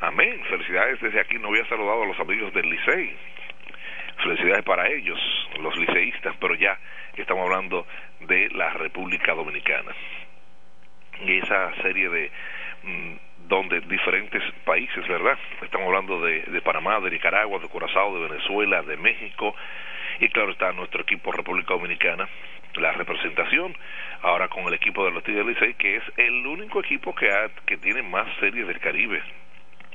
Amén. 0.00 0.40
Felicidades 0.48 0.98
desde 1.02 1.20
aquí. 1.20 1.38
No 1.38 1.48
había 1.48 1.66
saludado 1.66 2.04
a 2.04 2.06
los 2.06 2.18
amigos 2.18 2.50
del 2.54 2.70
Licey. 2.70 3.14
Felicidades 4.22 4.64
para 4.64 4.88
ellos, 4.88 5.20
los 5.60 5.76
liceístas, 5.76 6.34
pero 6.40 6.54
ya 6.54 6.78
estamos 7.14 7.44
hablando 7.44 7.86
de 8.20 8.48
la 8.52 8.70
República 8.70 9.34
Dominicana. 9.34 9.92
Y 11.26 11.40
esa 11.40 11.74
serie 11.82 12.08
de 12.08 12.30
mm, 12.84 13.12
donde 13.48 13.82
diferentes 13.82 14.42
países, 14.64 15.06
¿verdad? 15.06 15.38
Estamos 15.60 15.88
hablando 15.88 16.22
de 16.22 16.62
Panamá, 16.62 17.00
de 17.00 17.10
Nicaragua, 17.10 17.58
de 17.58 17.68
Curazao, 17.68 18.18
de 18.18 18.28
Venezuela, 18.30 18.82
de 18.82 18.96
México, 18.96 19.54
y 20.20 20.28
claro 20.28 20.52
está 20.52 20.72
nuestro 20.72 21.02
equipo 21.02 21.32
República 21.32 21.74
Dominicana, 21.74 22.28
la 22.76 22.92
representación, 22.92 23.74
ahora 24.22 24.48
con 24.48 24.64
el 24.64 24.74
equipo 24.74 25.04
de 25.04 25.10
los 25.10 25.24
Tigres 25.24 25.46
Licey, 25.46 25.74
que 25.74 25.96
es 25.96 26.02
el 26.16 26.46
único 26.46 26.80
equipo 26.80 27.14
que, 27.14 27.30
ha, 27.30 27.48
que 27.64 27.76
tiene 27.78 28.02
más 28.02 28.26
series 28.38 28.66
del 28.66 28.80
Caribe 28.80 29.22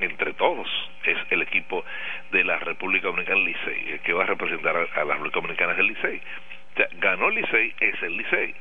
entre 0.02 0.34
todos 0.34 0.68
es 1.04 1.18
el 1.30 1.44
equipo 1.44 1.86
de 2.32 2.44
la 2.44 2.58
República 2.58 3.08
Dominicana 3.08 3.40
Licey, 3.40 3.92
el 3.92 4.00
que 4.00 4.14
va 4.14 4.24
a 4.24 4.28
representar 4.28 4.76
a, 4.76 5.00
a 5.00 5.06
la 5.06 5.14
República 5.14 5.42
Dominicana 5.42 5.74
es 5.74 5.80
el 5.80 5.88
Licey. 5.88 6.18
O 6.18 6.78
sea, 6.78 6.88
ganó 6.94 7.30
el 7.30 7.36
Licey, 7.36 7.76
es 7.80 8.02
el 8.02 8.18
Licey. 8.18 8.56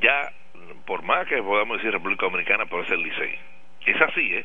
Ya, 0.00 0.32
por 0.86 1.02
más 1.02 1.26
que 1.28 1.40
podamos 1.42 1.78
decir 1.78 1.92
República 1.92 2.26
Dominicana, 2.26 2.66
pero 2.66 2.82
es 2.82 2.90
el 2.90 3.02
Licey. 3.02 3.38
Es 3.86 4.00
así, 4.00 4.34
¿eh? 4.34 4.44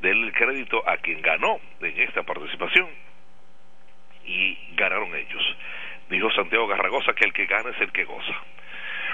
Denle 0.00 0.32
crédito 0.32 0.82
a 0.88 0.96
quien 0.96 1.20
ganó 1.20 1.60
en 1.80 2.00
esta 2.00 2.22
participación 2.22 2.88
y 4.26 4.58
ganaron 4.74 5.14
ellos. 5.14 5.56
Dijo 6.08 6.30
Santiago 6.32 6.66
Garragosa 6.66 7.14
que 7.14 7.24
el 7.24 7.32
que 7.32 7.46
gana 7.46 7.70
es 7.70 7.80
el 7.80 7.92
que 7.92 8.04
goza. 8.04 8.34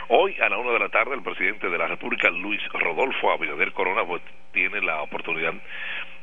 Hoy 0.08 0.36
a 0.40 0.48
la 0.48 0.58
una 0.58 0.72
de 0.72 0.78
la 0.78 0.88
tarde 0.88 1.14
el 1.14 1.22
presidente 1.22 1.68
de 1.68 1.78
la 1.78 1.86
República, 1.86 2.30
Luis 2.30 2.60
Rodolfo 2.72 3.30
Abinader 3.30 3.72
Corona, 3.72 4.04
pues, 4.04 4.22
tiene 4.52 4.80
la 4.80 5.02
oportunidad 5.02 5.52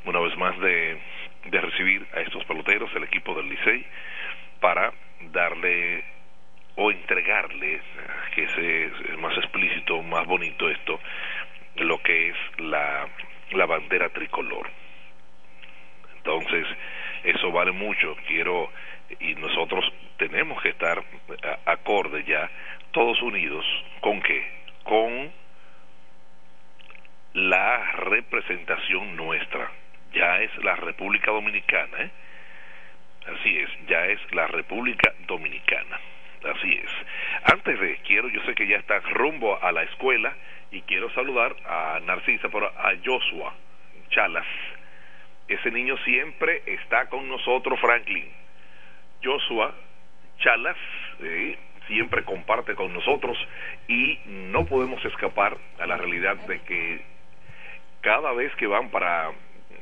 una 0.06 0.20
vez 0.20 0.36
más 0.38 0.60
de, 0.60 0.98
de 1.46 1.62
recibir 1.62 2.06
a 2.14 2.22
estos 2.22 2.44
peloteros, 2.46 2.90
el 2.96 3.04
equipo 3.04 3.36
del 3.36 3.50
Licey, 3.50 3.86
para 4.60 4.92
darle 5.32 6.04
o 6.76 6.92
entregarle, 6.92 7.82
que 8.34 8.44
es 8.44 9.20
más 9.20 9.38
explícito, 9.38 10.02
más 10.04 10.26
bonito 10.26 10.70
esto, 10.70 11.00
lo 11.78 12.02
que 12.02 12.30
es 12.30 12.36
la, 12.58 13.08
la 13.52 13.66
bandera 13.66 14.10
tricolor. 14.10 14.70
Entonces, 16.18 16.68
eso 17.26 17.52
vale 17.52 17.72
mucho. 17.72 18.16
Quiero, 18.28 18.72
y 19.20 19.36
nosotros 19.36 19.84
tenemos 20.18 20.62
que 20.62 20.70
estar 20.70 21.04
acorde 21.66 22.24
ya, 22.24 22.50
todos 22.92 23.22
unidos, 23.22 23.66
¿con 24.00 24.22
qué? 24.22 24.48
Con 24.84 25.32
la 27.34 27.92
representación 27.92 29.16
nuestra. 29.16 29.70
Ya 30.14 30.42
es 30.42 30.56
la 30.64 30.76
República 30.76 31.32
Dominicana, 31.32 32.02
¿eh? 32.02 32.12
Así 33.28 33.58
es, 33.58 33.70
ya 33.88 34.06
es 34.06 34.20
la 34.34 34.48
República 34.48 35.14
Dominicana. 35.28 36.00
Así 36.44 36.72
es. 36.74 36.92
Antes 37.52 37.80
de, 37.80 37.98
quiero, 38.06 38.30
yo 38.30 38.42
sé 38.44 38.54
que 38.54 38.68
ya 38.68 38.78
está 38.78 39.00
rumbo 39.00 39.62
a 39.62 39.72
la 39.72 39.84
escuela 39.84 40.34
y 40.72 40.82
quiero 40.84 41.10
saludar 41.12 41.56
a 41.66 42.00
Narcisa, 42.06 42.50
pero 42.50 42.68
a 42.68 42.94
Joshua 43.04 43.54
Chalas. 44.12 44.46
Ese 45.48 45.70
niño 45.72 45.96
siempre 46.00 46.64
está 46.66 47.08
con 47.08 47.28
nosotros, 47.30 47.80
Franklin. 47.80 48.32
Joshua 49.24 49.76
Chalas 50.40 50.78
eh, 51.22 51.58
siempre 51.88 52.24
comparte 52.24 52.74
con 52.76 52.94
nosotros 52.94 53.38
y 53.88 54.20
no 54.26 54.66
podemos 54.66 55.04
escapar 55.06 55.58
a 55.80 55.86
la 55.86 55.98
realidad 55.98 56.36
de 56.48 56.60
que 56.62 57.02
cada 58.02 58.34
vez 58.34 58.54
que 58.56 58.66
van 58.66 58.90
para 58.90 59.32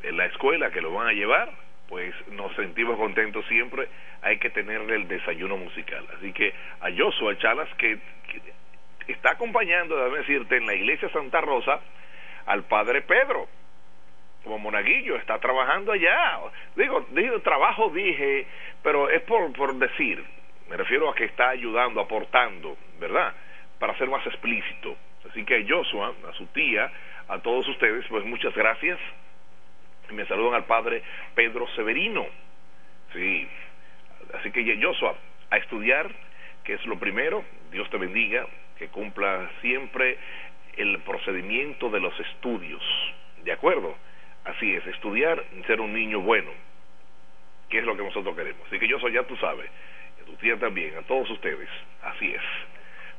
la 0.04 0.26
escuela, 0.26 0.72
que 0.72 0.82
lo 0.82 0.94
van 0.94 1.08
a 1.08 1.14
llevar, 1.14 1.50
pues 1.88 2.14
nos 2.32 2.54
sentimos 2.56 2.98
contentos 2.98 3.46
siempre. 3.48 3.88
Hay 4.22 4.40
que 4.40 4.50
tenerle 4.50 4.96
el 4.96 5.08
desayuno 5.08 5.58
musical. 5.58 6.06
Así 6.18 6.34
que 6.34 6.54
a 6.82 6.90
Joshua 6.98 7.38
Chalas, 7.38 7.70
que, 7.76 8.00
que 8.28 9.12
está 9.14 9.32
acompañando, 9.32 9.96
déjame 9.96 10.20
decirte, 10.20 10.58
en 10.58 10.66
la 10.66 10.74
iglesia 10.74 11.10
Santa 11.10 11.40
Rosa, 11.42 11.80
al 12.46 12.64
padre 12.64 13.02
Pedro 13.02 13.48
como 14.44 14.60
monaguillo, 14.60 15.16
está 15.16 15.40
trabajando 15.40 15.92
allá. 15.92 16.40
Digo, 16.76 17.06
digo 17.12 17.40
trabajo 17.42 17.90
dije, 17.90 18.46
pero 18.82 19.10
es 19.10 19.22
por, 19.22 19.52
por 19.54 19.76
decir, 19.76 20.24
me 20.70 20.78
refiero 20.78 21.10
a 21.10 21.16
que 21.16 21.26
está 21.26 21.50
ayudando, 21.50 22.02
aportando, 22.02 22.78
¿verdad? 23.00 23.34
Para 23.80 23.98
ser 23.98 24.10
más 24.10 24.26
explícito. 24.26 24.96
Así 25.30 25.46
que 25.46 25.56
a 25.56 25.66
Joshua, 25.68 26.14
a 26.30 26.34
su 26.34 26.46
tía, 26.48 26.92
a 27.28 27.40
todos 27.40 27.68
ustedes, 27.68 28.06
pues 28.08 28.26
muchas 28.26 28.54
gracias. 28.54 29.00
Y 30.10 30.14
me 30.14 30.26
saludan 30.26 30.56
al 30.56 30.66
padre 30.66 31.02
Pedro 31.36 31.68
Severino. 31.76 32.26
Sí. 33.14 33.48
Así 34.34 34.52
que 34.52 34.80
Joshua, 34.82 35.16
a 35.50 35.58
estudiar, 35.58 36.10
que 36.64 36.74
es 36.74 36.86
lo 36.86 36.98
primero, 37.00 37.44
Dios 37.72 37.90
te 37.90 37.98
bendiga, 37.98 38.46
que 38.78 38.90
cumpla 38.90 39.50
siempre 39.62 40.18
el 40.76 41.00
procedimiento 41.00 41.90
de 41.90 42.00
los 42.00 42.18
estudios. 42.20 42.84
¿De 43.44 43.52
acuerdo? 43.52 43.96
Así 44.46 44.74
es, 44.76 44.86
estudiar 44.88 45.44
y 45.58 45.64
ser 45.64 45.80
un 45.80 45.94
niño 45.94 46.20
bueno, 46.22 46.52
que 47.70 47.80
es 47.80 47.86
lo 47.86 47.96
que 47.96 48.04
nosotros 48.04 48.36
queremos. 48.36 48.66
Así 48.68 48.78
que 48.80 48.88
yo 48.88 49.00
soy, 49.00 49.14
ya 49.14 49.24
tú 49.24 49.36
sabes, 49.38 49.70
y 50.20 50.22
a 50.22 50.26
tu 50.26 50.36
tía 50.36 50.58
también, 50.58 50.96
a 50.98 51.02
todos 51.04 51.30
ustedes, 51.30 51.70
así 52.02 52.34
es. 52.34 52.42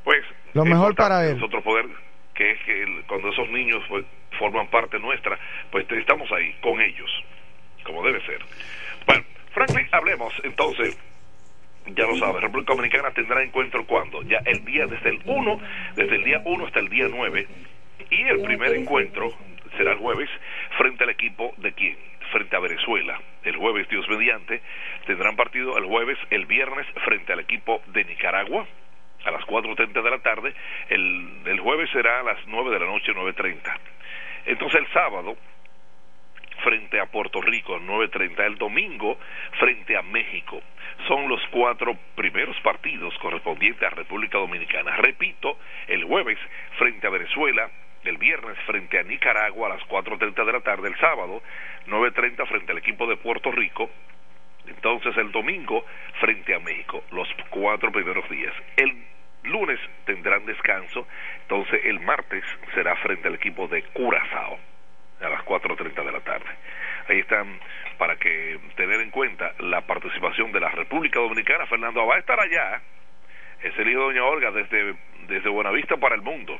Pues, 0.05 0.23
Lo 0.53 0.65
mejor 0.65 0.95
para 0.95 1.27
él. 1.27 1.35
Nosotros 1.37 1.63
poder, 1.63 1.87
que 2.35 2.51
es 2.51 2.61
que 2.65 2.83
el- 2.83 3.05
cuando 3.07 3.31
esos 3.31 3.49
niños 3.51 3.83
pues, 3.89 4.05
forman 4.39 4.69
parte 4.69 4.99
nuestra, 4.99 5.39
pues 5.71 5.91
estamos 5.91 6.31
ahí 6.33 6.53
con 6.61 6.81
ellos, 6.81 7.11
como 7.85 8.03
debe 8.05 8.21
ser. 8.27 8.41
Bueno, 9.07 9.25
Franklin, 9.53 9.89
hablemos 9.93 10.33
entonces 10.45 10.95
ya 11.87 12.07
lo 12.07 12.17
sabes, 12.19 12.41
República 12.43 12.73
Dominicana 12.73 13.11
tendrá 13.11 13.43
encuentro 13.43 13.85
cuando? 13.87 14.23
Ya 14.23 14.39
el 14.47 14.65
día 14.65 14.87
desde 14.87 15.11
el 15.11 15.21
1, 15.27 15.61
desde 15.97 16.17
el 16.17 16.25
día 16.25 16.41
1 16.45 16.67
hasta 16.67 16.81
el 16.81 16.89
día 16.89 17.07
9. 17.11 17.47
Y 18.11 18.23
el 18.23 18.41
primer 18.41 18.73
encuentro 18.75 19.35
será 19.77 19.93
el 19.93 19.99
jueves 19.99 20.29
frente 20.77 21.05
al 21.05 21.11
equipo 21.11 21.55
de 21.59 21.73
quién? 21.73 21.97
Frente 22.33 22.57
a 22.57 22.61
Venezuela. 22.61 23.21
El 23.43 23.57
jueves, 23.57 23.89
Dios 23.89 24.09
mediante, 24.09 24.63
tendrán 25.07 25.37
partido 25.37 25.77
el 25.79 25.85
jueves, 25.85 26.19
el 26.31 26.47
viernes 26.47 26.87
frente 27.05 27.33
al 27.33 27.41
equipo 27.41 27.83
de 27.89 28.05
Nicaragua 28.05 28.67
a 29.25 29.31
las 29.31 29.43
4.30 29.43 30.03
de 30.03 30.11
la 30.11 30.19
tarde. 30.19 30.55
El, 30.89 31.43
el 31.47 31.61
jueves 31.61 31.91
será 31.91 32.21
a 32.21 32.23
las 32.23 32.39
9 32.47 32.71
de 32.71 32.79
la 32.79 32.87
noche, 32.87 33.13
9.30. 33.13 33.79
Entonces 34.47 34.81
el 34.81 34.93
sábado 34.93 35.37
frente 36.63 37.01
a 37.01 37.07
Puerto 37.07 37.41
Rico, 37.41 37.79
9.30. 37.79 38.47
El 38.47 38.59
domingo 38.59 39.19
frente 39.59 39.97
a 39.97 40.03
México. 40.03 40.61
Son 41.09 41.29
los 41.29 41.41
cuatro 41.51 41.97
primeros 42.15 42.59
partidos 42.61 43.17
correspondientes 43.19 43.83
a 43.83 43.91
República 43.91 44.39
Dominicana. 44.39 44.97
Repito, 44.97 45.59
el 45.89 46.05
jueves 46.05 46.39
frente 46.79 47.07
a 47.07 47.11
Venezuela, 47.11 47.71
el 48.11 48.19
viernes 48.19 48.59
frente 48.67 48.99
a 48.99 49.03
Nicaragua 49.03 49.69
a 49.69 49.77
las 49.77 49.89
4.30 49.89 50.45
de 50.45 50.53
la 50.53 50.61
tarde, 50.61 50.89
el 50.89 50.97
sábado 50.99 51.43
9.30 51.87 52.47
frente 52.47 52.73
al 52.73 52.79
equipo 52.79 53.07
de 53.07 53.17
Puerto 53.17 53.51
Rico, 53.51 53.91
entonces 54.67 55.17
el 55.17 55.31
domingo 55.33 55.85
frente 56.21 56.55
a 56.55 56.59
México, 56.61 57.05
los 57.11 57.29
cuatro 57.51 57.93
primeros 57.93 58.29
días. 58.31 58.55
El 58.77 59.05
lunes 59.45 59.79
tendrán 60.07 60.47
descanso, 60.47 61.07
entonces 61.43 61.81
el 61.85 62.01
martes 62.01 62.45
será 62.75 62.97
frente 62.97 63.29
al 63.29 63.35
equipo 63.35 63.69
de 63.69 63.83
Curazao 63.83 64.59
a 65.21 65.29
las 65.29 65.45
4.30 65.45 66.05
de 66.05 66.13
la 66.13 66.21
tarde. 66.21 66.51
Ahí 67.09 67.19
están 67.21 67.59
para 67.99 68.17
que 68.17 68.59
tener 68.77 69.01
en 69.01 69.11
cuenta 69.11 69.53
la 69.59 69.83
participación 69.83 70.53
de 70.53 70.61
la 70.61 70.71
República 70.71 71.21
Dominicana. 71.21 71.67
Fernando 71.67 72.07
va 72.07 72.17
a 72.17 72.19
estar 72.19 72.41
allá, 72.41 72.81
es 73.63 73.79
el 73.79 73.89
hijo 73.89 74.01
de 74.01 74.07
Doña 74.07 74.25
Olga 74.25 74.51
desde, 74.51 74.95
desde 75.29 75.49
Buenavista 75.49 75.97
para 75.97 76.15
el 76.15 76.23
mundo. 76.23 76.59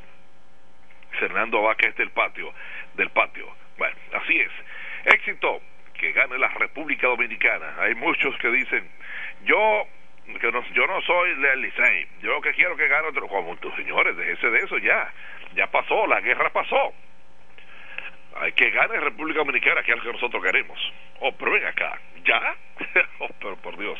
Fernando 1.15 1.63
que 1.79 1.89
es 1.89 1.97
del 1.97 2.11
patio, 2.11 2.53
del 2.95 3.11
patio. 3.11 3.49
Bueno, 3.79 3.97
así 4.13 4.39
es. 4.41 4.51
Éxito, 5.07 5.61
que 5.95 6.13
gane 6.13 6.39
la 6.39 6.49
República 6.49 7.07
Dominicana. 7.07 7.75
Hay 7.79 7.95
muchos 7.95 8.37
que 8.39 8.49
dicen, 8.51 8.89
yo 9.45 9.87
que 10.41 10.51
no, 10.51 10.65
yo 10.73 10.87
no 10.87 11.01
soy 11.03 11.35
del 11.35 11.61
Licey, 11.61 12.07
yo 12.23 12.41
que 12.41 12.53
quiero 12.55 12.77
que 12.77 12.89
gane 12.89 13.09
otro, 13.09 13.29
como 13.29 13.57
tus 13.57 13.75
señores, 13.75 14.17
déjese 14.17 14.51
de 14.51 14.59
eso 14.59 14.79
ya, 14.79 15.13
ya 15.55 15.67
pasó, 15.67 16.07
la 16.07 16.21
guerra 16.21 16.51
pasó. 16.51 16.95
Hay 18.37 18.53
que 18.53 18.71
gane 18.71 18.99
República 18.99 19.41
Dominicana, 19.41 19.83
que 19.83 19.93
es 19.93 19.99
lo 19.99 20.03
que 20.03 20.13
nosotros 20.13 20.43
queremos. 20.43 20.79
Oh, 21.21 21.33
pero 21.33 21.53
ven 21.53 21.67
acá, 21.67 22.01
¿ya? 22.25 22.57
oh, 23.21 23.29
pero 23.39 23.57
por 23.57 23.77
Dios. 23.79 23.99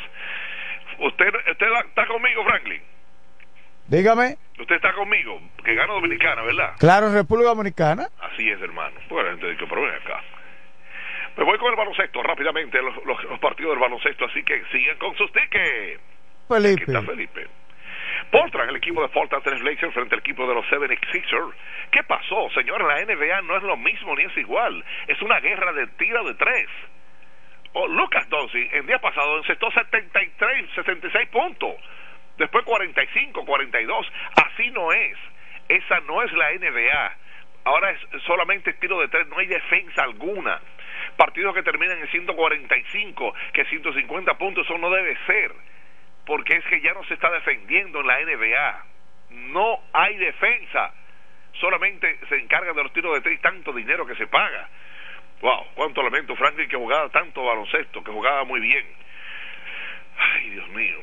¿Usted, 0.99 1.35
usted 1.51 1.67
está 1.87 2.07
conmigo, 2.07 2.45
Franklin? 2.45 2.83
Dígame. 3.89 4.37
Usted 4.59 4.77
está 4.77 4.93
conmigo, 4.95 5.41
que 5.65 5.75
gana 5.75 5.93
Dominicana, 5.93 6.43
¿verdad? 6.43 6.75
Claro, 6.79 7.13
República 7.13 7.51
Dominicana. 7.51 8.09
Así 8.21 8.49
es, 8.49 8.61
hermano. 8.63 8.97
Bueno, 9.09 9.31
entonces, 9.31 9.59
pero 9.69 9.83
ven 9.83 9.95
acá. 9.95 10.23
Me 11.37 11.45
voy 11.45 11.59
con 11.59 11.71
el 11.71 11.77
baloncesto 11.77 12.23
rápidamente, 12.23 12.81
los, 12.81 13.05
los, 13.05 13.25
los 13.25 13.39
partidos 13.41 13.73
del 13.73 13.81
baloncesto, 13.81 14.25
así 14.27 14.43
que 14.45 14.63
sigan 14.71 14.97
con 14.99 15.17
sus 15.17 15.31
tickets. 15.33 16.01
Felipe. 16.49 16.83
Aquí 16.83 16.93
está 16.93 17.03
Felipe. 17.03 17.47
Portland, 18.31 18.71
el 18.71 18.77
equipo 18.77 19.03
de 19.03 19.09
Portland 19.09 19.43
Trail 19.43 19.63
Blazers 19.63 19.93
frente 19.93 20.15
al 20.15 20.21
equipo 20.21 20.47
de 20.47 20.55
los 20.55 20.67
Seven 20.69 20.91
Sixers. 21.13 21.55
¿Qué 21.91 22.03
pasó, 22.05 22.49
señor? 22.55 22.83
La 22.85 23.05
NBA 23.05 23.43
no 23.43 23.57
es 23.57 23.63
lo 23.63 23.77
mismo 23.77 24.15
ni 24.15 24.25
es 24.25 24.37
igual. 24.37 24.85
Es 25.09 25.21
una 25.23 25.41
guerra 25.41 25.73
de 25.73 25.87
tiro 25.99 26.25
de 26.25 26.35
tres. 26.35 26.69
Oh, 27.73 27.89
Lucas 27.89 28.29
Doncic, 28.29 28.73
el 28.73 28.87
día 28.87 28.99
pasado 29.01 29.39
encestó 29.39 29.71
73, 29.73 30.71
66 30.77 31.29
puntos. 31.29 31.75
Después 32.39 32.65
45, 32.65 33.45
42. 33.45 34.13
Así 34.45 34.71
no 34.71 34.93
es. 34.93 35.17
Esa 35.69 36.01
no 36.01 36.23
es 36.23 36.33
la 36.33 36.51
NBA. 36.53 37.17
Ahora 37.65 37.91
es 37.91 38.23
solamente 38.25 38.73
tiro 38.75 39.01
de 39.01 39.09
tres, 39.09 39.27
no 39.29 39.39
hay 39.39 39.47
defensa 39.47 40.03
alguna. 40.03 40.61
Partidos 41.17 41.55
que 41.55 41.63
terminan 41.63 41.99
en 41.99 42.09
145, 42.09 43.35
que 43.53 43.65
150 43.65 44.35
puntos, 44.37 44.67
eso 44.67 44.77
no 44.79 44.91
debe 44.91 45.17
ser 45.27 45.53
porque 46.27 46.57
es 46.57 46.65
que 46.67 46.81
ya 46.81 46.93
no 46.95 47.05
se 47.05 47.15
está 47.15 47.31
defendiendo 47.31 48.01
en 48.01 48.07
la 48.07 48.21
NBA. 48.21 48.85
No 49.31 49.81
hay 49.93 50.17
defensa. 50.17 50.93
Solamente 51.61 52.19
se 52.29 52.37
encarga 52.37 52.73
de 52.73 52.83
los 52.83 52.93
tiros 52.93 53.15
de 53.15 53.21
tres 53.21 53.41
tanto 53.41 53.73
dinero 53.73 54.07
que 54.07 54.17
se 54.17 54.27
paga. 54.27 54.69
Wow, 55.41 55.67
cuánto 55.75 56.03
lamento 56.03 56.35
Franklin 56.37 56.69
que 56.69 56.77
jugaba 56.77 57.09
tanto 57.11 57.45
baloncesto, 57.45 58.03
que 58.03 58.11
jugaba 58.11 58.45
muy 58.45 58.61
bien. 58.61 58.85
Ay, 60.17 60.51
Dios 60.51 60.69
mío. 60.71 60.99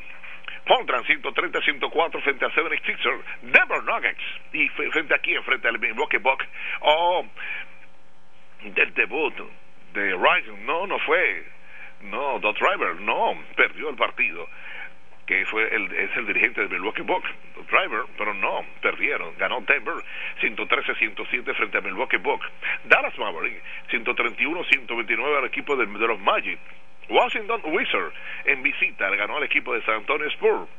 Pondrán 0.66 1.03
130-104 1.03 2.22
frente 2.22 2.45
a 2.45 2.51
Seven 2.51 2.80
Sixers, 2.86 3.22
Denver 3.41 3.84
Nuggets, 3.84 4.24
y 4.53 4.70
frente 4.70 5.16
aquí, 5.16 5.36
frente 5.45 5.68
al 5.68 5.80
Milwaukee 5.80 6.18
Bucks. 6.18 6.45
Oh, 6.82 7.26
del 8.64 8.93
debut 8.93 9.34
de 9.93 10.16
Rising, 10.16 10.66
no, 10.66 10.88
no 10.88 10.99
fue. 10.99 11.45
No, 12.01 12.39
Dot 12.39 12.57
Driver, 12.57 12.95
no, 12.95 13.43
perdió 13.55 13.89
el 13.89 13.95
partido 13.95 14.47
que 15.32 15.45
fue 15.45 15.74
el, 15.74 15.89
es 15.93 16.18
el 16.18 16.28
dirigente 16.28 16.59
del 16.59 16.70
Milwaukee 16.70 17.03
Bucks, 17.03 17.30
Driver, 17.70 18.03
pero 18.18 18.34
no, 18.34 18.66
perdieron. 18.82 19.34
Ganó 19.38 19.62
Denver 19.62 19.95
113-107 20.41 21.55
frente 21.55 21.78
a 21.78 21.82
Milwaukee 21.82 22.18
Bucks. 22.18 22.45
Dallas 22.84 23.18
Maverick 23.18 23.64
131-129 23.91 25.38
al 25.38 25.45
equipo 25.45 25.78
de 25.78 25.86
los 25.86 26.20
Magic. 26.20 26.59
Washington 27.10 27.62
Wizards 27.66 28.16
en 28.45 28.64
visita 28.64 29.10
ganó 29.10 29.38
al 29.38 29.43
equipo 29.43 29.74
de 29.74 29.82
San 29.84 29.95
Antonio 29.95 30.28
Spurs 30.28 30.70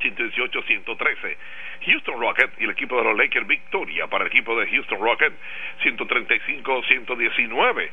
118-113. 0.00 1.36
Houston 1.86 2.20
Rockets 2.20 2.60
y 2.60 2.64
el 2.64 2.70
equipo 2.70 2.96
de 2.96 3.04
los 3.04 3.16
Lakers 3.16 3.46
victoria 3.46 4.06
para 4.06 4.24
el 4.24 4.28
equipo 4.28 4.58
de 4.58 4.66
Houston 4.68 5.00
Rockets 5.00 5.36
135-119. 5.82 7.90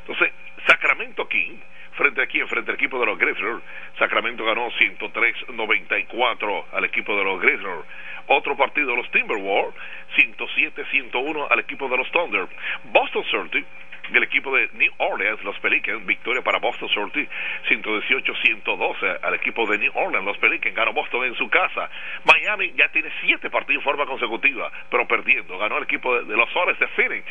Entonces, 0.00 0.32
Sacramento 0.66 1.28
King 1.28 1.58
frente 1.96 2.22
aquí, 2.22 2.40
frente 2.42 2.70
al 2.70 2.76
equipo 2.76 2.98
de 2.98 3.06
los 3.06 3.18
Grizzlies. 3.18 3.62
Sacramento 3.98 4.44
ganó 4.44 4.70
103-94 4.70 6.64
al 6.72 6.84
equipo 6.84 7.16
de 7.16 7.24
los 7.24 7.40
Grizzlies. 7.40 7.84
Otro 8.26 8.56
partido 8.56 8.96
los 8.96 9.10
Timberwolves, 9.10 9.74
107-101 10.16 11.46
al 11.50 11.58
equipo 11.60 11.88
de 11.88 11.96
los 11.96 12.10
Thunder. 12.10 12.48
Boston 12.84 13.24
Celtics 13.30 13.68
del 14.10 14.22
equipo 14.22 14.54
de 14.54 14.68
New 14.74 14.92
Orleans, 14.98 15.42
los 15.44 15.58
Pelicans, 15.60 16.04
victoria 16.06 16.42
para 16.42 16.58
Boston 16.58 16.88
Celtics, 16.88 17.30
118-112 17.68 19.18
al 19.22 19.34
equipo 19.34 19.66
de 19.66 19.78
New 19.78 19.92
Orleans, 19.94 20.24
los 20.24 20.38
Pelicans, 20.38 20.74
ganó 20.74 20.92
Boston 20.92 21.24
en 21.24 21.34
su 21.36 21.48
casa. 21.48 21.90
Miami 22.24 22.72
ya 22.76 22.88
tiene 22.88 23.10
siete 23.22 23.50
partidos 23.50 23.80
en 23.80 23.84
forma 23.84 24.06
consecutiva, 24.06 24.70
pero 24.90 25.06
perdiendo, 25.06 25.58
ganó 25.58 25.78
el 25.78 25.84
equipo 25.84 26.22
de, 26.22 26.36
los 26.36 26.50
Soles 26.50 26.78
de 26.78 26.86
Phoenix, 26.88 27.26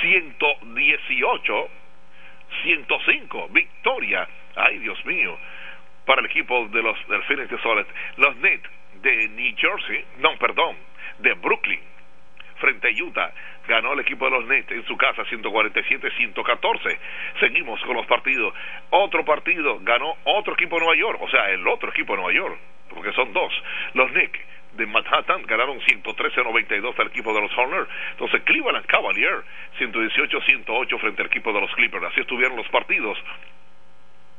118 0.00 1.70
105, 2.62 3.48
victoria, 3.50 4.26
ay 4.56 4.78
Dios 4.78 5.04
mío, 5.04 5.38
para 6.06 6.20
el 6.20 6.26
equipo 6.26 6.66
de 6.68 6.82
los 6.82 7.08
del 7.08 7.22
Phoenix 7.24 7.50
de 7.50 7.58
Soles. 7.58 7.86
Los 8.16 8.36
Nets 8.36 8.68
de 9.02 9.28
New 9.28 9.54
Jersey, 9.56 10.04
no, 10.18 10.36
perdón, 10.38 10.76
de 11.18 11.34
Brooklyn, 11.34 11.80
frente 12.58 12.88
a 12.88 13.04
Utah, 13.04 13.32
ganó 13.66 13.92
el 13.92 14.00
equipo 14.00 14.24
de 14.26 14.30
los 14.32 14.44
Nets 14.46 14.70
en 14.70 14.84
su 14.86 14.96
casa 14.96 15.24
147-114. 15.24 16.98
Seguimos 17.40 17.80
con 17.82 17.96
los 17.96 18.06
partidos. 18.06 18.54
Otro 18.90 19.24
partido 19.24 19.78
ganó 19.82 20.16
otro 20.24 20.54
equipo 20.54 20.76
de 20.76 20.84
Nueva 20.84 21.00
York, 21.00 21.20
o 21.22 21.30
sea, 21.30 21.50
el 21.50 21.66
otro 21.66 21.90
equipo 21.90 22.14
de 22.14 22.22
Nueva 22.22 22.32
York, 22.32 22.58
porque 22.90 23.12
son 23.12 23.32
dos. 23.32 23.52
Los 23.94 24.10
Knicks 24.12 24.40
de 24.72 24.86
Manhattan 24.86 25.42
ganaron 25.42 25.80
113-92 25.80 26.98
al 26.98 27.06
equipo 27.08 27.34
de 27.34 27.40
los 27.40 27.56
Hornets. 27.56 27.90
Entonces 28.12 28.42
Cleveland 28.42 28.86
Cavalier 28.86 29.42
118-108 29.78 31.00
frente 31.00 31.22
al 31.22 31.28
equipo 31.28 31.52
de 31.52 31.60
los 31.60 31.74
Clippers. 31.74 32.04
Así 32.04 32.20
estuvieron 32.20 32.56
los 32.56 32.68
partidos 32.68 33.18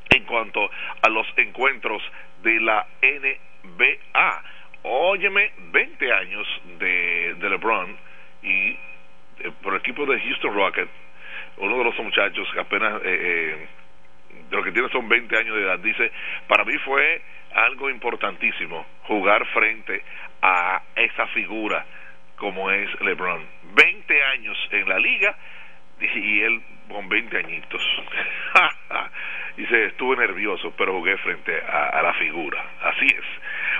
en 0.10 0.24
cuanto 0.24 0.70
a 1.02 1.10
los 1.10 1.28
encuentros 1.38 2.02
de 2.42 2.60
la 2.62 2.88
NBA. 3.02 4.44
Óyeme, 4.84 5.52
20 5.72 6.14
años 6.14 6.48
de 6.80 7.36
LeBron 7.42 8.09
y 8.44 8.70
eh, 8.70 9.52
por 9.62 9.74
el 9.74 9.80
equipo 9.80 10.06
de 10.06 10.20
Houston 10.20 10.54
Rockets, 10.54 10.92
uno 11.58 11.78
de 11.78 11.84
los 11.84 11.98
muchachos 12.00 12.48
que 12.54 12.60
apenas, 12.60 13.02
eh, 13.04 13.06
eh, 13.06 13.68
de 14.50 14.58
lo 14.58 14.64
que 14.64 14.72
tiene 14.72 14.90
son 14.90 15.08
20 15.08 15.38
años 15.38 15.56
de 15.56 15.64
edad, 15.64 15.80
dice, 15.80 16.12
para 16.48 16.64
mí 16.64 16.78
fue 16.80 17.22
algo 17.54 17.90
importantísimo 17.90 18.86
jugar 19.04 19.46
frente 19.48 20.04
a 20.42 20.82
esa 20.96 21.28
figura 21.28 21.86
como 22.40 22.72
es 22.72 22.90
LeBron. 23.02 23.46
20 23.76 24.24
años 24.24 24.58
en 24.72 24.90
la 24.90 24.98
liga 24.98 25.36
y 26.00 26.42
él 26.42 26.62
con 26.88 27.08
20 27.08 27.38
añitos. 27.38 27.82
Dice, 29.58 29.86
estuve 29.88 30.16
nervioso, 30.16 30.74
pero 30.78 30.94
jugué 30.94 31.18
frente 31.18 31.62
a, 31.62 31.90
a, 31.90 32.02
la 32.02 32.14
figura. 32.14 32.64
Así 32.82 33.06
es. 33.06 33.26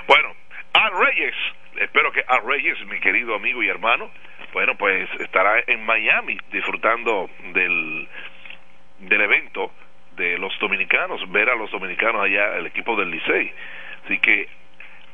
Bueno, 0.06 0.34
Al 0.74 1.06
Reyes, 1.06 1.34
espero 1.80 2.12
que 2.12 2.22
Al 2.26 2.44
Reyes, 2.44 2.78
mi 2.86 3.00
querido 3.00 3.34
amigo 3.34 3.62
y 3.62 3.68
hermano, 3.68 4.10
bueno, 4.52 4.76
pues 4.76 5.08
estará 5.20 5.62
en 5.66 5.84
Miami 5.84 6.38
disfrutando 6.52 7.28
del, 7.52 8.08
del 9.00 9.20
evento 9.20 9.72
de 10.16 10.38
los 10.38 10.56
dominicanos, 10.58 11.20
ver 11.30 11.48
a 11.48 11.54
los 11.54 11.70
dominicanos 11.70 12.22
allá, 12.22 12.56
el 12.56 12.66
equipo 12.66 12.96
del 12.96 13.10
Licey. 13.10 13.52
Así 14.04 14.18
que 14.18 14.48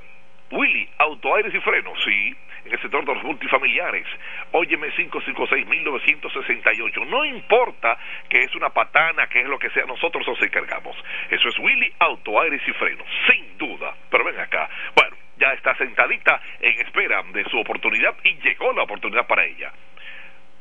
Willy, 0.50 0.88
autoaires 0.98 1.54
y 1.54 1.60
frenos, 1.60 1.98
sí, 2.04 2.36
en 2.64 2.72
el 2.72 2.80
sector 2.80 3.04
de 3.04 3.14
los 3.14 3.22
multifamiliares. 3.24 4.06
Óyeme 4.52 4.92
556-1968. 4.92 7.06
No 7.06 7.24
importa 7.24 7.98
que 8.28 8.42
es 8.42 8.54
una 8.54 8.70
patana, 8.70 9.26
que 9.28 9.40
es 9.40 9.46
lo 9.46 9.58
que 9.58 9.70
sea, 9.70 9.86
nosotros 9.86 10.26
nos 10.26 10.40
encargamos. 10.42 10.96
Eso 11.30 11.48
es 11.48 11.58
Willy, 11.58 11.92
autoaires 11.98 12.62
y 12.66 12.72
frenos, 12.72 13.06
sin 13.30 13.58
duda. 13.58 13.94
Pero 14.10 14.24
ven 14.24 14.38
acá. 14.38 14.68
Bueno, 14.94 15.16
ya 15.38 15.52
está 15.52 15.74
sentadita 15.76 16.40
en 16.60 16.80
espera 16.80 17.22
de 17.22 17.44
su 17.44 17.58
oportunidad 17.58 18.14
y 18.24 18.34
llegó 18.36 18.72
la 18.72 18.82
oportunidad 18.82 19.26
para 19.26 19.44
ella. 19.44 19.72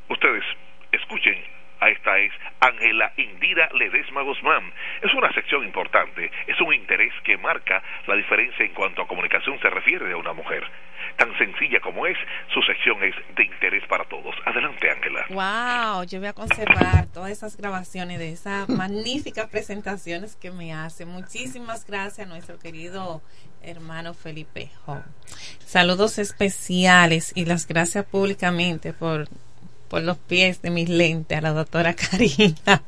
Ustedes 0.09 0.43
escuchen 0.91 1.41
a 1.79 1.89
esta 1.89 2.17
es 2.19 2.31
Ángela 2.59 3.11
Indira 3.17 3.69
Ledesma 3.73 4.21
Guzmán. 4.21 4.71
Es 5.01 5.13
una 5.13 5.31
sección 5.33 5.63
importante, 5.63 6.31
es 6.47 6.59
un 6.61 6.73
interés 6.73 7.13
que 7.23 7.37
marca 7.37 7.81
la 8.07 8.15
diferencia 8.15 8.65
en 8.65 8.73
cuanto 8.73 9.01
a 9.01 9.07
comunicación 9.07 9.59
se 9.59 9.69
refiere 9.69 10.05
de 10.05 10.15
una 10.15 10.33
mujer. 10.33 10.63
Tan 11.17 11.37
sencilla 11.37 11.79
como 11.79 12.05
es, 12.07 12.17
su 12.53 12.61
sección 12.63 13.03
es 13.03 13.15
de 13.35 13.43
interés 13.43 13.85
para 13.87 14.03
todos. 14.05 14.35
Adelante, 14.45 14.89
Ángela. 14.89 15.25
Wow, 15.29 16.05
yo 16.05 16.19
voy 16.19 16.27
a 16.27 16.33
conservar 16.33 17.07
todas 17.13 17.31
esas 17.31 17.55
grabaciones 17.57 18.19
de 18.19 18.31
esas 18.31 18.67
magníficas 18.69 19.49
presentaciones 19.49 20.35
que 20.35 20.51
me 20.51 20.73
hace. 20.73 21.05
Muchísimas 21.05 21.85
gracias 21.85 22.27
a 22.27 22.29
nuestro 22.29 22.59
querido 22.59 23.21
hermano 23.61 24.13
Felipe 24.13 24.69
Saludos 25.65 26.19
especiales 26.19 27.31
y 27.35 27.45
las 27.45 27.67
gracias 27.67 28.05
públicamente 28.05 28.93
por 28.93 29.27
por 29.95 30.03
los 30.03 30.17
pies 30.17 30.61
de 30.61 30.71
mis 30.71 30.89
lentes 30.89 31.37
a 31.37 31.39
la 31.39 31.53
doctora 31.53 31.93
Karina. 31.95 32.83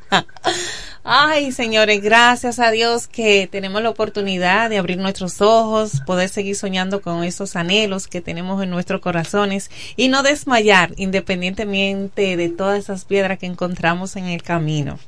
Ay, 1.05 1.53
señores, 1.53 2.01
gracias 2.01 2.59
a 2.59 2.69
Dios 2.69 3.07
que 3.07 3.47
tenemos 3.49 3.81
la 3.81 3.91
oportunidad 3.91 4.69
de 4.69 4.77
abrir 4.77 4.97
nuestros 4.97 5.39
ojos, 5.39 6.01
poder 6.05 6.27
seguir 6.27 6.57
soñando 6.57 7.01
con 7.01 7.23
esos 7.23 7.55
anhelos 7.55 8.09
que 8.09 8.19
tenemos 8.19 8.61
en 8.61 8.71
nuestros 8.71 8.99
corazones 8.99 9.71
y 9.95 10.09
no 10.09 10.21
desmayar 10.21 10.91
independientemente 10.97 12.35
de 12.35 12.49
todas 12.49 12.77
esas 12.77 13.05
piedras 13.05 13.39
que 13.39 13.45
encontramos 13.45 14.17
en 14.17 14.25
el 14.25 14.43
camino. 14.43 14.99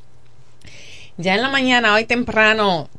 Ya 1.21 1.35
en 1.35 1.41
la 1.41 1.49
mañana, 1.49 1.95
hoy 1.95 2.05
temprano, 2.05 2.89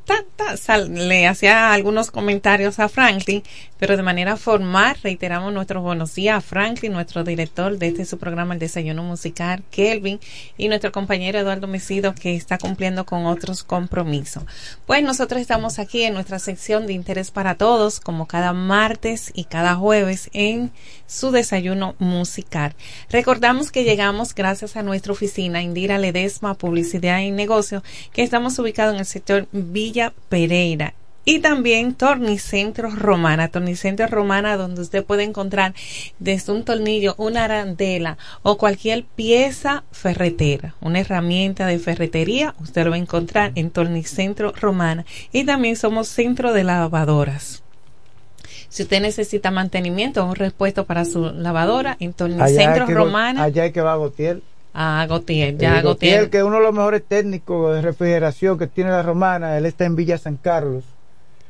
le 0.91 1.27
hacía 1.27 1.73
algunos 1.73 2.11
comentarios 2.11 2.79
a 2.79 2.91
Franklin, 2.91 3.43
pero 3.79 3.97
de 3.97 4.03
manera 4.03 4.37
formal 4.37 4.95
reiteramos 5.03 5.55
nuestros 5.55 5.83
buenos 5.83 6.15
días 6.15 6.37
a 6.37 6.41
Franklin, 6.43 6.93
nuestro 6.93 7.25
director 7.25 7.79
de 7.79 7.89
este 7.89 8.05
su 8.05 8.19
programa 8.19 8.53
El 8.53 8.61
Desayuno 8.61 9.03
Musical, 9.03 9.63
Kelvin, 9.71 10.21
y 10.59 10.69
nuestro 10.69 10.93
compañero 10.93 11.39
Eduardo 11.39 11.67
Mesido, 11.67 12.15
que 12.15 12.35
está 12.37 12.59
cumpliendo 12.59 13.07
con 13.07 13.25
otros 13.25 13.65
compromisos. 13.65 14.43
Pues 14.85 15.03
nosotros 15.03 15.41
estamos 15.41 15.79
aquí 15.79 16.03
en 16.03 16.13
nuestra 16.13 16.39
sección 16.39 16.87
de 16.87 16.93
Interés 16.93 17.31
para 17.31 17.55
Todos, 17.55 18.01
como 18.01 18.27
cada 18.27 18.53
martes 18.53 19.31
y 19.35 19.45
cada 19.45 19.77
jueves 19.77 20.29
en 20.35 20.73
su 21.07 21.31
desayuno 21.31 21.95
musical. 21.99 22.75
Recordamos 23.09 23.73
que 23.73 23.85
llegamos 23.85 24.35
gracias 24.35 24.77
a 24.77 24.83
nuestra 24.83 25.13
oficina 25.13 25.63
Indira 25.63 25.97
Ledesma 25.97 26.55
Publicidad 26.55 27.21
y 27.21 27.31
Negocio, 27.31 27.83
que 28.13 28.23
estamos 28.23 28.59
ubicados 28.59 28.95
en 28.95 29.01
el 29.01 29.07
sector 29.07 29.47
Villa 29.53 30.13
Pereira 30.29 30.95
y 31.25 31.41
también 31.41 31.95
Tornicentro 31.95 32.91
Romana, 32.91 33.49
Tornicentro 33.49 34.07
Romana 34.07 34.57
donde 34.57 34.81
usted 34.81 35.05
puede 35.05 35.25
encontrar 35.25 35.75
desde 36.19 36.53
un 36.53 36.65
tornillo, 36.65 37.15
una 37.19 37.45
arandela 37.45 38.19
o 38.43 38.57
cualquier 38.57 39.05
pieza 39.05 39.85
ferretera, 39.93 40.75
una 40.81 41.01
herramienta 41.01 41.67
de 41.67 41.79
ferretería, 41.79 42.55
usted 42.61 42.85
lo 42.85 42.91
va 42.91 42.97
a 42.97 43.01
encontrar 43.01 43.53
en 43.55 43.71
Tornicentro 43.71 44.53
Romana 44.53 45.05
y 45.31 45.45
también 45.45 45.77
somos 45.77 46.09
centro 46.09 46.53
de 46.53 46.65
lavadoras. 46.65 47.63
Si 48.69 48.85
usted 48.85 49.01
necesita 49.03 49.51
mantenimiento 49.51 50.23
o 50.23 50.29
un 50.29 50.37
repuesto 50.37 50.85
para 50.85 51.05
su 51.05 51.33
lavadora, 51.33 51.97
en 51.99 52.13
Tornicentro 52.13 52.87
Romana. 52.87 53.43
Allá 53.43 53.65
hay 53.65 53.73
que 53.73 53.81
va 53.81 53.95
a 53.95 53.97
Gotiel. 53.97 54.43
Ah, 54.73 55.05
Gotiel, 55.09 55.59
ya 55.59 55.83
Gotiel. 55.83 56.31
que 56.31 56.39
es 56.39 56.45
uno 56.45 56.57
de 56.57 56.63
los 56.63 56.73
mejores 56.75 57.03
técnicos 57.07 57.75
de 57.75 57.83
refrigeración 57.83 58.59
que 58.59 58.67
tiene 58.67 58.91
la 58.91 59.03
Romana, 59.03 59.57
él 59.59 59.67
está 59.67 59.85
en 59.85 59.97
Villa 59.97 60.17
San 60.19 60.37
Carlos. 60.37 60.85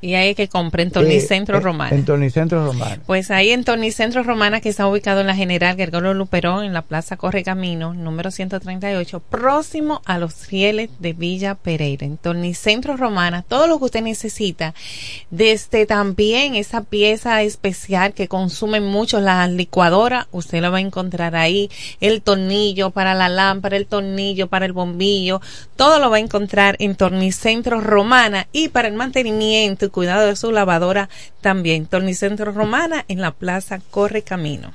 Y 0.00 0.14
ahí 0.14 0.34
que 0.34 0.48
compre 0.48 0.82
en 0.82 0.90
Tornicentro 0.90 1.58
eh, 1.58 1.60
Romana. 1.60 1.94
En 1.94 2.04
Tornicentro 2.04 2.64
Romana. 2.64 2.98
Pues 3.06 3.30
ahí 3.30 3.50
en 3.50 3.64
Tornicentro 3.64 4.22
Romana, 4.22 4.60
que 4.60 4.70
está 4.70 4.86
ubicado 4.86 5.20
en 5.20 5.26
la 5.26 5.34
General 5.34 5.76
Gergolo 5.76 6.14
Luperón, 6.14 6.64
en 6.64 6.72
la 6.72 6.82
Plaza 6.82 7.16
Corre 7.16 7.42
Camino, 7.42 7.92
número 7.92 8.30
138, 8.30 9.20
próximo 9.20 10.00
a 10.06 10.18
los 10.18 10.48
rieles 10.48 10.90
de 11.00 11.12
Villa 11.12 11.54
Pereira. 11.54 12.06
En 12.06 12.16
Tornicentro 12.16 12.96
Romana, 12.96 13.42
todo 13.42 13.66
lo 13.66 13.78
que 13.78 13.84
usted 13.86 14.02
necesita, 14.02 14.74
desde 15.30 15.86
también 15.86 16.54
esa 16.54 16.82
pieza 16.82 17.42
especial 17.42 18.14
que 18.14 18.28
consumen 18.28 18.84
mucho 18.84 19.20
la 19.20 19.46
licuadora, 19.48 20.28
usted 20.30 20.62
lo 20.62 20.72
va 20.72 20.78
a 20.78 20.82
encontrar 20.82 21.36
ahí. 21.36 21.70
El 22.00 22.22
tornillo 22.22 22.90
para 22.90 23.14
la 23.14 23.28
lámpara, 23.28 23.76
el 23.76 23.86
tornillo 23.86 24.46
para 24.48 24.66
el 24.66 24.72
bombillo, 24.72 25.40
todo 25.76 25.98
lo 25.98 26.10
va 26.10 26.16
a 26.16 26.20
encontrar 26.20 26.76
en 26.78 26.94
Tornicentro 26.94 27.80
Romana 27.80 28.46
y 28.52 28.68
para 28.68 28.88
el 28.88 28.94
mantenimiento 28.94 29.89
cuidado 29.90 30.26
de 30.26 30.36
su 30.36 30.52
lavadora 30.52 31.08
también. 31.40 31.86
Tornicentro 31.86 32.52
Romana 32.52 33.04
en 33.08 33.20
la 33.20 33.32
Plaza 33.32 33.80
Corre 33.90 34.22
Camino. 34.22 34.72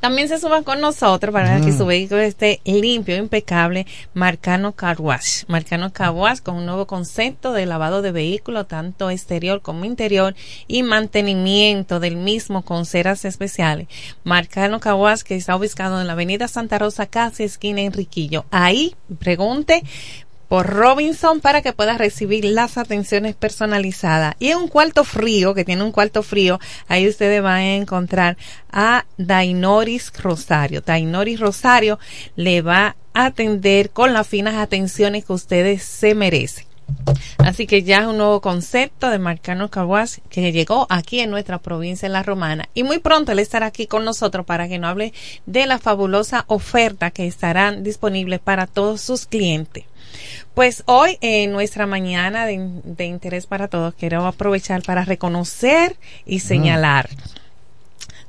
También 0.00 0.28
se 0.28 0.38
suban 0.38 0.62
con 0.62 0.80
nosotros 0.80 1.32
para 1.32 1.60
que 1.60 1.72
su 1.72 1.86
vehículo 1.86 2.20
esté 2.20 2.60
limpio, 2.64 3.16
impecable. 3.16 3.86
Marcano 4.12 4.72
Car 4.72 5.00
Wash. 5.00 5.44
Marcano 5.48 5.92
Car 5.92 6.10
Wash 6.10 6.40
con 6.40 6.56
un 6.56 6.66
nuevo 6.66 6.86
concepto 6.86 7.52
de 7.52 7.64
lavado 7.64 8.02
de 8.02 8.12
vehículo, 8.12 8.66
tanto 8.66 9.10
exterior 9.10 9.62
como 9.62 9.84
interior, 9.84 10.34
y 10.68 10.82
mantenimiento 10.82 11.98
del 11.98 12.16
mismo 12.16 12.62
con 12.62 12.84
ceras 12.84 13.24
especiales. 13.24 13.88
Marcano 14.22 14.80
Car 14.80 14.94
Wash 14.94 15.22
que 15.22 15.34
está 15.34 15.56
ubicado 15.56 16.00
en 16.00 16.06
la 16.06 16.12
avenida 16.12 16.46
Santa 16.46 16.78
Rosa, 16.78 17.06
casi 17.06 17.44
esquina 17.44 17.80
Enriquillo. 17.80 18.44
Ahí, 18.50 18.94
pregunte 19.18 19.82
por 20.48 20.66
Robinson 20.66 21.40
para 21.40 21.62
que 21.62 21.72
pueda 21.72 21.98
recibir 21.98 22.44
las 22.44 22.78
atenciones 22.78 23.34
personalizadas. 23.34 24.34
Y 24.38 24.50
en 24.50 24.58
un 24.58 24.68
cuarto 24.68 25.04
frío, 25.04 25.54
que 25.54 25.64
tiene 25.64 25.82
un 25.82 25.92
cuarto 25.92 26.22
frío, 26.22 26.60
ahí 26.88 27.08
ustedes 27.08 27.42
van 27.42 27.56
a 27.56 27.74
encontrar 27.76 28.36
a 28.70 29.04
Dainoris 29.16 30.12
Rosario. 30.22 30.82
Dainoris 30.82 31.40
Rosario 31.40 31.98
le 32.36 32.62
va 32.62 32.96
a 33.14 33.26
atender 33.26 33.90
con 33.90 34.12
las 34.12 34.26
finas 34.26 34.54
atenciones 34.56 35.24
que 35.24 35.32
ustedes 35.32 35.82
se 35.82 36.14
merecen. 36.14 36.66
Así 37.38 37.66
que 37.66 37.82
ya 37.82 38.00
es 38.00 38.06
un 38.06 38.18
nuevo 38.18 38.40
concepto 38.40 39.10
de 39.10 39.18
Marcano 39.18 39.70
Caguas 39.70 40.20
que 40.30 40.52
llegó 40.52 40.86
aquí 40.90 41.20
en 41.20 41.30
nuestra 41.30 41.58
provincia 41.58 42.06
en 42.06 42.12
La 42.12 42.22
Romana. 42.22 42.68
Y 42.74 42.82
muy 42.82 42.98
pronto 42.98 43.32
él 43.32 43.38
estará 43.38 43.66
aquí 43.66 43.86
con 43.86 44.04
nosotros 44.04 44.46
para 44.46 44.68
que 44.68 44.78
nos 44.78 44.90
hable 44.90 45.12
de 45.46 45.66
la 45.66 45.78
fabulosa 45.78 46.44
oferta 46.48 47.10
que 47.10 47.26
estarán 47.26 47.82
disponibles 47.82 48.40
para 48.40 48.66
todos 48.66 49.00
sus 49.00 49.26
clientes. 49.26 49.84
Pues 50.54 50.82
hoy 50.86 51.18
en 51.20 51.52
nuestra 51.52 51.86
mañana 51.86 52.46
de, 52.46 53.04
interés 53.04 53.46
para 53.46 53.68
todos 53.68 53.94
quiero 53.94 54.26
aprovechar 54.26 54.82
para 54.82 55.04
reconocer 55.04 55.96
y 56.24 56.40
señalar 56.40 57.08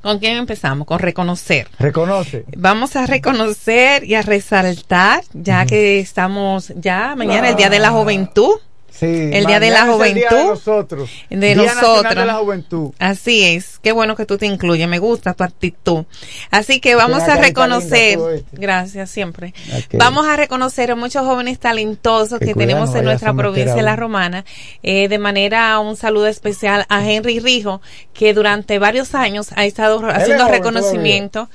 ¿Con 0.02 0.20
quién 0.20 0.36
empezamos? 0.36 0.86
Con 0.86 1.00
reconocer. 1.00 1.68
Reconoce. 1.78 2.44
Vamos 2.56 2.94
a 2.94 3.06
reconocer 3.06 4.04
y 4.04 4.14
a 4.14 4.22
resaltar, 4.22 5.24
ya 5.32 5.66
que 5.66 5.98
estamos 5.98 6.72
ya 6.76 7.16
mañana 7.16 7.48
el 7.48 7.56
Día 7.56 7.68
de 7.68 7.80
la 7.80 7.90
Juventud. 7.90 8.60
Sí, 8.98 9.30
el 9.32 9.46
Día 9.46 9.60
de 9.60 9.70
la 9.70 9.80
el 9.80 9.84
día 9.84 9.92
Juventud. 9.92 10.36
de 10.36 10.44
nosotros. 10.44 11.10
De 11.30 11.36
Día 11.36 11.54
Nacional 11.56 11.84
nosotras. 11.84 12.14
de 12.16 12.24
la 12.26 12.34
Juventud. 12.34 12.90
Así 12.98 13.44
es, 13.44 13.78
qué 13.80 13.92
bueno 13.92 14.16
que 14.16 14.26
tú 14.26 14.38
te 14.38 14.46
incluyes, 14.46 14.88
me 14.88 14.98
gusta 14.98 15.34
tu 15.34 15.44
actitud. 15.44 16.04
Así 16.50 16.80
que 16.80 16.94
vamos 16.94 17.22
a 17.22 17.36
reconocer, 17.36 18.18
gracias 18.52 19.10
siempre, 19.10 19.54
vamos 19.92 20.26
a 20.26 20.36
reconocer 20.36 20.90
a 20.90 20.96
muchos 20.96 21.24
jóvenes 21.24 21.58
talentosos 21.58 22.38
Que 22.38 22.46
que 22.46 22.54
cuidado, 22.54 22.72
tenemos 22.80 22.94
en 22.96 23.04
nuestra 23.04 23.34
provincia 23.34 23.74
de 23.74 23.82
La. 23.82 23.96
Romana. 23.96 24.44
Eh, 24.82 25.08
de 25.08 25.18
manera, 25.18 25.78
un 25.80 25.96
saludo 25.96 26.26
especial 26.26 26.86
a 26.88 27.04
Henry 27.08 27.40
Rijo, 27.40 27.80
que 28.14 28.32
durante 28.34 28.78
varios 28.78 29.14
años 29.14 29.48
ha 29.56 29.64
estado 29.64 30.08
es 30.08 30.14
haciendo 30.14 30.48
reconocimiento. 30.48 31.48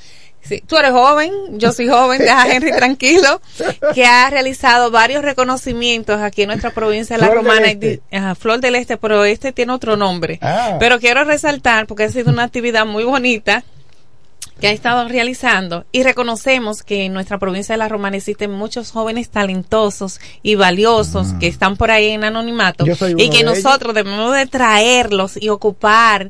Sí, 0.44 0.62
tú 0.68 0.78
eres 0.78 0.92
joven, 0.92 1.32
yo 1.54 1.72
soy 1.72 1.88
joven, 1.88 2.20
deja 2.20 2.44
a 2.44 2.48
Henry 2.54 2.72
tranquilo, 2.72 3.42
que 3.94 4.06
ha 4.06 4.30
realizado 4.30 4.92
varios 4.92 5.24
reconocimientos 5.24 6.20
aquí 6.20 6.42
en 6.42 6.50
nuestra 6.50 6.72
provincia 6.72 7.16
de 7.16 7.22
La 7.22 7.28
Flor 7.28 7.44
del 7.44 7.54
Romana. 7.54 7.72
Este. 7.72 8.02
Ajá, 8.12 8.36
Flor 8.36 8.60
del 8.60 8.76
Este, 8.76 8.98
pero 8.98 9.24
este 9.24 9.54
tiene 9.54 9.72
otro 9.72 9.96
nombre. 9.96 10.40
Ah. 10.42 10.76
Pero 10.80 11.00
quiero 11.00 11.24
resaltar, 11.24 11.88
porque 11.88 12.04
ha 12.04 12.10
sido 12.10 12.32
una 12.32 12.44
actividad 12.44 12.86
muy 12.86 13.06
bonita 13.06 13.64
que 14.60 14.68
ha 14.68 14.72
estado 14.72 15.08
realizando 15.08 15.86
y 15.92 16.04
reconocemos 16.04 16.84
que 16.84 17.06
en 17.06 17.14
nuestra 17.14 17.38
provincia 17.38 17.74
de 17.74 17.80
La 17.80 17.90
Romana 17.90 18.18
existen 18.18 18.52
muchos 18.52 18.92
jóvenes 18.92 19.30
talentosos 19.30 20.20
y 20.42 20.56
valiosos 20.56 21.34
que 21.40 21.48
están 21.48 21.76
por 21.76 21.92
ahí 21.92 22.10
en 22.10 22.24
anonimato 22.24 22.86
y 23.18 23.30
que 23.30 23.40
de 23.40 23.44
nosotros 23.44 23.94
debemos 23.94 24.34
de 24.34 24.46
traerlos 24.46 25.42
y 25.42 25.50
ocupar 25.50 26.30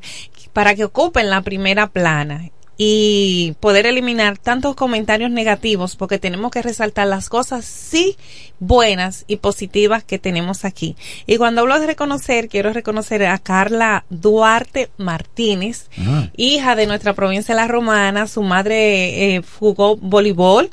para 0.53 0.73
que 0.75 0.85
ocupen 0.85 1.29
la 1.29 1.41
primera 1.41 1.87
plana 1.87 2.49
y 2.77 3.53
poder 3.59 3.85
eliminar 3.85 4.37
tantos 4.37 4.75
comentarios 4.75 5.29
negativos 5.29 5.95
porque 5.95 6.17
tenemos 6.19 6.51
que 6.51 6.61
resaltar 6.61 7.07
las 7.07 7.29
cosas 7.29 7.65
sí 7.65 8.17
buenas 8.59 9.25
y 9.27 9.35
positivas 9.37 10.03
que 10.03 10.17
tenemos 10.19 10.65
aquí. 10.65 10.95
Y 11.27 11.37
cuando 11.37 11.61
hablo 11.61 11.79
de 11.79 11.85
reconocer, 11.87 12.49
quiero 12.49 12.73
reconocer 12.73 13.25
a 13.25 13.37
Carla 13.37 14.05
Duarte 14.09 14.89
Martínez, 14.97 15.87
Ah. 15.99 16.29
hija 16.37 16.75
de 16.75 16.87
nuestra 16.87 17.13
provincia 17.13 17.53
de 17.53 17.61
La 17.61 17.67
Romana, 17.67 18.27
su 18.27 18.41
madre 18.41 19.35
eh, 19.35 19.41
jugó 19.59 19.95
voleibol 19.97 20.69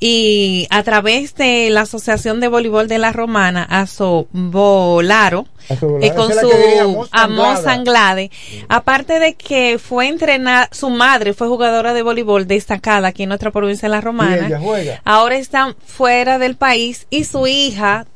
y 0.00 0.66
a 0.70 0.82
través 0.82 1.34
de 1.34 1.70
la 1.70 1.82
Asociación 1.82 2.40
de 2.40 2.48
Voleibol 2.48 2.88
de 2.88 2.98
la 2.98 3.12
Romana, 3.12 3.64
Asobolaro, 3.64 5.46
eh, 6.00 6.12
con 6.14 6.30
es 6.30 6.40
su 6.40 6.50
Amos 6.82 7.08
Amos 7.12 7.66
Anglada. 7.66 7.76
Anglade, 7.76 8.30
aparte 8.68 9.18
de 9.18 9.34
que 9.34 9.78
fue 9.78 10.08
entrenada, 10.08 10.68
su 10.72 10.90
madre 10.90 11.32
fue 11.32 11.48
jugadora 11.48 11.94
de 11.94 12.02
voleibol 12.02 12.46
destacada 12.46 13.08
aquí 13.08 13.24
en 13.24 13.30
nuestra 13.30 13.50
provincia 13.50 13.88
de 13.88 13.94
La 13.94 14.00
Romana, 14.00 14.60
ahora 15.04 15.36
está 15.36 15.74
fuera 15.84 16.38
del 16.38 16.56
país 16.56 17.06
y 17.10 17.24
su 17.24 17.46
hija 17.46 18.06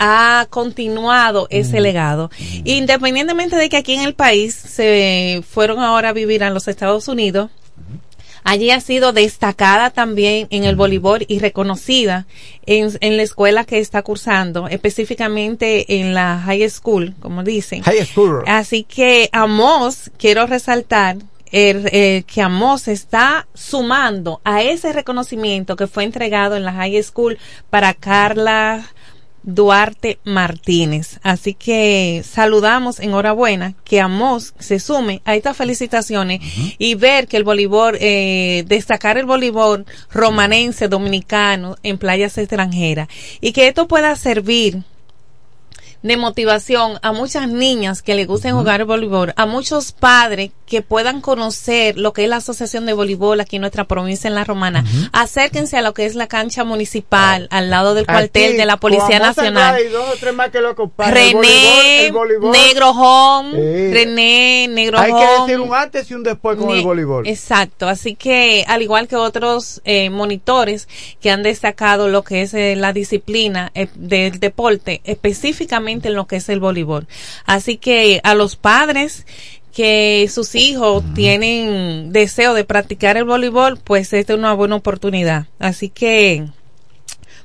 ha 0.00 0.46
continuado 0.48 1.46
ese 1.50 1.80
legado. 1.80 2.30
Independientemente 2.64 3.56
de 3.56 3.68
que 3.68 3.76
aquí 3.76 3.94
en 3.94 4.00
el 4.00 4.14
país 4.14 4.54
se 4.54 5.42
fueron 5.48 5.80
ahora 5.80 6.08
a 6.08 6.12
vivir 6.12 6.42
a 6.42 6.50
los 6.50 6.66
Estados 6.68 7.06
Unidos, 7.06 7.50
Allí 8.44 8.70
ha 8.70 8.80
sido 8.80 9.12
destacada 9.12 9.90
también 9.90 10.46
en 10.50 10.64
el 10.64 10.76
voleibol 10.76 11.24
y 11.28 11.38
reconocida 11.38 12.26
en, 12.66 12.96
en 13.00 13.16
la 13.16 13.22
escuela 13.22 13.64
que 13.64 13.78
está 13.78 14.02
cursando, 14.02 14.68
específicamente 14.68 16.00
en 16.00 16.14
la 16.14 16.40
high 16.44 16.68
school, 16.70 17.14
como 17.20 17.42
dicen. 17.42 17.82
High 17.82 18.06
school. 18.06 18.42
Así 18.46 18.84
que 18.84 19.28
Amos, 19.32 20.10
quiero 20.18 20.46
resaltar 20.46 21.16
el, 21.52 21.88
eh, 21.92 22.24
que 22.26 22.42
Amos 22.42 22.88
está 22.88 23.46
sumando 23.54 24.40
a 24.44 24.62
ese 24.62 24.92
reconocimiento 24.92 25.76
que 25.76 25.86
fue 25.86 26.04
entregado 26.04 26.56
en 26.56 26.64
la 26.64 26.72
high 26.72 27.02
school 27.02 27.38
para 27.70 27.94
Carla 27.94 28.86
Duarte 29.42 30.18
Martínez. 30.24 31.18
Así 31.22 31.54
que 31.54 32.22
saludamos, 32.24 33.00
enhorabuena, 33.00 33.74
que 33.84 34.00
Amos 34.00 34.54
se 34.58 34.78
sume 34.78 35.22
a 35.24 35.34
estas 35.34 35.56
felicitaciones 35.56 36.40
y 36.78 36.94
ver 36.94 37.26
que 37.26 37.36
el 37.36 37.44
voleibol, 37.44 37.96
eh, 38.00 38.64
destacar 38.66 39.18
el 39.18 39.26
voleibol 39.26 39.86
romanense, 40.10 40.88
dominicano 40.88 41.76
en 41.82 41.98
playas 41.98 42.36
extranjeras 42.38 43.08
y 43.40 43.52
que 43.52 43.68
esto 43.68 43.88
pueda 43.88 44.14
servir 44.16 44.82
de 46.02 46.16
motivación 46.16 46.98
a 47.02 47.12
muchas 47.12 47.48
niñas 47.48 48.02
que 48.02 48.14
les 48.14 48.26
gusten 48.26 48.56
jugar 48.56 48.84
voleibol, 48.84 49.32
a 49.36 49.44
muchos 49.46 49.92
padres 49.92 50.50
que 50.66 50.82
puedan 50.82 51.20
conocer 51.20 51.98
lo 51.98 52.12
que 52.12 52.22
es 52.24 52.28
la 52.30 52.36
Asociación 52.36 52.86
de 52.86 52.92
Voleibol 52.92 53.40
aquí 53.40 53.56
en 53.56 53.62
nuestra 53.62 53.84
provincia 53.84 54.28
en 54.28 54.34
La 54.36 54.44
Romana. 54.44 54.84
Acérquense 55.12 55.76
a 55.76 55.82
lo 55.82 55.92
que 55.94 56.06
es 56.06 56.14
la 56.14 56.28
cancha 56.28 56.62
municipal 56.64 57.48
al 57.50 57.70
lado 57.70 57.94
del 57.94 58.06
cuartel 58.06 58.50
Aquí, 58.50 58.56
de 58.56 58.66
la 58.66 58.76
Policía 58.76 59.18
Nacional. 59.18 59.74
René. 61.12 62.12
Negro 62.52 62.90
Home, 62.90 63.50
Sí. 63.50 63.92
René 63.92 64.68
Negro 64.70 64.98
Hay 64.98 65.12
que 65.12 65.40
decir 65.42 65.60
un 65.60 65.74
antes 65.74 66.08
y 66.10 66.14
un 66.14 66.22
después 66.22 66.56
con 66.56 66.68
Ne- 66.68 66.78
el 66.78 66.84
voleibol. 66.84 67.26
Exacto, 67.26 67.88
así 67.88 68.14
que 68.14 68.64
al 68.68 68.80
igual 68.82 69.08
que 69.08 69.16
otros 69.16 69.80
eh, 69.84 70.08
monitores 70.08 70.88
que 71.20 71.30
han 71.32 71.42
destacado 71.42 72.08
lo 72.08 72.22
que 72.22 72.42
es 72.42 72.54
eh, 72.54 72.76
la 72.76 72.92
disciplina 72.92 73.72
eh, 73.74 73.88
del 73.96 74.38
deporte, 74.38 75.00
específicamente 75.04 75.89
en 75.90 76.14
lo 76.14 76.26
que 76.26 76.36
es 76.36 76.48
el 76.48 76.60
voleibol. 76.60 77.06
Así 77.44 77.76
que 77.76 78.20
a 78.24 78.34
los 78.34 78.56
padres 78.56 79.26
que 79.72 80.28
sus 80.32 80.54
hijos 80.54 81.04
tienen 81.14 82.12
deseo 82.12 82.54
de 82.54 82.64
practicar 82.64 83.16
el 83.16 83.24
voleibol, 83.24 83.78
pues 83.78 84.12
esta 84.12 84.32
es 84.32 84.38
una 84.38 84.54
buena 84.54 84.76
oportunidad. 84.76 85.46
Así 85.58 85.88
que 85.88 86.46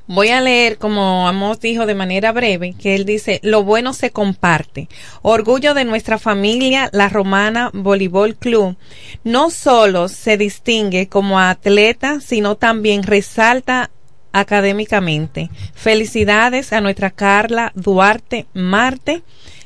Voy 0.08 0.30
a 0.30 0.40
leer, 0.40 0.78
como 0.78 1.28
Amos 1.28 1.60
dijo 1.60 1.88
de 1.88 1.96
manera 1.96 2.32
breve, 2.32 2.76
que 2.80 2.94
él 2.94 3.06
dice, 3.06 3.40
lo 3.42 3.64
bueno 3.64 3.92
se 3.92 4.12
comparte. 4.12 4.88
Orgullo 5.24 5.74
de 5.74 5.84
nuestra 5.84 6.20
familia, 6.20 6.90
la 6.94 7.10
Romana 7.10 7.72
Voleibol 7.74 8.36
Club, 8.36 8.78
no 9.24 9.50
solo 9.50 10.08
se 10.08 10.38
distingue 10.38 11.08
como 11.08 11.40
atleta, 11.40 12.20
sino 12.22 12.56
también 12.56 13.02
resalta 13.02 13.90
académicamente. 14.36 15.50
Felicidades 15.74 16.74
a 16.74 16.82
nuestra 16.82 17.10
Carla 17.10 17.72
Duarte 17.74 18.46
Marte, 18.54 19.24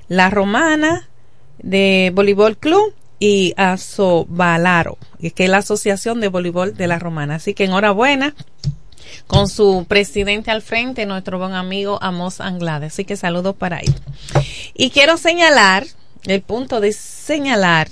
la 0.08 0.30
Romana 0.30 1.10
de 1.58 2.12
Voleibol 2.14 2.56
Club 2.56 2.94
y 3.20 3.56
a 3.58 3.78
Sobalaro, 3.78 5.00
que 5.36 5.46
es 5.46 5.50
la 5.50 5.58
Asociación 5.58 6.22
de 6.22 6.28
Voleibol 6.28 6.78
de 6.78 6.86
la 6.86 7.00
Romana. 7.00 7.36
Así 7.36 7.56
que 7.56 7.66
enhorabuena 7.66 8.36
con 9.26 9.50
su 9.50 9.86
presidente 9.88 10.52
al 10.52 10.62
frente, 10.62 11.08
nuestro 11.08 11.40
buen 11.40 11.54
amigo 11.54 11.98
Amos 12.02 12.40
Anglade. 12.40 12.86
Así 12.86 13.06
que 13.06 13.18
saludos 13.18 13.56
para 13.56 13.80
él. 13.80 13.94
Y 14.76 14.92
quiero 14.92 15.18
señalar, 15.18 15.88
el 16.26 16.42
punto 16.42 16.80
de 16.80 16.94
señalar 16.94 17.90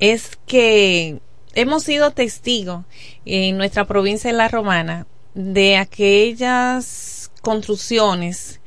es 0.00 0.36
que 0.46 1.20
hemos 1.54 1.84
sido 1.84 2.10
testigos 2.10 2.84
en 3.24 3.56
nuestra 3.56 3.84
provincia 3.84 4.28
de 4.28 4.36
La 4.36 4.48
Romana 4.48 5.06
de 5.36 5.76
aquellas 5.76 7.30
construcciones, 7.42 8.60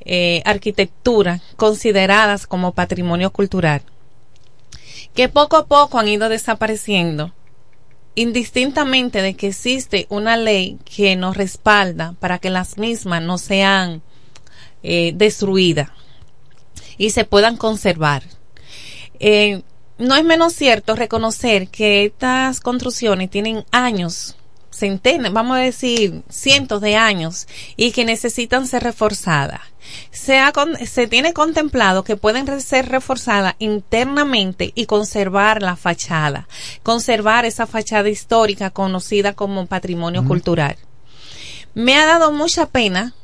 eh, 0.00 0.42
arquitectura 0.44 1.40
consideradas 1.56 2.46
como 2.46 2.74
patrimonio 2.74 3.30
cultural, 3.30 3.82
que 5.14 5.28
poco 5.28 5.56
a 5.56 5.66
poco 5.66 5.98
han 5.98 6.08
ido 6.08 6.28
desapareciendo 6.28 7.32
indistintamente 8.16 9.22
de 9.22 9.34
que 9.34 9.48
existe 9.48 10.06
una 10.08 10.36
ley 10.36 10.78
que 10.84 11.14
nos 11.16 11.36
respalda 11.36 12.14
para 12.18 12.38
que 12.38 12.50
las 12.50 12.78
mismas 12.78 13.22
no 13.22 13.38
sean 13.38 14.02
eh, 14.82 15.12
destruidas 15.14 15.90
y 16.98 17.10
se 17.10 17.24
puedan 17.24 17.56
conservar. 17.56 18.24
Eh, 19.20 19.62
no 19.98 20.16
es 20.16 20.24
menos 20.24 20.54
cierto 20.54 20.96
reconocer 20.96 21.68
que 21.68 22.06
estas 22.06 22.60
construcciones 22.60 23.30
tienen 23.30 23.64
años, 23.70 24.36
centenas, 24.76 25.32
vamos 25.32 25.56
a 25.56 25.60
decir 25.60 26.22
cientos 26.28 26.80
de 26.80 26.96
años 26.96 27.46
y 27.76 27.92
que 27.92 28.04
necesitan 28.04 28.66
ser 28.66 28.82
reforzadas. 28.82 29.60
Se, 30.10 30.38
ha 30.38 30.52
con- 30.52 30.76
se 30.84 31.06
tiene 31.06 31.32
contemplado 31.32 32.02
que 32.02 32.16
pueden 32.16 32.60
ser 32.60 32.88
reforzadas 32.88 33.54
internamente 33.58 34.72
y 34.74 34.86
conservar 34.86 35.62
la 35.62 35.76
fachada, 35.76 36.48
conservar 36.82 37.44
esa 37.44 37.66
fachada 37.66 38.08
histórica 38.08 38.70
conocida 38.70 39.34
como 39.34 39.66
patrimonio 39.66 40.24
cultural. 40.24 40.76
Me 41.74 41.96
ha 41.96 42.06
dado 42.06 42.32
mucha 42.32 42.66
pena 42.66 43.14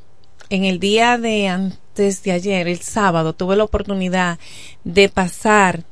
en 0.51 0.65
el 0.65 0.79
día 0.79 1.19
de 1.19 1.49
antes 1.49 2.23
de 2.23 2.33
ayer, 2.33 2.69
el 2.69 2.81
sábado, 2.81 3.33
tuve 3.33 3.57
la 3.57 3.65
oportunidad 3.65 4.39
de 4.85 5.09
pasar, 5.09 5.83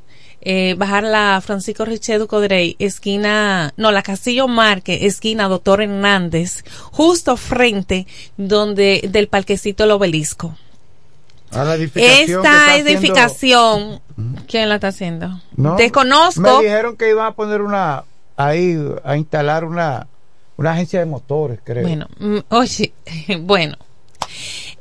eh, 0.43 0.75
bajar 0.79 1.05
la 1.05 1.41
Francisco 1.45 1.85
Richedo 1.85 2.27
Codrey, 2.27 2.77
esquina, 2.79 3.73
no, 3.77 3.93
la 3.93 4.03
Castillo 4.03 4.49
Marque, 4.49 5.07
esquina 5.07 5.49
Doctor 5.49 5.83
Hernández, 5.83 6.65
justo 6.93 7.37
frente 7.37 8.07
donde, 8.37 9.09
del 9.11 9.29
parquecito 9.29 9.85
El 9.85 9.91
Obelisco. 9.93 10.57
A 11.53 11.65
la 11.65 11.75
edificación 11.75 12.27
que 12.27 12.33
Esta 12.33 12.67
haciendo- 12.67 12.91
edificación 12.91 14.01
¿Quién 14.47 14.69
la 14.69 14.77
está 14.77 14.89
haciendo? 14.89 15.41
No, 15.57 15.77
Desconozco. 15.77 16.41
Me 16.41 16.63
dijeron 16.65 16.97
que 16.97 17.11
iban 17.11 17.27
a 17.27 17.33
poner 17.33 17.63
una, 17.63 18.05
ahí, 18.37 18.77
a 19.03 19.17
instalar 19.17 19.65
una, 19.65 20.07
una 20.57 20.73
agencia 20.73 21.01
de 21.01 21.07
motores, 21.07 21.59
creo. 21.65 21.83
Bueno, 21.83 22.07
mm, 22.19 22.39
oye, 22.51 22.93
bueno. 23.41 23.77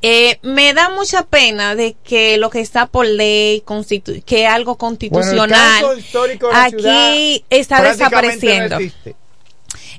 Eh, 0.01 0.39
me 0.43 0.73
da 0.73 0.89
mucha 0.89 1.23
pena 1.23 1.75
de 1.75 1.95
que 2.03 2.37
lo 2.37 2.49
que 2.49 2.61
está 2.61 2.85
por 2.85 3.05
ley, 3.05 3.63
que 4.25 4.47
algo 4.47 4.77
constitucional, 4.77 5.83
Bueno, 5.83 6.49
aquí 6.53 7.43
está 7.49 7.81
desapareciendo. 7.81 8.79
no. 8.79 9.13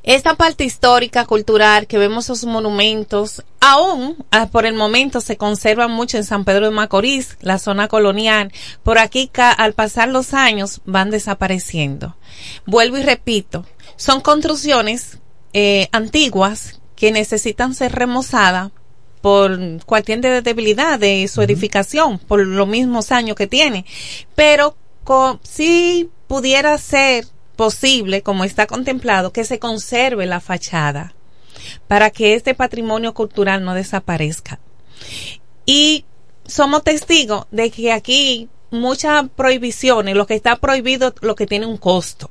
Esta 0.02 0.34
parte 0.34 0.64
histórica, 0.64 1.26
cultural, 1.26 1.86
que 1.86 1.98
vemos 1.98 2.24
esos 2.24 2.44
monumentos, 2.44 3.44
aún 3.60 4.16
ah, 4.30 4.46
por 4.46 4.64
el 4.64 4.72
momento 4.72 5.20
se 5.20 5.36
conservan 5.36 5.90
mucho 5.90 6.16
en 6.16 6.24
San 6.24 6.44
Pedro 6.46 6.66
de 6.66 6.70
Macorís, 6.70 7.36
la 7.42 7.58
zona 7.58 7.86
colonial. 7.86 8.50
Por 8.82 8.98
aquí, 8.98 9.30
al 9.58 9.74
pasar 9.74 10.08
los 10.08 10.32
años, 10.32 10.80
van 10.86 11.10
desapareciendo. 11.10 12.16
Vuelvo 12.64 12.96
y 12.96 13.02
repito, 13.02 13.66
son 13.96 14.22
construcciones 14.22 15.18
eh, 15.52 15.88
antiguas 15.92 16.80
que 16.96 17.12
necesitan 17.12 17.74
ser 17.74 17.92
remozadas 17.92 18.72
por 19.20 19.58
cualquier 19.84 20.20
de- 20.20 20.42
debilidad 20.42 20.98
de 20.98 21.28
su 21.28 21.42
edificación, 21.42 22.18
por 22.18 22.44
los 22.46 22.66
mismos 22.68 23.12
años 23.12 23.36
que 23.36 23.46
tiene. 23.46 23.84
Pero 24.34 24.76
co- 25.04 25.38
si 25.42 26.08
pudiera 26.26 26.76
ser 26.78 27.26
posible, 27.56 28.22
como 28.22 28.44
está 28.44 28.66
contemplado, 28.66 29.32
que 29.32 29.44
se 29.44 29.58
conserve 29.58 30.26
la 30.26 30.40
fachada 30.40 31.14
para 31.88 32.10
que 32.10 32.34
este 32.34 32.54
patrimonio 32.54 33.12
cultural 33.12 33.64
no 33.64 33.74
desaparezca. 33.74 34.58
Y 35.66 36.04
somos 36.46 36.82
testigos 36.82 37.46
de 37.50 37.70
que 37.70 37.92
aquí 37.92 38.48
muchas 38.70 39.28
prohibiciones, 39.36 40.14
lo 40.16 40.26
que 40.26 40.34
está 40.34 40.56
prohibido, 40.56 41.14
lo 41.20 41.34
que 41.34 41.46
tiene 41.46 41.66
un 41.66 41.76
costo. 41.76 42.30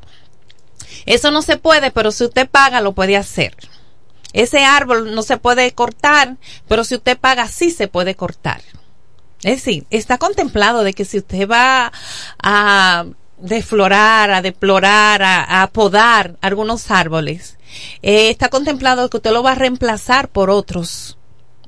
Eso 1.05 1.29
no 1.31 1.41
se 1.41 1.57
puede, 1.57 1.91
pero 1.91 2.11
si 2.11 2.23
usted 2.25 2.49
paga, 2.49 2.81
lo 2.81 2.93
puede 2.93 3.15
hacer. 3.17 3.55
Ese 4.33 4.63
árbol 4.63 5.15
no 5.15 5.23
se 5.23 5.37
puede 5.37 5.71
cortar, 5.73 6.37
pero 6.67 6.83
si 6.83 6.95
usted 6.95 7.17
paga, 7.17 7.47
sí 7.47 7.71
se 7.71 7.87
puede 7.87 8.15
cortar. 8.15 8.61
Es 9.43 9.55
decir, 9.63 9.85
está 9.89 10.17
contemplado 10.17 10.83
de 10.83 10.93
que 10.93 11.05
si 11.05 11.17
usted 11.19 11.47
va 11.49 11.91
a 12.43 13.05
deflorar, 13.37 14.31
a 14.31 14.41
deplorar, 14.41 15.23
a, 15.23 15.61
a 15.63 15.67
podar 15.67 16.35
algunos 16.41 16.91
árboles, 16.91 17.57
eh, 18.01 18.29
está 18.29 18.49
contemplado 18.49 19.09
que 19.09 19.17
usted 19.17 19.31
lo 19.31 19.41
va 19.43 19.53
a 19.53 19.55
reemplazar 19.55 20.27
por 20.29 20.49
otros. 20.49 21.17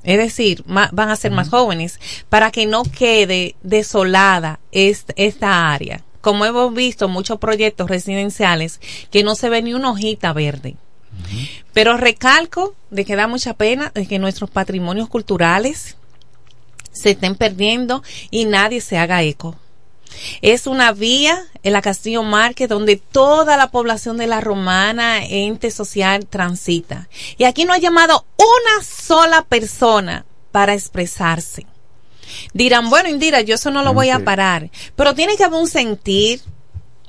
Es 0.04 0.18
decir, 0.18 0.64
van 0.66 1.08
a 1.10 1.16
ser 1.16 1.30
más 1.30 1.48
jóvenes 1.48 2.00
para 2.28 2.50
que 2.50 2.66
no 2.66 2.82
quede 2.82 3.54
desolada 3.62 4.58
est- 4.72 5.10
esta 5.16 5.72
área. 5.72 6.02
Como 6.20 6.44
hemos 6.44 6.74
visto 6.74 7.08
muchos 7.08 7.38
proyectos 7.38 7.88
residenciales 7.88 8.80
que 9.10 9.22
no 9.22 9.34
se 9.36 9.48
ve 9.48 9.62
ni 9.62 9.74
una 9.74 9.90
hojita 9.90 10.32
verde. 10.32 10.74
Pero 11.72 11.96
recalco 11.96 12.74
de 12.90 13.04
que 13.04 13.16
da 13.16 13.26
mucha 13.26 13.54
pena 13.54 13.90
de 13.94 14.06
que 14.06 14.18
nuestros 14.18 14.50
patrimonios 14.50 15.08
culturales 15.08 15.96
se 16.92 17.10
estén 17.10 17.34
perdiendo 17.34 18.02
y 18.30 18.44
nadie 18.44 18.80
se 18.80 18.98
haga 18.98 19.22
eco. 19.22 19.56
Es 20.42 20.66
una 20.66 20.92
vía 20.92 21.42
en 21.62 21.72
la 21.72 21.80
Castillo 21.80 22.22
Márquez 22.22 22.68
donde 22.68 22.96
toda 22.96 23.56
la 23.56 23.70
población 23.70 24.18
de 24.18 24.26
la 24.26 24.40
Romana, 24.40 25.24
ente 25.24 25.70
social, 25.70 26.26
transita. 26.26 27.08
Y 27.38 27.44
aquí 27.44 27.64
no 27.64 27.72
ha 27.72 27.78
llamado 27.78 28.26
una 28.36 28.84
sola 28.84 29.42
persona 29.42 30.26
para 30.50 30.74
expresarse. 30.74 31.66
Dirán, 32.52 32.90
bueno, 32.90 33.08
Indira, 33.08 33.40
yo 33.40 33.54
eso 33.54 33.70
no 33.70 33.82
lo 33.82 33.94
voy 33.94 34.10
a 34.10 34.20
parar. 34.20 34.70
Pero 34.96 35.14
tiene 35.14 35.36
que 35.36 35.44
haber 35.44 35.60
un 35.60 35.68
sentir 35.68 36.42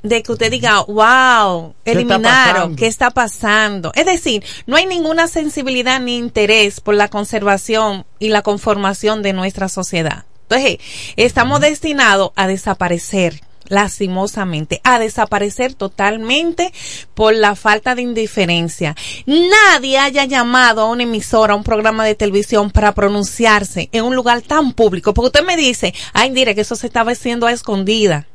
de 0.04 0.22
que 0.22 0.32
usted 0.32 0.50
diga, 0.50 0.82
wow, 0.82 1.74
¿Qué 1.82 1.90
está 1.90 2.00
eliminaron? 2.00 2.76
¿qué 2.76 2.86
está 2.86 3.10
pasando? 3.10 3.90
Es 3.94 4.04
decir, 4.04 4.44
no 4.66 4.76
hay 4.76 4.86
ninguna 4.86 5.26
sensibilidad 5.28 5.98
ni 5.98 6.18
interés 6.18 6.80
por 6.80 6.94
la 6.94 7.08
conservación 7.08 8.04
y 8.18 8.28
la 8.28 8.42
conformación 8.42 9.22
de 9.22 9.32
nuestra 9.32 9.68
sociedad. 9.68 10.26
Entonces, 10.42 10.78
estamos 11.16 11.60
destinados 11.60 12.32
a 12.36 12.46
desaparecer 12.46 13.40
lastimosamente, 13.66 14.82
a 14.84 14.98
desaparecer 14.98 15.72
totalmente 15.72 16.70
por 17.14 17.34
la 17.34 17.56
falta 17.56 17.94
de 17.94 18.02
indiferencia. 18.02 18.94
Nadie 19.24 19.96
haya 19.96 20.26
llamado 20.26 20.82
a 20.82 20.90
una 20.90 21.04
emisora, 21.04 21.54
a 21.54 21.56
un 21.56 21.64
programa 21.64 22.04
de 22.04 22.14
televisión 22.14 22.70
para 22.70 22.92
pronunciarse 22.92 23.88
en 23.90 24.04
un 24.04 24.14
lugar 24.14 24.42
tan 24.42 24.74
público, 24.74 25.14
porque 25.14 25.38
usted 25.38 25.46
me 25.46 25.56
dice, 25.56 25.94
ay, 26.12 26.30
mire 26.30 26.54
que 26.54 26.60
eso 26.60 26.76
se 26.76 26.88
estaba 26.88 27.12
haciendo 27.12 27.46
a 27.46 27.52
escondida 27.52 28.26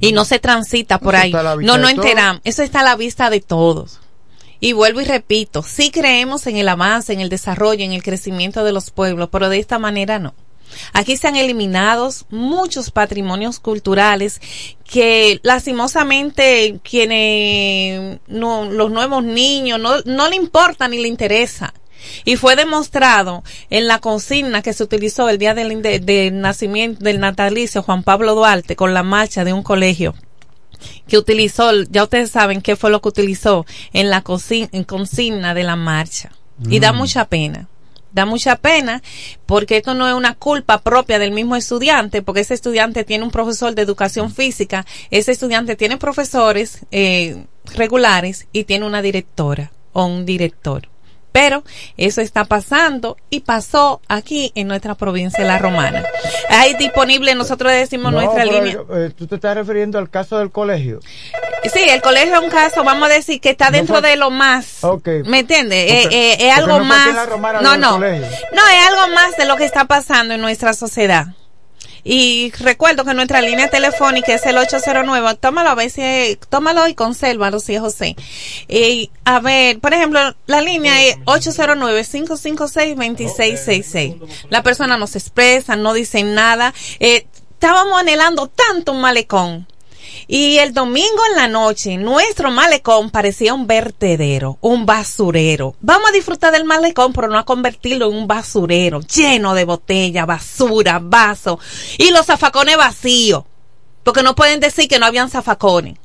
y 0.00 0.12
no 0.12 0.24
se 0.24 0.38
transita 0.38 0.98
por 0.98 1.14
Eso 1.14 1.22
ahí. 1.22 1.32
No, 1.62 1.78
no 1.78 1.88
enteramos. 1.88 2.40
Eso 2.44 2.62
está 2.62 2.80
a 2.80 2.84
la 2.84 2.96
vista 2.96 3.30
de 3.30 3.40
todos. 3.40 4.00
Y 4.60 4.74
vuelvo 4.74 5.00
y 5.00 5.04
repito, 5.04 5.62
sí 5.62 5.90
creemos 5.90 6.46
en 6.46 6.56
el 6.56 6.68
avance, 6.68 7.12
en 7.12 7.20
el 7.20 7.28
desarrollo, 7.28 7.84
en 7.84 7.92
el 7.92 8.02
crecimiento 8.02 8.62
de 8.62 8.72
los 8.72 8.90
pueblos, 8.90 9.28
pero 9.32 9.48
de 9.48 9.58
esta 9.58 9.80
manera 9.80 10.20
no. 10.20 10.34
Aquí 10.92 11.16
se 11.16 11.28
han 11.28 11.36
eliminado 11.36 12.10
muchos 12.30 12.90
patrimonios 12.90 13.58
culturales 13.58 14.40
que 14.84 15.40
lastimosamente 15.42 16.78
quienes 16.82 18.20
no, 18.26 18.70
los 18.70 18.90
nuevos 18.90 19.24
niños 19.24 19.80
no, 19.80 20.00
no 20.04 20.28
le 20.28 20.36
importa 20.36 20.88
ni 20.88 20.98
le 20.98 21.08
interesa. 21.08 21.74
Y 22.24 22.36
fue 22.36 22.56
demostrado 22.56 23.42
en 23.70 23.86
la 23.86 23.98
consigna 23.98 24.62
que 24.62 24.72
se 24.72 24.82
utilizó 24.84 25.28
el 25.28 25.38
día 25.38 25.54
del, 25.54 25.82
del 25.82 26.40
nacimiento 26.40 27.04
del 27.04 27.20
natalicio 27.20 27.82
Juan 27.82 28.02
Pablo 28.02 28.34
Duarte 28.34 28.76
con 28.76 28.94
la 28.94 29.02
marcha 29.02 29.44
de 29.44 29.52
un 29.52 29.62
colegio 29.62 30.14
que 31.06 31.16
utilizó, 31.18 31.70
ya 31.90 32.02
ustedes 32.04 32.30
saben 32.30 32.60
qué 32.60 32.76
fue 32.76 32.90
lo 32.90 33.00
que 33.00 33.08
utilizó 33.08 33.66
en 33.92 34.10
la 34.10 34.24
en 34.50 34.84
consigna 34.84 35.54
de 35.54 35.62
la 35.62 35.76
marcha. 35.76 36.32
Y 36.68 36.80
da 36.80 36.92
Mm. 36.92 36.96
mucha 36.96 37.24
pena. 37.26 37.68
Da 38.12 38.26
mucha 38.26 38.56
pena 38.56 39.02
porque 39.46 39.78
esto 39.78 39.94
no 39.94 40.06
es 40.06 40.14
una 40.14 40.34
culpa 40.34 40.82
propia 40.82 41.18
del 41.18 41.30
mismo 41.30 41.56
estudiante, 41.56 42.20
porque 42.20 42.42
ese 42.42 42.52
estudiante 42.54 43.04
tiene 43.04 43.24
un 43.24 43.30
profesor 43.30 43.74
de 43.74 43.82
educación 43.82 44.30
física, 44.30 44.84
ese 45.10 45.32
estudiante 45.32 45.76
tiene 45.76 45.96
profesores 45.96 46.80
eh, 46.90 47.46
regulares 47.74 48.48
y 48.52 48.64
tiene 48.64 48.84
una 48.84 49.00
directora 49.00 49.72
o 49.94 50.04
un 50.04 50.26
director. 50.26 50.88
Pero 51.32 51.64
eso 51.96 52.20
está 52.20 52.44
pasando 52.44 53.16
y 53.30 53.40
pasó 53.40 54.00
aquí 54.06 54.52
en 54.54 54.68
nuestra 54.68 54.94
provincia 54.94 55.42
de 55.42 55.48
La 55.48 55.58
Romana. 55.58 56.04
Hay 56.50 56.74
disponible, 56.74 57.34
nosotros 57.34 57.72
decimos 57.72 58.12
No, 58.12 58.20
nuestra 58.20 58.44
línea. 58.44 58.76
eh, 58.94 59.10
tú 59.16 59.26
te 59.26 59.36
estás 59.36 59.56
refiriendo 59.56 59.98
al 59.98 60.10
caso 60.10 60.38
del 60.38 60.50
colegio. 60.50 61.00
Sí, 61.72 61.80
el 61.88 62.02
colegio 62.02 62.34
es 62.34 62.40
un 62.42 62.50
caso, 62.50 62.84
vamos 62.84 63.08
a 63.08 63.12
decir, 63.14 63.40
que 63.40 63.50
está 63.50 63.66
No 63.70 63.76
dentro 63.78 64.00
fue- 64.00 64.10
de 64.10 64.16
lo 64.16 64.30
más. 64.30 64.84
Ok. 64.84 65.08
¿Me 65.24 65.40
entiendes? 65.40 65.90
Eh, 65.90 66.08
eh, 66.10 66.36
es 66.40 66.52
algo 66.58 66.78
no 66.78 66.84
más. 66.84 67.08
no, 67.62 67.76
no. 67.78 67.98
No, 67.98 68.06
es 68.08 68.88
algo 68.88 69.14
más 69.14 69.36
de 69.38 69.44
lo 69.46 69.56
que 69.56 69.64
está 69.64 69.86
pasando 69.86 70.34
en 70.34 70.40
nuestra 70.40 70.74
sociedad. 70.74 71.28
Y 72.04 72.50
recuerdo 72.58 73.04
que 73.04 73.14
nuestra 73.14 73.40
línea 73.40 73.70
telefónica 73.70 74.34
es 74.34 74.44
el 74.46 74.58
809. 74.58 75.36
Tómalo 75.40 75.70
a 75.70 75.76
ver 75.76 75.88
si, 75.90 76.36
tómalo 76.48 76.88
y 76.88 76.94
consérvalo 76.94 77.60
si 77.60 77.76
es 77.76 77.80
José. 77.80 78.16
Y 78.68 79.10
a 79.24 79.38
ver, 79.40 79.78
por 79.78 79.94
ejemplo, 79.94 80.20
la 80.46 80.60
línea 80.60 81.04
es 81.04 81.18
809-556-2666. 81.20 84.18
La 84.50 84.62
persona 84.62 84.96
no 84.96 85.06
se 85.06 85.18
expresa, 85.18 85.76
no 85.76 85.94
dice 85.94 86.24
nada. 86.24 86.74
Eh, 86.98 87.26
estábamos 87.52 88.00
anhelando 88.00 88.48
tanto 88.48 88.90
un 88.92 89.00
malecón. 89.00 89.68
Y 90.26 90.58
el 90.58 90.72
domingo 90.72 91.22
en 91.30 91.36
la 91.36 91.48
noche, 91.48 91.96
nuestro 91.96 92.50
malecón 92.50 93.10
parecía 93.10 93.54
un 93.54 93.66
vertedero, 93.66 94.58
un 94.60 94.86
basurero. 94.86 95.74
Vamos 95.80 96.10
a 96.10 96.12
disfrutar 96.12 96.52
del 96.52 96.64
malecón, 96.64 97.12
pero 97.12 97.28
no 97.28 97.38
a 97.38 97.44
convertirlo 97.44 98.10
en 98.10 98.16
un 98.16 98.26
basurero, 98.26 99.00
lleno 99.00 99.54
de 99.54 99.64
botella, 99.64 100.26
basura, 100.26 100.98
vasos 101.02 101.58
y 101.98 102.10
los 102.10 102.26
zafacones 102.26 102.76
vacíos. 102.76 103.44
Porque 104.04 104.22
no 104.22 104.34
pueden 104.34 104.60
decir 104.60 104.88
que 104.88 104.98
no 104.98 105.06
habían 105.06 105.30
zafacones. 105.30 105.96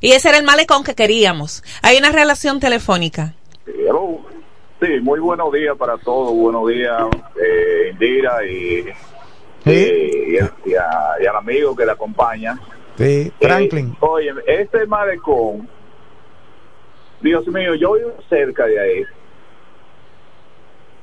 Y 0.00 0.12
ese 0.12 0.28
era 0.28 0.38
el 0.38 0.44
malecón 0.44 0.84
que 0.84 0.94
queríamos. 0.94 1.62
Hay 1.82 1.96
una 1.96 2.10
relación 2.12 2.60
telefónica. 2.60 3.34
Hello. 3.66 4.20
Sí, 4.80 5.00
muy 5.00 5.18
buenos 5.20 5.50
días 5.52 5.76
para 5.78 5.96
todos. 5.96 6.32
Buenos 6.34 6.68
días, 6.68 6.92
eh, 7.42 7.90
Indira 7.92 8.44
y, 8.44 8.84
y, 9.64 10.34
y 10.66 10.74
a- 10.76 11.14
y 11.22 11.26
al 11.26 11.36
amigo 11.36 11.74
que 11.74 11.86
le 11.86 11.92
acompaña. 11.92 12.58
Sí, 12.96 13.32
Franklin. 13.40 13.88
Eh, 13.92 13.96
oye, 14.00 14.32
este 14.46 14.86
malecón, 14.86 15.68
Dios 17.20 17.46
mío, 17.48 17.74
yo 17.74 17.92
vivo 17.94 18.12
cerca 18.28 18.66
de 18.66 18.80
ahí. 18.80 19.04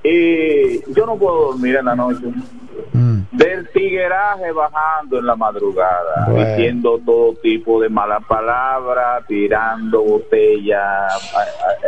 Y 0.03 0.93
yo 0.93 1.05
no 1.05 1.15
puedo 1.17 1.51
dormir 1.51 1.75
en 1.75 1.85
la 1.85 1.95
noche. 1.95 2.25
Del 3.31 3.69
tigueraje 3.69 4.51
bajando 4.51 5.19
en 5.19 5.25
la 5.25 5.35
madrugada, 5.35 6.25
Bueno. 6.27 6.47
diciendo 6.49 6.99
todo 7.05 7.33
tipo 7.35 7.79
de 7.81 7.87
malas 7.89 8.23
palabras, 8.25 9.23
tirando 9.27 10.01
botellas 10.01 11.31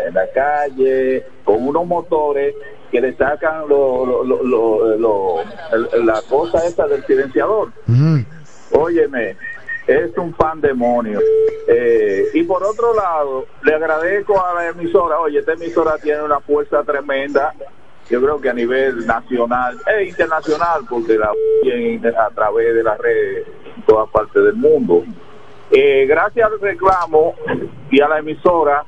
en 0.08 0.14
la 0.14 0.28
calle, 0.34 1.26
con 1.44 1.68
unos 1.68 1.86
motores 1.86 2.56
que 2.92 3.02
le 3.02 3.14
sacan 3.16 3.68
lo, 3.68 4.24
lo- 4.24 4.44
lo- 4.98 5.44
la 6.04 6.22
cosa 6.30 6.66
esa 6.68 6.88
del 6.88 7.04
silenciador. 7.06 7.72
Óyeme, 8.72 9.36
es 9.88 10.18
un 10.18 10.34
pandemonio. 10.34 11.20
Eh, 11.68 12.26
y 12.34 12.44
por 12.44 12.64
otro 12.64 12.94
lado, 12.94 13.46
le 13.64 13.74
agradezco 13.74 14.44
a 14.44 14.54
la 14.54 14.68
emisora, 14.70 15.20
oye, 15.20 15.40
esta 15.40 15.54
emisora 15.54 15.98
tiene 15.98 16.24
una 16.24 16.40
fuerza 16.40 16.84
tremenda, 16.84 17.54
yo 18.10 18.22
creo 18.22 18.42
que 18.42 18.50
a 18.50 18.54
nivel 18.54 19.06
nacional 19.06 19.80
e 19.88 20.06
internacional, 20.06 20.82
porque 20.90 21.18
la 21.18 21.32
a 21.32 22.30
través 22.32 22.76
de 22.76 22.84
las 22.84 22.98
redes 22.98 23.48
en 23.76 23.84
todas 23.84 24.10
partes 24.10 24.44
del 24.44 24.56
mundo. 24.56 25.04
Eh, 25.72 26.06
gracias 26.06 26.52
al 26.52 26.60
reclamo 26.60 27.36
y 27.90 28.02
a 28.02 28.08
la 28.08 28.20
emisora, 28.20 28.84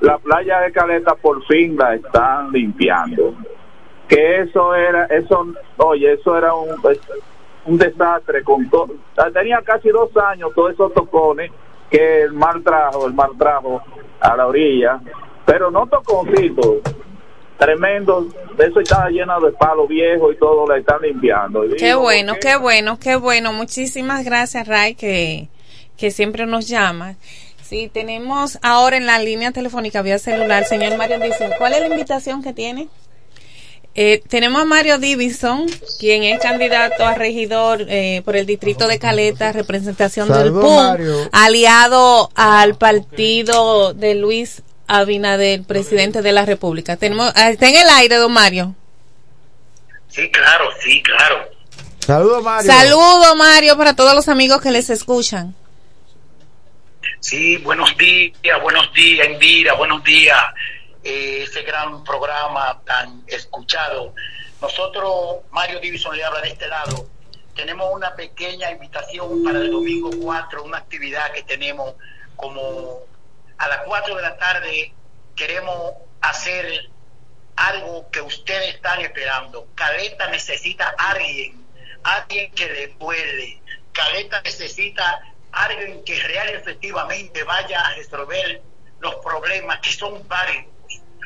la 0.00 0.18
playa 0.18 0.60
de 0.60 0.72
Caleta 0.72 1.14
por 1.14 1.44
fin 1.46 1.76
la 1.76 1.94
están 1.94 2.52
limpiando. 2.52 3.34
Que 4.06 4.42
eso 4.42 4.74
era, 4.74 5.06
eso, 5.06 5.46
oye, 5.76 6.12
eso 6.12 6.36
era 6.36 6.54
un, 6.54 6.70
un 7.66 7.78
desastre 7.78 8.42
con 8.42 8.68
todo. 8.70 8.94
Tenía 9.32 9.60
casi 9.64 9.88
dos 9.90 10.10
años 10.16 10.50
todos 10.54 10.72
esos 10.72 10.92
tocones 10.94 11.50
que 11.90 12.22
el 12.22 12.32
mar 12.32 12.60
trajo, 12.62 13.06
el 13.06 13.14
mar 13.14 13.30
trajo 13.38 13.82
a 14.20 14.36
la 14.36 14.46
orilla, 14.46 15.00
pero 15.44 15.70
no 15.70 15.86
toconcitos 15.86 16.78
tremendo, 17.60 18.26
eso 18.58 18.80
estaba 18.80 19.10
lleno 19.10 19.38
de 19.38 19.52
palos 19.52 19.86
viejos 19.86 20.32
y 20.34 20.38
todo 20.38 20.66
la 20.66 20.78
están 20.78 21.02
limpiando. 21.02 21.62
Qué 21.76 21.86
digo, 21.86 22.00
bueno, 22.00 22.34
qué 22.40 22.56
bueno, 22.56 22.98
qué 22.98 23.16
bueno. 23.16 23.52
Muchísimas 23.52 24.24
gracias, 24.24 24.66
Ray, 24.66 24.94
que, 24.94 25.48
que 25.98 26.10
siempre 26.10 26.46
nos 26.46 26.68
llama. 26.68 27.16
Sí, 27.60 27.90
tenemos 27.92 28.58
ahora 28.62 28.96
en 28.96 29.04
la 29.04 29.18
línea 29.18 29.52
telefónica 29.52 30.00
vía 30.00 30.18
celular, 30.18 30.64
señor 30.64 30.96
Mario 30.96 31.20
dice, 31.20 31.50
¿cuál 31.58 31.74
es 31.74 31.80
la 31.80 31.86
invitación 31.88 32.42
que 32.42 32.54
tiene? 32.54 32.88
Eh, 33.96 34.22
tenemos 34.28 34.62
a 34.62 34.64
Mario 34.64 34.98
Divison, 34.98 35.66
quien 35.98 36.22
es 36.22 36.40
candidato 36.40 37.04
a 37.04 37.14
regidor 37.14 37.86
eh, 37.88 38.22
por 38.24 38.36
el 38.36 38.46
distrito 38.46 38.86
de 38.86 38.98
Caleta, 39.00 39.50
representación 39.52 40.28
del 40.28 40.36
Saludos, 40.36 40.64
PUM, 40.64 40.76
Mario. 40.76 41.28
aliado 41.32 42.30
al 42.36 42.76
partido 42.76 43.92
de 43.92 44.14
Luis 44.14 44.62
Abinader, 44.86 45.62
presidente 45.64 46.22
de 46.22 46.32
la 46.32 46.46
República. 46.46 46.96
Tenemos, 46.96 47.32
ah, 47.34 47.50
está 47.50 47.68
en 47.68 47.76
el 47.76 47.88
aire, 47.88 48.16
don 48.16 48.32
Mario. 48.32 48.74
Sí, 50.08 50.30
claro, 50.30 50.64
sí, 50.82 51.02
claro. 51.02 51.48
Saludos, 51.98 52.42
Mario. 52.42 52.72
Saludo, 52.72 53.36
Mario, 53.36 53.76
para 53.76 53.94
todos 53.94 54.14
los 54.14 54.28
amigos 54.28 54.60
que 54.60 54.70
les 54.70 54.88
escuchan. 54.90 55.54
Sí, 57.20 57.56
buenos 57.58 57.96
días, 57.98 58.62
buenos 58.62 58.92
días, 58.94 59.28
Indira, 59.28 59.74
buenos 59.74 60.02
días. 60.04 60.38
Eh, 61.02 61.44
ese 61.44 61.62
gran 61.62 62.04
programa 62.04 62.82
tan 62.84 63.24
escuchado. 63.26 64.14
Nosotros, 64.60 65.38
Mario 65.50 65.80
Divison 65.80 66.14
le 66.14 66.24
habla 66.24 66.42
de 66.42 66.48
este 66.48 66.68
lado. 66.68 67.06
Tenemos 67.54 67.88
una 67.92 68.14
pequeña 68.14 68.70
invitación 68.70 69.42
para 69.42 69.60
el 69.60 69.70
domingo 69.70 70.10
4, 70.22 70.62
una 70.62 70.78
actividad 70.78 71.32
que 71.32 71.42
tenemos 71.42 71.94
como 72.36 73.00
a 73.56 73.68
las 73.68 73.78
4 73.86 74.16
de 74.16 74.22
la 74.22 74.36
tarde. 74.36 74.94
Queremos 75.34 75.94
hacer 76.20 76.90
algo 77.56 78.10
que 78.10 78.20
ustedes 78.20 78.74
están 78.74 79.00
esperando. 79.00 79.66
Caleta 79.74 80.28
necesita 80.28 80.94
a 80.98 81.12
alguien, 81.12 81.64
alguien 82.02 82.52
que 82.52 82.70
le 82.70 82.88
puede. 82.88 83.60
Caleta 83.92 84.42
necesita 84.42 85.22
alguien 85.52 86.04
que 86.04 86.20
real 86.22 86.50
y 86.50 86.56
efectivamente 86.56 87.42
vaya 87.44 87.80
a 87.80 87.94
resolver 87.94 88.62
los 89.00 89.14
problemas 89.16 89.80
que 89.80 89.92
son 89.92 90.26
varios. 90.28 90.66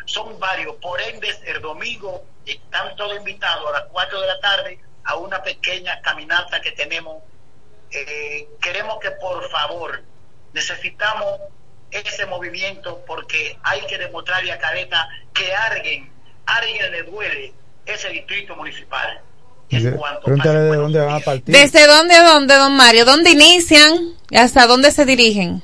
Son 0.05 0.39
varios. 0.39 0.77
Por 0.77 1.01
ende, 1.01 1.29
el 1.47 1.61
domingo 1.61 2.25
están 2.47 2.95
todos 2.97 3.17
invitados 3.17 3.69
a 3.69 3.81
las 3.81 3.85
4 3.91 4.21
de 4.21 4.27
la 4.27 4.41
tarde 4.41 4.79
a 5.05 5.17
una 5.17 5.43
pequeña 5.43 6.01
caminata 6.03 6.61
que 6.61 6.73
tenemos. 6.73 7.23
Eh, 7.91 8.49
queremos 8.61 8.99
que 9.01 9.11
por 9.13 9.49
favor 9.51 10.03
necesitamos 10.53 11.41
ese 11.91 12.27
movimiento 12.27 13.05
porque 13.07 13.57
hay 13.63 13.81
que 13.87 13.99
demostrarle 13.99 14.53
a 14.53 14.59
Caleta 14.59 15.09
que 15.33 15.55
a 15.55 15.65
alguien, 15.67 16.11
a 16.47 16.57
alguien 16.57 16.91
le 16.91 17.03
duele 17.05 17.53
ese 17.87 18.09
distrito 18.09 18.57
municipal. 18.57 19.21
Pregúntale 19.69 20.59
de 20.61 20.77
dónde 20.77 21.01
van 21.01 21.15
a 21.15 21.21
partir. 21.21 21.55
¿Desde 21.55 21.87
dónde 21.87 22.15
a 22.15 22.25
dónde, 22.25 22.55
don 22.55 22.77
Mario? 22.77 23.05
¿Dónde 23.05 23.31
inician 23.31 24.15
y 24.31 24.37
hasta 24.37 24.67
dónde 24.67 24.91
se 24.91 25.05
dirigen? 25.05 25.63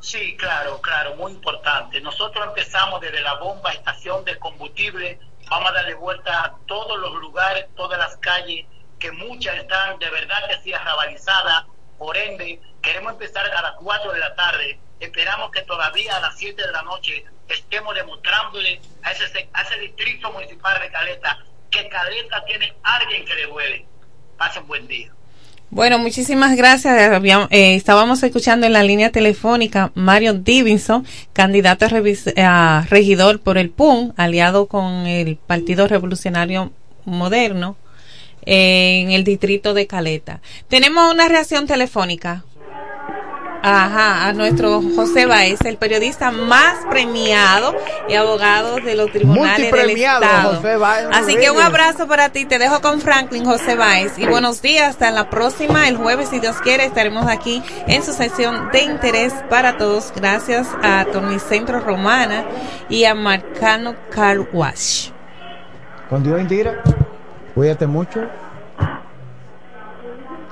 Sí, 0.00 0.36
claro, 0.36 0.80
claro, 0.80 1.16
muy 1.16 1.32
importante. 1.32 2.00
Nosotros 2.00 2.46
empezamos 2.46 3.00
desde 3.00 3.20
la 3.20 3.34
bomba, 3.34 3.72
estación 3.72 4.24
de 4.24 4.38
combustible, 4.38 5.18
vamos 5.50 5.70
a 5.70 5.74
darle 5.74 5.94
vuelta 5.94 6.44
a 6.44 6.56
todos 6.66 6.98
los 6.98 7.14
lugares, 7.14 7.66
todas 7.74 7.98
las 7.98 8.16
calles, 8.18 8.66
que 8.98 9.10
muchas 9.12 9.56
están 9.56 9.98
de 9.98 10.10
verdad 10.10 10.48
que 10.48 10.62
sí 10.62 10.72
arrabalizadas, 10.72 11.64
por 11.98 12.16
ende, 12.16 12.60
queremos 12.80 13.12
empezar 13.12 13.44
a 13.50 13.62
las 13.62 13.72
4 13.72 14.12
de 14.12 14.20
la 14.20 14.34
tarde, 14.36 14.80
esperamos 15.00 15.50
que 15.50 15.62
todavía 15.62 16.16
a 16.16 16.20
las 16.20 16.38
7 16.38 16.62
de 16.62 16.72
la 16.72 16.82
noche 16.82 17.24
estemos 17.48 17.94
demostrándole 17.94 18.80
a 19.02 19.10
ese, 19.10 19.48
a 19.52 19.62
ese 19.62 19.80
distrito 19.80 20.30
municipal 20.32 20.80
de 20.80 20.90
Caleta 20.92 21.38
que 21.70 21.88
Caleta 21.88 22.44
tiene 22.44 22.72
alguien 22.82 23.24
que 23.24 23.34
le 23.34 23.46
duele. 23.46 23.86
Pasen 24.36 24.66
buen 24.66 24.86
día. 24.86 25.12
Bueno, 25.70 25.98
muchísimas 25.98 26.56
gracias. 26.56 27.12
Habíamos- 27.12 27.48
eh, 27.50 27.74
estábamos 27.74 28.22
escuchando 28.22 28.66
en 28.66 28.72
la 28.72 28.82
línea 28.82 29.10
telefónica 29.10 29.92
Mario 29.94 30.32
Divinson, 30.32 31.06
candidato 31.34 31.84
a, 31.84 31.88
revis- 31.90 32.32
a 32.38 32.86
regidor 32.88 33.40
por 33.40 33.58
el 33.58 33.68
PUN, 33.68 34.14
aliado 34.16 34.66
con 34.66 35.06
el 35.06 35.36
Partido 35.36 35.86
Revolucionario 35.86 36.72
Moderno 37.04 37.76
eh, 38.46 39.00
en 39.02 39.10
el 39.10 39.24
distrito 39.24 39.74
de 39.74 39.86
Caleta. 39.86 40.40
Tenemos 40.68 41.12
una 41.12 41.28
reacción 41.28 41.66
telefónica. 41.66 42.44
Ajá, 43.62 44.26
a 44.28 44.32
nuestro 44.32 44.80
José 44.94 45.26
Baez, 45.26 45.60
el 45.64 45.76
periodista 45.76 46.30
más 46.30 46.76
premiado 46.90 47.74
y 48.08 48.14
abogado 48.14 48.76
de 48.76 48.94
los 48.94 49.10
tribunales 49.10 49.72
del 49.72 49.90
Estado. 49.90 50.56
José 50.56 50.76
Báez 50.76 51.08
Así 51.12 51.36
que 51.36 51.50
un 51.50 51.60
abrazo 51.60 52.06
para 52.06 52.28
ti, 52.28 52.44
te 52.44 52.58
dejo 52.58 52.80
con 52.80 53.00
Franklin 53.00 53.44
José 53.44 53.74
Baez 53.74 54.18
y 54.18 54.26
buenos 54.26 54.62
días, 54.62 54.90
hasta 54.90 55.10
la 55.10 55.28
próxima, 55.28 55.88
el 55.88 55.96
jueves 55.96 56.28
si 56.28 56.38
Dios 56.38 56.56
quiere 56.62 56.84
estaremos 56.84 57.26
aquí 57.26 57.62
en 57.86 58.02
su 58.02 58.12
sección 58.12 58.70
de 58.72 58.82
interés 58.82 59.34
para 59.50 59.76
todos, 59.76 60.12
gracias 60.14 60.68
a 60.82 61.04
Tornicentro 61.06 61.80
Romana 61.80 62.44
y 62.88 63.04
a 63.04 63.14
Marcano 63.14 63.96
Car 64.10 64.38
Wash. 64.52 65.10
Con 66.08 66.22
Dios, 66.22 66.40
Indira. 66.40 66.82
Cuídate 67.54 67.86
mucho. 67.86 68.20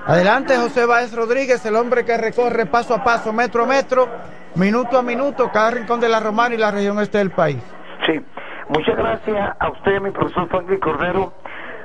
Adelante, 0.06 0.56
José 0.56 0.86
Báez 0.86 1.12
Rodríguez, 1.12 1.66
el 1.66 1.74
hombre 1.74 2.04
que 2.04 2.16
recorre 2.16 2.66
paso 2.66 2.94
a 2.94 3.02
paso, 3.02 3.32
metro 3.32 3.64
a 3.64 3.66
metro, 3.66 4.08
minuto 4.54 4.96
a 4.96 5.02
minuto, 5.02 5.50
cada 5.52 5.72
rincón 5.72 5.98
de 5.98 6.08
la 6.08 6.20
Romana 6.20 6.54
y 6.54 6.58
la 6.58 6.70
región 6.70 7.00
este 7.00 7.18
del 7.18 7.32
país. 7.32 7.58
Sí, 8.06 8.24
muchas 8.68 8.96
gracias 8.96 9.56
a 9.58 9.68
usted, 9.68 10.00
mi 10.00 10.12
profesor 10.12 10.48
Franklin 10.48 10.78
Cordero, 10.78 11.32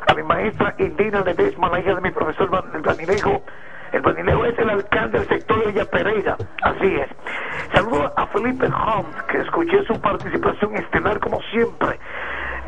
a 0.07 0.13
mi 0.13 0.21
maestra 0.21 0.75
Indira 0.77 1.21
Ledesma, 1.21 1.69
la 1.69 1.79
hija 1.79 1.95
de 1.95 2.01
mi 2.01 2.11
profesor 2.11 2.47
Vanilejo. 2.83 3.41
El 3.91 4.01
Vanilejo 4.01 4.45
es 4.45 4.59
el 4.59 4.69
alcalde 4.69 5.17
del 5.17 5.27
sector 5.27 5.59
de 5.65 5.71
Villa 5.71 5.85
Pereira, 5.85 6.37
así 6.61 6.95
es. 6.95 7.09
Saludo 7.73 8.13
a 8.15 8.27
Felipe 8.27 8.67
Holmes, 8.67 9.23
que 9.31 9.39
escuché 9.39 9.83
su 9.85 9.99
participación 9.99 10.77
estelar 10.77 11.19
como 11.19 11.41
siempre. 11.51 11.99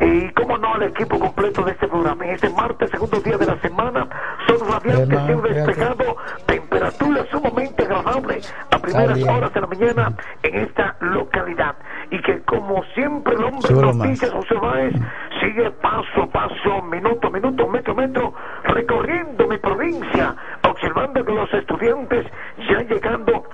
Y 0.00 0.28
como 0.30 0.58
no 0.58 0.74
al 0.74 0.82
equipo 0.84 1.18
completo 1.18 1.62
de 1.62 1.72
este 1.72 1.86
programa. 1.86 2.24
En 2.24 2.30
este 2.32 2.50
martes, 2.50 2.90
segundo 2.90 3.20
día 3.20 3.38
de 3.38 3.46
la 3.46 3.60
semana, 3.60 4.08
son 4.46 4.68
radiantes, 4.68 5.24
cielo 5.24 5.42
fíjate. 5.42 5.54
despejado, 5.54 6.16
temperatura 6.46 7.26
sumamente 7.30 7.82
agradable 7.84 8.40
a 8.70 8.78
primeras 8.78 9.16
bien. 9.16 9.28
horas 9.30 9.54
de 9.54 9.60
la 9.60 9.66
mañana 9.66 10.16
en 10.42 10.54
esta 10.56 10.96
localidad. 11.00 11.76
Y 12.10 12.20
que 12.22 12.40
como 12.42 12.82
siempre 12.94 13.34
el 13.34 13.44
hombre 13.44 13.74
más. 13.74 13.96
noticias, 13.96 14.30
José 14.32 14.54
Báez, 14.54 14.94
sigue 15.40 15.70
paso 15.70 16.22
a 16.22 16.26
paso, 16.26 16.82
minuto 16.82 17.28
a 17.28 17.30
minuto, 17.30 17.68
metro 17.68 17.92
a 17.92 17.96
metro, 17.96 18.34
recorriendo 18.64 19.46
mi 19.46 19.58
provincia, 19.58 20.34
observando 20.68 21.24
que 21.24 21.32
los 21.32 21.52
estudiantes 21.54 22.26
ya 22.68 22.80
llegando 22.82 23.44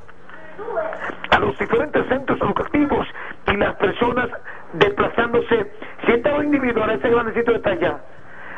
a 1.31 1.39
los 1.39 1.59
diferentes 1.59 2.07
centros 2.09 2.41
educativos 2.41 3.07
y 3.47 3.57
las 3.57 3.75
personas 3.77 4.31
desplazándose, 4.73 5.73
si 6.11 6.17
estaba 6.17 6.45
individual, 6.45 6.91
ese 6.91 7.09
grandecito 7.09 7.53
está 7.53 7.71
allá, 7.71 8.01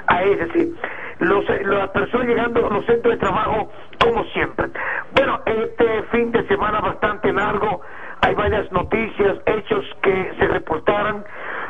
a 0.07 0.23
ese 0.23 0.49
sí, 0.53 0.75
los, 1.19 1.45
las 1.67 1.89
personas 1.91 2.27
llegando 2.27 2.67
a 2.67 2.71
los 2.71 2.87
centros 2.87 3.15
de 3.15 3.21
trabajo 3.21 3.71
como 4.03 4.25
siempre. 4.25 4.69
Bueno, 5.15 5.39
este 5.45 6.03
fin 6.05 6.33
de 6.33 6.47
semana 6.49 6.81
bastante 6.81 7.31
largo, 7.31 7.83
hay 8.23 8.35
varias 8.35 8.73
noticias, 8.73 9.39
hechos 9.45 9.85
que 10.03 10.33
se 10.39 10.49
reportaron, 10.49 11.25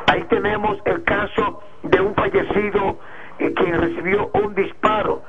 ahí 0.06 0.22
tenemos 0.28 0.78
el 0.84 1.02
caso 1.02 1.60
de 1.82 2.00
un 2.00 2.14
fallecido 2.14 2.98
eh, 3.40 3.52
que 3.52 3.72
recibió 3.72 4.30
un 4.34 4.54
disparo. 4.54 5.22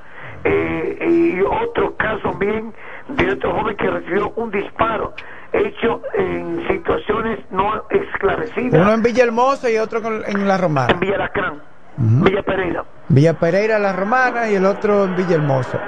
Eh, 0.45 1.07
y 1.09 1.41
otro 1.41 1.95
caso 1.95 2.29
también 2.43 2.73
de 3.07 3.31
otro 3.31 3.53
joven 3.53 3.77
que 3.77 3.89
recibió 3.89 4.33
un 4.35 4.51
disparo 4.51 5.13
hecho 5.53 6.01
en 6.15 6.67
situaciones 6.67 7.39
no 7.51 7.83
esclarecidas 7.89 8.81
Uno 8.81 8.93
en 8.93 9.01
Villahermosa 9.03 9.69
y 9.69 9.77
otro 9.77 9.99
en 10.25 10.47
La 10.47 10.57
Romana. 10.57 10.91
en 10.93 10.99
Villa 10.99 11.17
Lacrán, 11.17 11.61
Villa 11.97 12.41
Pereira. 12.43 12.83
Villa 13.09 13.33
Pereira, 13.39 13.79
La 13.79 13.93
Romana 13.93 14.49
y 14.49 14.55
el 14.55 14.65
otro 14.65 15.05
en 15.05 15.15
Villahermosa. 15.15 15.79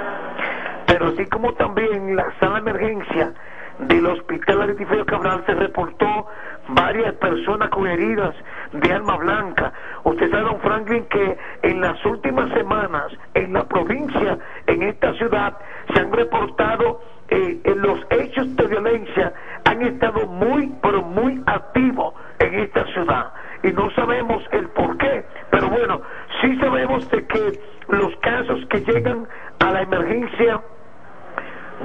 pero 0.86 1.08
así 1.08 1.26
como 1.26 1.52
también 1.54 2.14
la 2.14 2.26
sala 2.38 2.60
de 2.60 2.70
emergencia 2.70 3.32
del 3.80 4.06
hospital 4.06 4.62
Aritifeo 4.62 5.04
Cabral 5.04 5.42
se 5.44 5.52
reportó 5.54 6.26
varias 6.68 7.14
personas 7.16 7.68
con 7.70 7.86
heridas 7.86 8.34
de 8.72 8.92
arma 8.92 9.16
blanca. 9.18 9.72
Usted 10.04 10.30
sabe, 10.30 10.44
don 10.44 10.60
Franklin, 10.60 11.04
que 11.10 11.36
en 11.62 11.80
las 11.82 12.02
últimas 12.06 12.50
semanas 12.54 13.12
en 13.34 13.52
la 13.52 13.64
provincia, 13.64 14.38
en 14.66 14.82
esta 14.82 15.12
ciudad, 15.14 15.58
se 15.92 16.00
han 16.00 16.10
reportado 16.12 17.02
eh, 17.28 17.60
en 17.64 17.82
los 17.82 17.98
hechos 18.10 18.56
de 18.56 18.66
violencia, 18.66 19.34
han 19.76 19.94
estado 19.94 20.26
muy, 20.26 20.72
pero 20.82 21.02
muy 21.02 21.42
activos 21.46 22.14
en 22.38 22.54
esta 22.60 22.84
ciudad. 22.86 23.32
Y 23.62 23.72
no 23.72 23.90
sabemos 23.92 24.42
el 24.52 24.68
por 24.70 24.96
qué, 24.98 25.24
pero 25.50 25.68
bueno, 25.68 26.02
sí 26.40 26.56
sabemos 26.58 27.08
de 27.10 27.26
que 27.26 27.60
los 27.88 28.14
casos 28.16 28.60
que 28.70 28.80
llegan 28.80 29.26
a 29.60 29.70
la 29.70 29.82
emergencia 29.82 30.60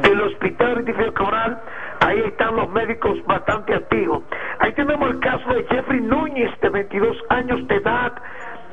del 0.02 0.22
hospital 0.22 0.78
Aritifeo 0.78 1.14
Cabral 1.14 1.62
Ahí 2.02 2.20
están 2.26 2.56
los 2.56 2.68
médicos 2.72 3.24
bastante 3.28 3.76
activos. 3.76 4.24
Ahí 4.60 4.74
tenemos 4.74 5.08
el 5.12 5.20
caso 5.20 5.54
de 5.54 5.64
Jeffrey 5.66 6.02
Núñez, 6.02 6.50
de 6.60 6.70
22 6.70 7.18
años 7.30 7.68
de 7.68 7.76
edad, 7.76 8.14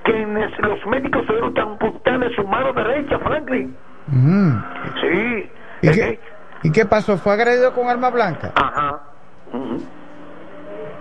quienes 0.02 0.58
los 0.60 0.86
médicos 0.86 1.26
tuvieron 1.26 1.52
que 1.52 1.60
amputarle 1.60 2.34
su 2.34 2.44
mano 2.44 2.72
derecha, 2.72 3.18
Franklin. 3.18 3.76
Mm. 4.06 4.52
Sí. 5.00 5.50
¿Y, 5.82 5.90
qué, 5.90 6.18
¿Y 6.62 6.72
qué 6.72 6.84
pasó? 6.84 7.16
¿Fue 7.18 7.32
agredido 7.32 7.72
con 7.72 7.88
arma 7.88 8.10
blanca? 8.10 8.52
Ajá. 8.54 9.00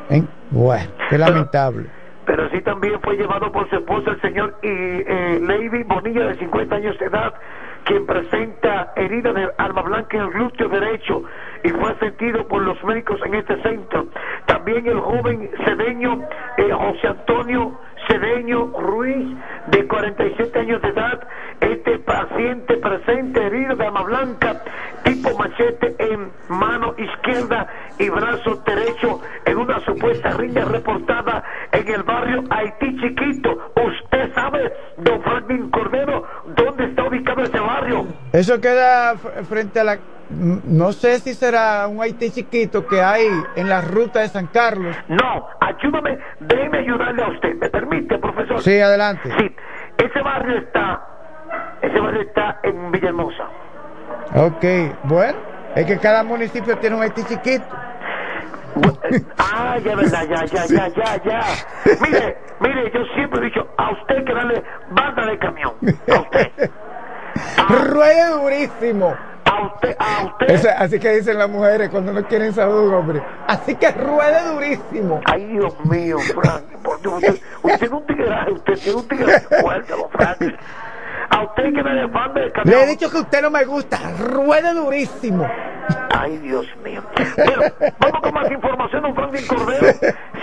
¿Eh? 0.09 0.23
Bueno, 0.51 0.91
qué 1.09 1.17
lamentable. 1.17 1.89
Pero 2.25 2.45
así 2.45 2.61
también 2.61 2.99
fue 3.01 3.15
llevado 3.15 3.51
por 3.51 3.69
su 3.69 3.77
esposa, 3.77 4.11
el 4.11 4.21
señor 4.21 4.57
y, 4.61 4.67
eh, 4.67 5.39
Lady 5.41 5.83
Bonilla, 5.83 6.27
de 6.27 6.35
50 6.35 6.75
años 6.75 6.99
de 6.99 7.05
edad, 7.05 7.33
quien 7.85 8.05
presenta 8.05 8.91
herida 8.97 9.31
de 9.31 9.49
arma 9.57 9.81
blanca 9.81 10.17
en 10.17 10.23
el 10.23 10.29
glúteo 10.31 10.67
derecho 10.67 11.23
y 11.63 11.69
fue 11.69 11.89
atendido 11.91 12.45
por 12.47 12.61
los 12.61 12.81
médicos 12.83 13.19
en 13.25 13.35
este 13.35 13.61
centro. 13.61 14.07
También 14.45 14.85
el 14.87 14.99
joven 14.99 15.49
cedeño 15.65 16.21
eh, 16.57 16.69
José 16.71 17.07
Antonio 17.07 17.77
Cedeño 18.07 18.67
Ruiz, 18.79 19.35
de 19.67 19.87
47 19.87 20.59
años 20.59 20.81
de 20.81 20.89
edad, 20.89 21.27
este 21.59 21.99
paciente 21.99 22.77
presente 22.77 23.45
herido 23.45 23.75
de 23.75 23.85
arma 23.85 24.03
blanca, 24.03 24.61
tipo 25.07 25.37
machete 25.37 25.95
en 25.99 26.31
mano 26.49 26.93
izquierda 26.97 27.67
y 27.97 28.09
brazo 28.09 28.61
derecho 28.65 29.21
en 29.45 29.57
una 29.57 29.79
supuesta 29.85 30.31
riña 30.31 30.65
reportada 30.65 31.43
en 31.71 31.87
el 31.87 32.03
barrio 32.03 32.43
Haití 32.49 32.97
Chiquito. 32.99 33.71
Usted 33.75 34.33
sabe, 34.33 34.73
don 34.97 35.21
Franklin 35.21 35.69
Cordero, 35.69 36.23
dónde 36.55 36.85
está 36.85 37.07
ubicado 37.07 37.41
ese 37.43 37.59
barrio. 37.59 38.07
Eso 38.33 38.59
queda 38.59 39.15
frente 39.17 39.79
a 39.79 39.83
la 39.83 39.97
no 40.29 40.91
sé 40.91 41.19
si 41.19 41.33
será 41.33 41.87
un 41.87 42.01
Haití 42.01 42.31
chiquito 42.31 42.85
que 42.85 43.01
hay 43.01 43.25
en 43.55 43.69
la 43.69 43.79
ruta 43.79 44.19
de 44.19 44.27
San 44.27 44.47
Carlos. 44.47 44.93
No, 45.07 45.47
ayúdame, 45.61 46.17
déjeme 46.41 46.79
ayudarle 46.79 47.23
a 47.23 47.29
usted. 47.29 47.55
¿Me 47.55 47.69
permite, 47.69 48.17
profesor? 48.19 48.61
Sí, 48.61 48.77
adelante. 48.77 49.29
Sí, 49.37 49.55
ese 49.97 50.21
barrio 50.21 50.57
está, 50.57 51.01
ese 51.81 51.97
barrio 51.97 52.21
está 52.23 52.59
en 52.63 52.91
Villahermosa. 52.91 53.47
Ok, 54.37 54.63
bueno, 55.05 55.35
es 55.75 55.85
que 55.87 55.97
cada 55.97 56.23
municipio 56.23 56.77
tiene 56.77 56.95
un 56.95 57.01
Haití 57.01 57.23
chiquito. 57.23 57.65
Ah, 59.39 59.79
ya, 59.83 59.95
verdad, 59.95 60.27
ya, 60.29 60.45
ya, 60.45 60.65
ya, 60.67 60.87
ya, 60.89 61.23
ya. 61.23 61.41
Mire, 62.01 62.37
mire, 62.59 62.91
yo 62.93 62.99
siempre 63.15 63.39
he 63.41 63.45
dicho, 63.45 63.67
a 63.77 63.91
usted 63.93 64.23
que 64.25 64.33
darle 64.35 64.63
banda 64.91 65.25
de 65.25 65.39
camión. 65.39 65.73
A 66.07 66.19
usted. 66.19 66.69
Ruede 67.89 68.29
durísimo. 68.29 69.15
A 69.45 69.65
usted, 69.65 69.95
a 69.97 70.25
usted. 70.25 70.67
así 70.77 70.99
que 70.99 71.09
dicen 71.15 71.39
las 71.39 71.49
mujeres 71.49 71.89
cuando 71.89 72.13
no 72.13 72.23
quieren 72.27 72.53
salud, 72.53 72.93
hombre. 72.93 73.23
Así 73.47 73.73
que 73.73 73.91
ruede 73.91 74.53
durísimo. 74.53 75.19
Ay, 75.25 75.45
Dios 75.45 75.73
mío, 75.85 76.19
Frank. 76.19 76.63
Porque 76.83 77.07
usted, 77.07 77.41
usted 77.63 77.79
tiene 77.79 77.95
un 77.95 78.05
tigre, 78.05 78.51
usted 78.51 78.73
tiene 78.75 78.99
un 78.99 79.07
tigre 79.07 79.39
fuerte, 79.39 79.93
don 79.93 80.09
Frank. 80.11 80.41
A 81.37 81.43
usted 81.43 81.73
que 81.73 81.83
me 81.83 81.93
demande 81.93 82.43
el 82.45 82.51
camión. 82.51 82.79
Le 82.79 82.83
he 82.83 82.87
dicho 82.87 83.09
que 83.11 83.17
usted 83.17 83.41
no 83.43 83.51
me 83.51 83.63
gusta. 83.65 83.97
Ruede 84.19 84.73
durísimo. 84.73 85.47
Ay, 86.17 86.37
Dios 86.37 86.65
mío. 86.83 87.01
Bueno, 87.35 87.61
vamos 87.99 88.21
con 88.21 88.33
más 88.33 88.51
información, 88.51 89.03
don 89.03 89.13
Franklin 89.15 89.47
Cordero. 89.47 89.87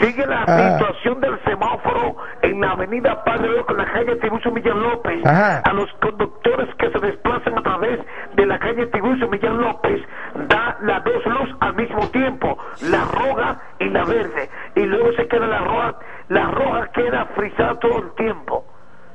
Sigue 0.01 0.27
la 0.27 0.45
Ah. 0.47 0.79
situación 0.79 1.21
del 1.21 1.43
semáforo 1.45 2.17
en 2.43 2.61
la 2.61 2.71
avenida 2.73 3.25
Padre 3.25 3.65
con 3.67 3.77
la 3.77 3.85
calle 3.93 4.15
Tiburcio 4.17 4.51
Millán 4.53 4.81
López. 4.83 5.25
Ajá. 5.27 5.59
A 5.65 5.73
los 5.73 5.91
conductores 6.01 6.69
que 6.77 6.91
se 6.91 6.99
desplazan 7.01 7.59
a 7.59 7.63
través 7.63 7.99
de 8.37 8.47
la 8.47 8.59
calle 8.59 8.87
Tiburcio 8.87 9.27
Millán 9.29 9.59
López, 9.61 10.01
da 10.49 10.77
las 10.83 11.03
dos 11.05 11.25
luz 11.27 11.57
al 11.61 11.75
mismo 11.75 12.07
tiempo, 12.11 12.57
la 12.83 13.05
roja 13.07 13.61
y 13.81 13.89
la 13.89 14.05
verde. 14.05 14.49
Y 14.77 14.81
luego 14.85 15.13
se 15.17 15.27
queda 15.27 15.47
la 15.47 15.59
roja, 15.59 15.95
la 16.29 16.45
roja 16.51 16.89
queda 16.93 17.25
frisada 17.35 17.75
todo 17.81 17.99
el 17.99 18.13
tiempo, 18.15 18.65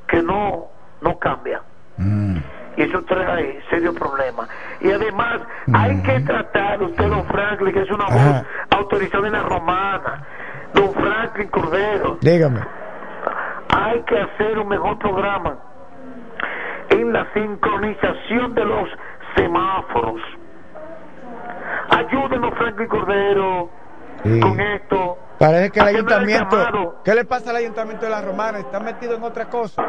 que 0.08 0.22
no, 0.22 0.66
no 1.02 1.18
cambia 1.20 1.62
y 2.78 2.82
eso 2.84 3.02
trae 3.04 3.60
serio 3.70 3.94
problema. 3.94 4.48
Y 4.80 4.92
además, 4.92 5.42
hay 5.74 6.02
que 6.02 6.20
tratar, 6.22 6.82
usted, 6.82 7.10
don 7.10 7.26
Franklin, 7.26 7.74
que 7.74 7.82
es 7.82 7.92
una 7.92 8.06
voz 8.06 8.46
autorizada 8.72 9.28
en 9.28 9.34
la 9.34 9.44
romana, 9.44 10.24
don 10.74 10.94
Franklin 10.94 11.48
Cordero, 11.50 12.18
Dígame. 12.22 12.62
hay 13.76 14.02
que 14.04 14.18
hacer 14.20 14.58
un 14.60 14.68
mejor 14.70 14.98
programa 15.00 15.58
en 16.90 17.12
la 17.14 17.28
sincronización 17.34 18.54
de 18.56 18.66
los 18.66 18.90
semáforos. 19.36 20.22
Ayúdenos, 21.90 22.54
Franklin 22.58 22.88
Cordero, 22.88 23.70
Sí. 24.24 24.40
con 24.40 24.60
esto. 24.60 25.18
Parece 25.40 25.72
que 25.72 25.80
el 25.80 25.88
ayuntamiento. 25.88 27.02
¿Qué 27.06 27.16
le 27.16 27.24
pasa 27.26 27.52
al 27.52 27.56
ayuntamiento 27.58 28.06
de 28.06 28.12
la 28.12 28.22
Romana? 28.22 28.60
Está 28.60 28.80
metido 28.80 29.16
en 29.16 29.24
otra 29.24 29.46
cosa. 29.46 29.82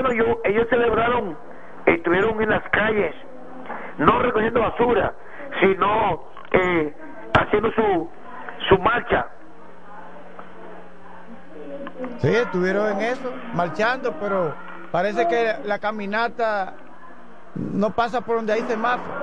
Bueno, 0.00 0.14
yo, 0.14 0.40
ellos 0.44 0.66
celebraron, 0.70 1.36
estuvieron 1.84 2.40
en 2.40 2.48
las 2.48 2.62
calles, 2.70 3.14
no 3.98 4.18
recogiendo 4.22 4.60
basura, 4.60 5.12
sino 5.60 6.24
eh, 6.52 6.94
haciendo 7.34 7.70
su, 7.72 8.10
su 8.70 8.78
marcha. 8.78 9.26
Sí, 12.16 12.34
estuvieron 12.34 12.92
en 12.92 13.00
eso, 13.02 13.30
marchando, 13.52 14.14
pero 14.18 14.54
parece 14.90 15.28
que 15.28 15.56
la 15.64 15.78
caminata 15.78 16.72
no 17.54 17.90
pasa 17.90 18.22
por 18.22 18.36
donde 18.36 18.54
hay 18.54 18.62
semáforo. 18.62 19.18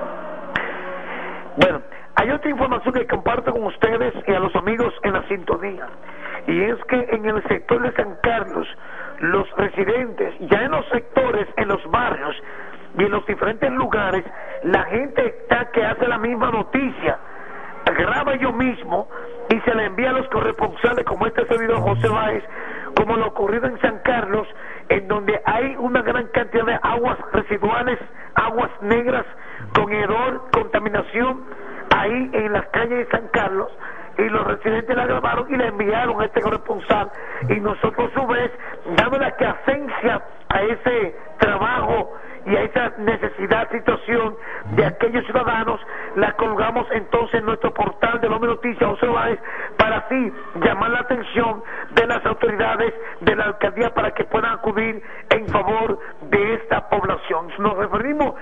Bueno, 1.56 1.82
hay 2.14 2.30
otra 2.30 2.50
información 2.50 2.94
que 2.94 3.06
comparto 3.08 3.50
con 3.50 3.64
ustedes 3.64 4.14
y 4.28 4.32
a 4.32 4.38
los 4.38 4.54
amigos 4.54 4.94
en 5.02 5.12
la 5.12 5.26
sintonía. 5.26 5.88
Y 6.46 6.62
es 6.62 6.76
que 6.88 7.00
en 7.10 7.26
el 7.26 7.42
sector 7.48 7.82
de 7.82 7.92
San 7.94 8.16
Carlos, 8.22 8.66
los 9.20 9.50
residentes, 9.56 10.34
ya 10.40 10.62
en 10.62 10.70
los 10.70 10.86
sectores, 10.88 11.46
en 11.56 11.68
los 11.68 11.84
barrios 11.90 12.36
y 12.96 13.04
en 13.04 13.10
los 13.10 13.26
diferentes 13.26 13.70
lugares, 13.72 14.24
la 14.64 14.84
gente 14.84 15.26
está 15.26 15.70
que 15.70 15.84
hace 15.84 16.06
la 16.06 16.18
misma 16.18 16.50
noticia. 16.50 17.18
Graba 17.84 18.36
yo 18.36 18.52
mismo 18.52 19.08
y 19.48 19.60
se 19.60 19.74
le 19.74 19.86
envía 19.86 20.10
a 20.10 20.12
los 20.12 20.28
corresponsales 20.28 21.04
como 21.04 21.26
este 21.26 21.46
servidor 21.46 21.80
José 21.80 22.08
Báez, 22.08 22.44
como 22.96 23.16
lo 23.16 23.28
ocurrido 23.28 23.66
en 23.66 23.80
San 23.80 23.98
Carlos, 24.00 24.46
en 24.88 25.08
donde 25.08 25.40
hay 25.44 25.74
una 25.78 26.02
gran 26.02 26.26
cantidad 26.28 26.66
de 26.66 26.78
aguas 26.82 27.18
residuales, 27.32 27.98
aguas 28.34 28.70
negras, 28.82 29.24
con 29.74 29.92
hedor, 29.92 30.50
contaminación, 30.52 31.44
ahí 31.96 32.30
en 32.32 32.52
las 32.52 32.66
calles 32.68 32.98
de 32.98 33.06
San 33.06 33.28
Carlos, 33.28 33.70
y 34.18 34.28
los 34.28 34.44
residentes 34.46 34.96
la 34.96 35.06
grabaron 35.06 35.46
y 35.52 35.56
la 35.56 35.68
enviaron 35.68 36.20
a 36.20 36.24
este 36.24 36.40
corresponsal, 36.40 37.10
y 37.48 37.60
nosotros 37.60 38.10
a 38.10 38.20
su 38.20 38.26
vez, 38.26 38.50
dando 38.96 39.18
la 39.18 39.28
asencia 39.28 40.22
a 40.48 40.62
ese 40.62 41.16
trabajo 41.38 42.12
y 42.46 42.56
a 42.56 42.62
esa 42.62 42.92
necesidad, 42.98 43.70
situación 43.70 44.34
de 44.72 44.86
aquellos 44.86 45.24
ciudadanos, 45.26 45.80
la 46.16 46.32
colgamos 46.32 46.86
entonces 46.92 47.40
en 47.40 47.46
nuestro 47.46 47.72
portal 47.74 48.20
de 48.20 48.28
Lome 48.28 48.46
Noticias, 48.46 48.90
José 48.90 49.06
Báez, 49.06 49.38
para 49.76 49.98
así 49.98 50.32
llamar 50.64 50.90
la 50.90 51.00
atención 51.00 51.62
de 51.90 52.06
las 52.06 52.24
autoridades 52.24 52.94
de 53.20 53.36
la 53.36 53.44
alcaldía 53.44 53.92
para 53.92 54.12
que 54.12 54.24
puedan 54.24 54.52
acudir 54.52 55.02
en 55.30 55.46
favor 55.48 55.98
de 56.30 56.54
esta 56.54 56.88
población. 56.88 57.48
Nos 57.58 57.76
referimos 57.76 58.34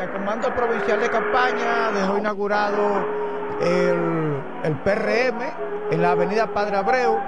campaña, 0.00 0.12
Comando 0.12 0.54
Provincial 0.54 1.00
de 1.00 1.10
Campaña, 1.10 1.90
dejó 1.92 2.18
inaugurado 2.18 3.06
el, 3.60 4.42
el 4.64 4.76
PRM 4.82 5.42
en 5.90 6.02
la 6.02 6.12
avenida 6.12 6.52
Padre 6.52 6.76
Abreu 6.76 7.18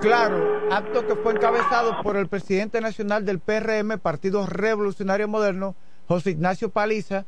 claro, 0.00 0.60
acto 0.70 1.06
que 1.06 1.14
fue 1.16 1.32
encabezado 1.32 2.02
por 2.02 2.16
el 2.16 2.28
presidente 2.28 2.80
nacional 2.80 3.24
del 3.24 3.40
PRM, 3.40 3.98
Partido 3.98 4.46
Revolucionario 4.46 5.28
Moderno, 5.28 5.74
José 6.06 6.30
Ignacio 6.30 6.70
Paliza, 6.70 7.24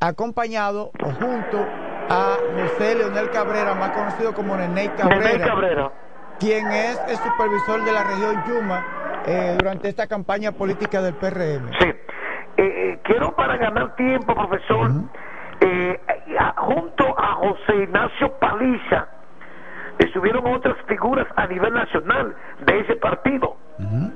acompañado 0.00 0.92
o 1.02 1.10
junto 1.12 1.66
a 2.08 2.36
José 2.56 2.94
Leonel 2.94 3.30
Cabrera, 3.30 3.74
más 3.74 3.90
conocido 3.90 4.34
como 4.34 4.56
Neney 4.56 4.88
Cabrera, 4.90 5.92
quien 6.38 6.70
es 6.70 7.00
el 7.08 7.16
supervisor 7.16 7.84
de 7.84 7.92
la 7.92 8.04
región 8.04 8.44
Yuma 8.46 8.86
eh, 9.26 9.56
durante 9.58 9.88
esta 9.88 10.06
campaña 10.06 10.52
política 10.52 11.00
del 11.02 11.14
PRM. 11.14 11.70
Sí. 11.78 11.92
Eh, 12.62 12.92
eh, 12.92 13.00
quiero 13.02 13.34
para 13.34 13.56
ganar 13.56 13.96
tiempo, 13.96 14.34
profesor, 14.36 14.88
eh, 15.60 16.00
junto 16.58 17.18
a 17.18 17.34
José 17.34 17.74
Ignacio 17.82 18.38
Paliza, 18.38 19.08
estuvieron 19.98 20.46
otras 20.46 20.76
figuras 20.86 21.26
a 21.34 21.46
nivel 21.48 21.72
nacional 21.74 22.36
de 22.64 22.80
ese 22.80 22.94
partido. 22.96 23.56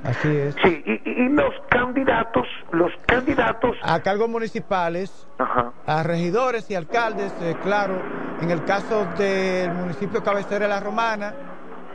Así 0.05 0.29
es. 0.37 0.55
Sí, 0.63 0.81
y, 0.87 0.93
y- 0.93 1.25
y 1.27 1.29
los 1.31 1.53
candidatos, 1.69 2.47
los 2.71 2.93
candidatos 3.07 3.77
A 3.83 3.99
cargos 4.01 4.29
municipales, 4.29 5.27
Ajá. 5.39 5.73
a 5.87 6.03
regidores 6.05 6.71
y 6.71 6.77
alcaldes, 6.77 7.33
eh, 7.43 7.57
claro, 7.65 8.01
en 8.41 8.51
el 8.53 8.63
caso 8.65 9.07
del 9.19 9.73
municipio 9.73 10.23
cabecera 10.23 10.67
de 10.67 10.69
La 10.69 10.79
Romana, 10.79 11.35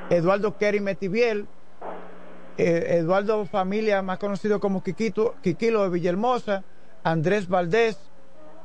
Eduardo 0.10 0.58
Kerry 0.58 0.82
Metiviel, 0.82 1.48
eh, 2.58 2.98
Eduardo 3.00 3.46
Familia, 3.46 4.02
más 4.02 4.20
conocido 4.20 4.60
como 4.60 4.84
Quiquito, 4.84 5.36
Quiquilo 5.42 5.84
de 5.84 5.90
Villahermosa, 5.90 6.64
Andrés 7.04 7.48
Valdés 7.48 7.98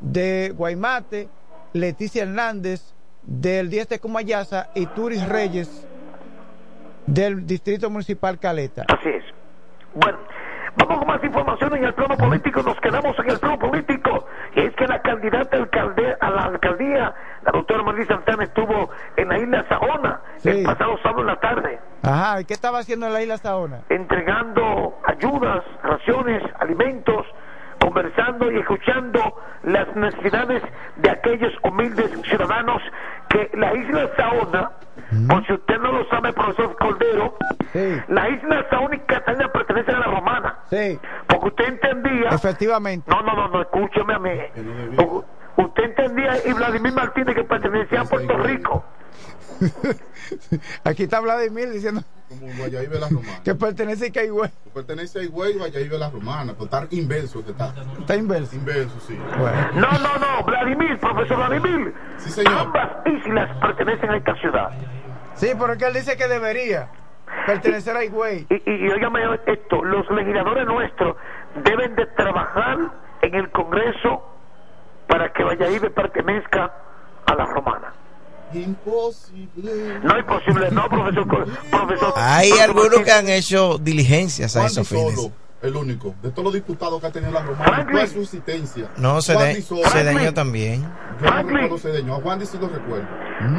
de 0.01 0.53
Guaymate, 0.57 1.29
Leticia 1.73 2.23
Hernández 2.23 2.95
del 3.23 3.71
10 3.71 3.89
de 3.89 3.99
Cumayasa 3.99 4.71
y 4.75 4.87
Turis 4.87 5.27
Reyes 5.29 5.87
del 7.07 7.47
Distrito 7.47 7.91
Municipal 7.91 8.39
Caleta. 8.39 8.85
Así 8.89 9.09
es. 9.09 9.25
Bueno, 9.95 10.19
vamos 10.77 10.99
con 10.99 11.09
más 11.09 11.23
información 11.25 11.77
en 11.77 11.85
el 11.85 11.95
plano 11.95 12.17
político. 12.17 12.63
Nos 12.63 12.79
quedamos 12.81 13.19
en 13.19 13.31
el 13.31 13.39
plano 13.39 13.59
político. 13.59 14.27
Y 14.55 14.61
es 14.61 14.75
que 14.77 14.87
la 14.87 15.01
candidata 15.03 15.57
alcalde, 15.57 16.17
a 16.21 16.31
la 16.31 16.43
alcaldía, 16.43 17.15
la 17.45 17.53
doctora 17.53 17.83
María 17.83 18.07
Santana, 18.07 18.45
estuvo 18.45 18.91
en 19.17 19.29
la 19.29 19.39
isla 19.39 19.65
Saona 19.69 20.21
el 20.45 20.63
pasado 20.65 20.97
sábado 21.03 21.21
en 21.23 21.27
la 21.27 21.37
tarde, 21.41 21.81
Ajá, 22.03 22.41
¿y 22.41 22.45
qué 22.45 22.55
estaba 22.55 22.79
haciendo 22.79 23.07
en 23.07 23.13
la 23.13 23.23
isla 23.23 23.37
Saona? 23.39 23.81
entregando 23.89 24.97
ayudas, 25.05 25.65
raciones, 25.83 26.43
alimentos, 26.61 27.27
conversando 27.87 28.51
y 28.51 28.59
escuchando 28.59 29.21
las 29.63 29.95
necesidades 29.95 30.61
de 30.97 31.09
aquellos 31.09 31.53
humildes 31.63 32.11
ciudadanos 32.29 32.83
que 33.29 33.49
la 33.55 33.73
isla 33.77 34.11
Saona, 34.17 34.73
por 35.29 35.47
si 35.47 35.53
usted 35.53 35.79
no 35.79 35.93
lo 35.93 36.05
sabe, 36.09 36.33
profesor 36.33 36.77
Cordero, 36.79 37.37
la 38.09 38.29
isla 38.29 38.67
Saona 38.71 38.97
y 38.97 38.99
Catalina 39.01 39.53
pertenecen 39.53 39.95
a 39.95 40.01
la 40.01 40.07
romana. 40.07 40.59
Sí. 40.69 40.99
Porque 41.29 41.47
usted 41.47 41.65
entendía. 41.69 42.31
Efectivamente. 42.31 43.09
No, 43.09 43.23
no, 43.23 43.37
no, 43.37 43.49
no, 43.49 43.63
escúcheme 43.63 44.15
a 44.15 44.19
mí. 44.19 44.37
Usted 45.57 45.85
entendía 45.85 46.45
y 46.45 46.53
Vladimir 46.55 46.93
Martínez 46.93 47.37
que 47.37 47.45
pertenecía 47.45 48.01
a 48.01 48.05
Puerto 48.05 48.37
Rico. 48.39 48.85
Aquí 50.85 51.05
está 51.05 51.21
Vladimir 51.21 51.71
diciendo 51.71 52.03
Como 52.29 52.47
Guayaíbe 52.59 52.99
la 52.99 53.09
Romana. 53.09 53.41
que 53.45 53.55
pertenece 53.55 54.07
a 54.09 54.13
Caigüe. 54.13 54.51
Pertenece 54.75 55.21
a 55.21 55.23
Higüey 55.23 55.55
y 55.55 55.59
Guayaíbe 55.59 55.99
la 55.99 56.11
Romana. 56.11 56.53
Pero 56.55 56.65
está 56.65 56.87
inverso 56.91 57.45
que 57.45 57.53
está. 57.53 57.73
Está 58.01 58.17
inverso. 58.17 58.57
Inverso, 58.57 58.99
sí. 59.01 59.17
No, 59.75 59.91
no, 59.93 60.19
no, 60.19 60.45
Vladimir, 60.45 60.99
profesor 60.99 61.37
Vladimir. 61.37 61.95
Sí, 62.19 62.31
señor. 62.31 62.53
Ambas 62.59 62.91
islas 63.07 63.57
pertenecen 63.61 64.11
a 64.11 64.17
esta 64.17 64.35
ciudad. 64.37 64.71
Sí, 65.35 65.49
pero 65.59 65.73
es 65.75 65.79
que 65.79 65.87
él 65.87 65.95
dice 65.95 66.17
que 66.17 66.27
debería 66.29 66.89
pertenecer 67.47 67.97
a 67.97 68.05
Higüey. 68.05 68.47
Y, 68.51 68.55
y, 68.71 68.87
y 68.87 68.89
óigame 68.89 69.21
esto, 69.47 69.85
los 69.85 70.11
legisladores 70.11 70.67
nuestros 70.67 71.17
deben 71.63 71.95
de 71.95 72.07
trabajar 72.07 72.79
en 73.23 73.35
el 73.35 73.51
Congreso 73.51 74.23
para 75.07 75.33
que 75.33 75.45
Valladolid 75.45 75.93
pertenezca 75.95 76.73
a 77.27 77.35
la 77.35 77.45
romana. 77.47 77.93
Imposible. 78.53 79.99
No 80.03 80.17
es 80.17 80.25
posible, 80.25 80.71
no, 80.71 80.89
profesor. 80.89 81.27
Profesor 81.71 82.13
Hay 82.17 82.51
profesor 82.51 82.71
algunos 82.71 83.01
que 83.01 83.13
han 83.13 83.29
hecho 83.29 83.79
diligencias 83.79 84.57
a 84.57 84.67
esos 84.67 84.89
Di 84.89 84.97
Solo, 84.97 85.11
fines. 85.11 85.33
el 85.63 85.77
único. 85.77 86.15
De 86.23 86.31
todos 86.31 86.45
los 86.45 86.55
diputados 86.55 87.01
que 87.01 87.07
ha 87.07 87.13
tenido 87.13 87.33
la 87.33 87.43
Romana, 87.43 87.87
¿cuál 87.91 88.05
es 88.05 88.13
su 88.13 88.21
existencia? 88.23 88.89
No, 88.97 89.21
Solo. 89.21 89.41
Cedeño 89.91 90.33
también. 90.33 90.83
Yo 91.21 91.31
no 91.31 91.43
recuerdo 91.43 91.79
Cedeño. 91.79 92.15
A 92.15 92.21
Juan 92.21 92.47
sí 92.47 92.59
lo 92.61 92.69
recuerdo. 92.69 93.07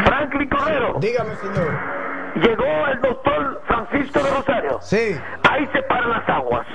Franklin 0.06 0.50
Cordero. 0.50 0.96
Dígame, 1.00 1.36
señor. 1.36 1.80
Llegó 2.36 2.88
el 2.94 3.02
doctor 3.02 3.62
Francisco 3.68 4.20
de 4.24 4.30
Rosario. 4.30 4.80
Sí. 4.82 5.16
Ahí 5.50 5.68
se 5.74 5.82
paran 5.84 6.10
las 6.12 6.30
aguas. 6.30 6.68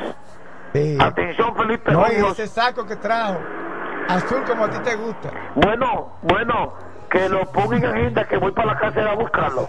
Sí. 0.72 0.97
Atención, 1.01 1.55
Felipe. 1.56 1.93
No, 1.93 2.05
y 2.10 2.30
ese 2.32 2.47
saco 2.47 2.84
que 2.86 2.97
trajo, 2.97 3.39
azul 4.09 4.43
como 4.47 4.64
a 4.64 4.70
ti 4.70 4.78
te 4.82 4.97
gusta. 4.97 5.30
Bueno, 5.55 6.18
bueno, 6.22 6.74
que 7.12 7.28
lo 7.28 7.44
ponga 7.52 7.76
en 7.76 7.84
agenda 7.84 8.24
que 8.24 8.39
voy 8.39 8.52
para 8.52 8.72
la 8.72 8.80
casa 8.80 9.10
a 9.10 9.14
buscarlo. 9.14 9.68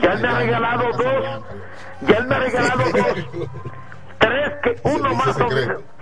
Ya 0.00 0.12
él 0.12 0.20
me 0.20 0.28
ha 0.28 0.38
regalado 0.38 0.84
dos. 0.92 1.44
Ya 2.00 2.16
él 2.16 2.26
me 2.26 2.34
ha 2.34 2.38
regalado 2.40 2.82
dos. 2.92 3.48
Tres 4.18 4.52
que 4.64 4.76
uno 4.82 5.14
más 5.14 5.36
son. 5.36 5.48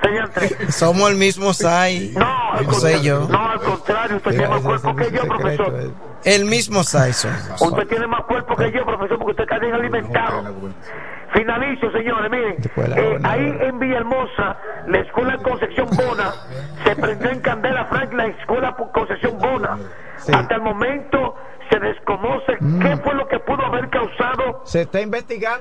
Señor 0.02 0.30
tres. 0.32 0.56
Somos 0.74 1.10
el 1.10 1.16
mismo 1.16 1.52
SAI. 1.52 2.14
No, 2.16 2.52
al 2.52 2.64
José 2.64 2.96
y 2.96 3.02
yo. 3.02 3.28
No, 3.28 3.50
al 3.50 3.60
contrario, 3.60 4.16
usted 4.16 4.30
tiene 4.30 4.48
más 4.48 4.60
cuerpo 4.62 4.96
que 4.96 5.10
yo, 5.10 5.22
profesor. 5.22 5.92
El 6.24 6.44
mismo 6.46 6.82
SAI. 6.82 7.10
Usted 7.10 7.88
tiene 7.88 8.06
más 8.06 8.24
cuerpo 8.24 8.56
que 8.56 8.72
yo, 8.72 8.84
profesor, 8.86 9.18
porque 9.18 9.32
usted 9.32 9.44
está 9.44 9.58
bien 9.58 9.74
alimentado. 9.74 10.54
Finalizo, 11.32 11.92
señores, 11.92 12.30
miren. 12.30 12.56
eh, 12.96 13.18
ahí 13.22 13.56
en 13.60 13.78
Villahermosa, 13.78 14.56
la 14.88 14.98
escuela 14.98 15.36
Concepción 15.38 15.88
Bona 15.90 16.32
se 16.94 17.00
prendió 17.00 17.30
en 17.30 17.40
candela, 17.40 17.84
Frank, 17.86 18.12
la 18.12 18.26
escuela 18.26 18.76
Concepción 18.92 19.38
Bona. 19.38 19.78
Hasta 20.16 20.54
el 20.54 20.62
momento 20.62 21.36
se 21.70 21.78
desconoce 21.78 22.58
qué 22.82 22.96
fue 22.96 23.14
lo 23.14 23.28
que 23.28 23.38
pudo 23.38 23.64
haber 23.64 23.88
causado 23.90 24.62
Se 24.64 24.82
está 24.82 25.00
investigando. 25.00 25.58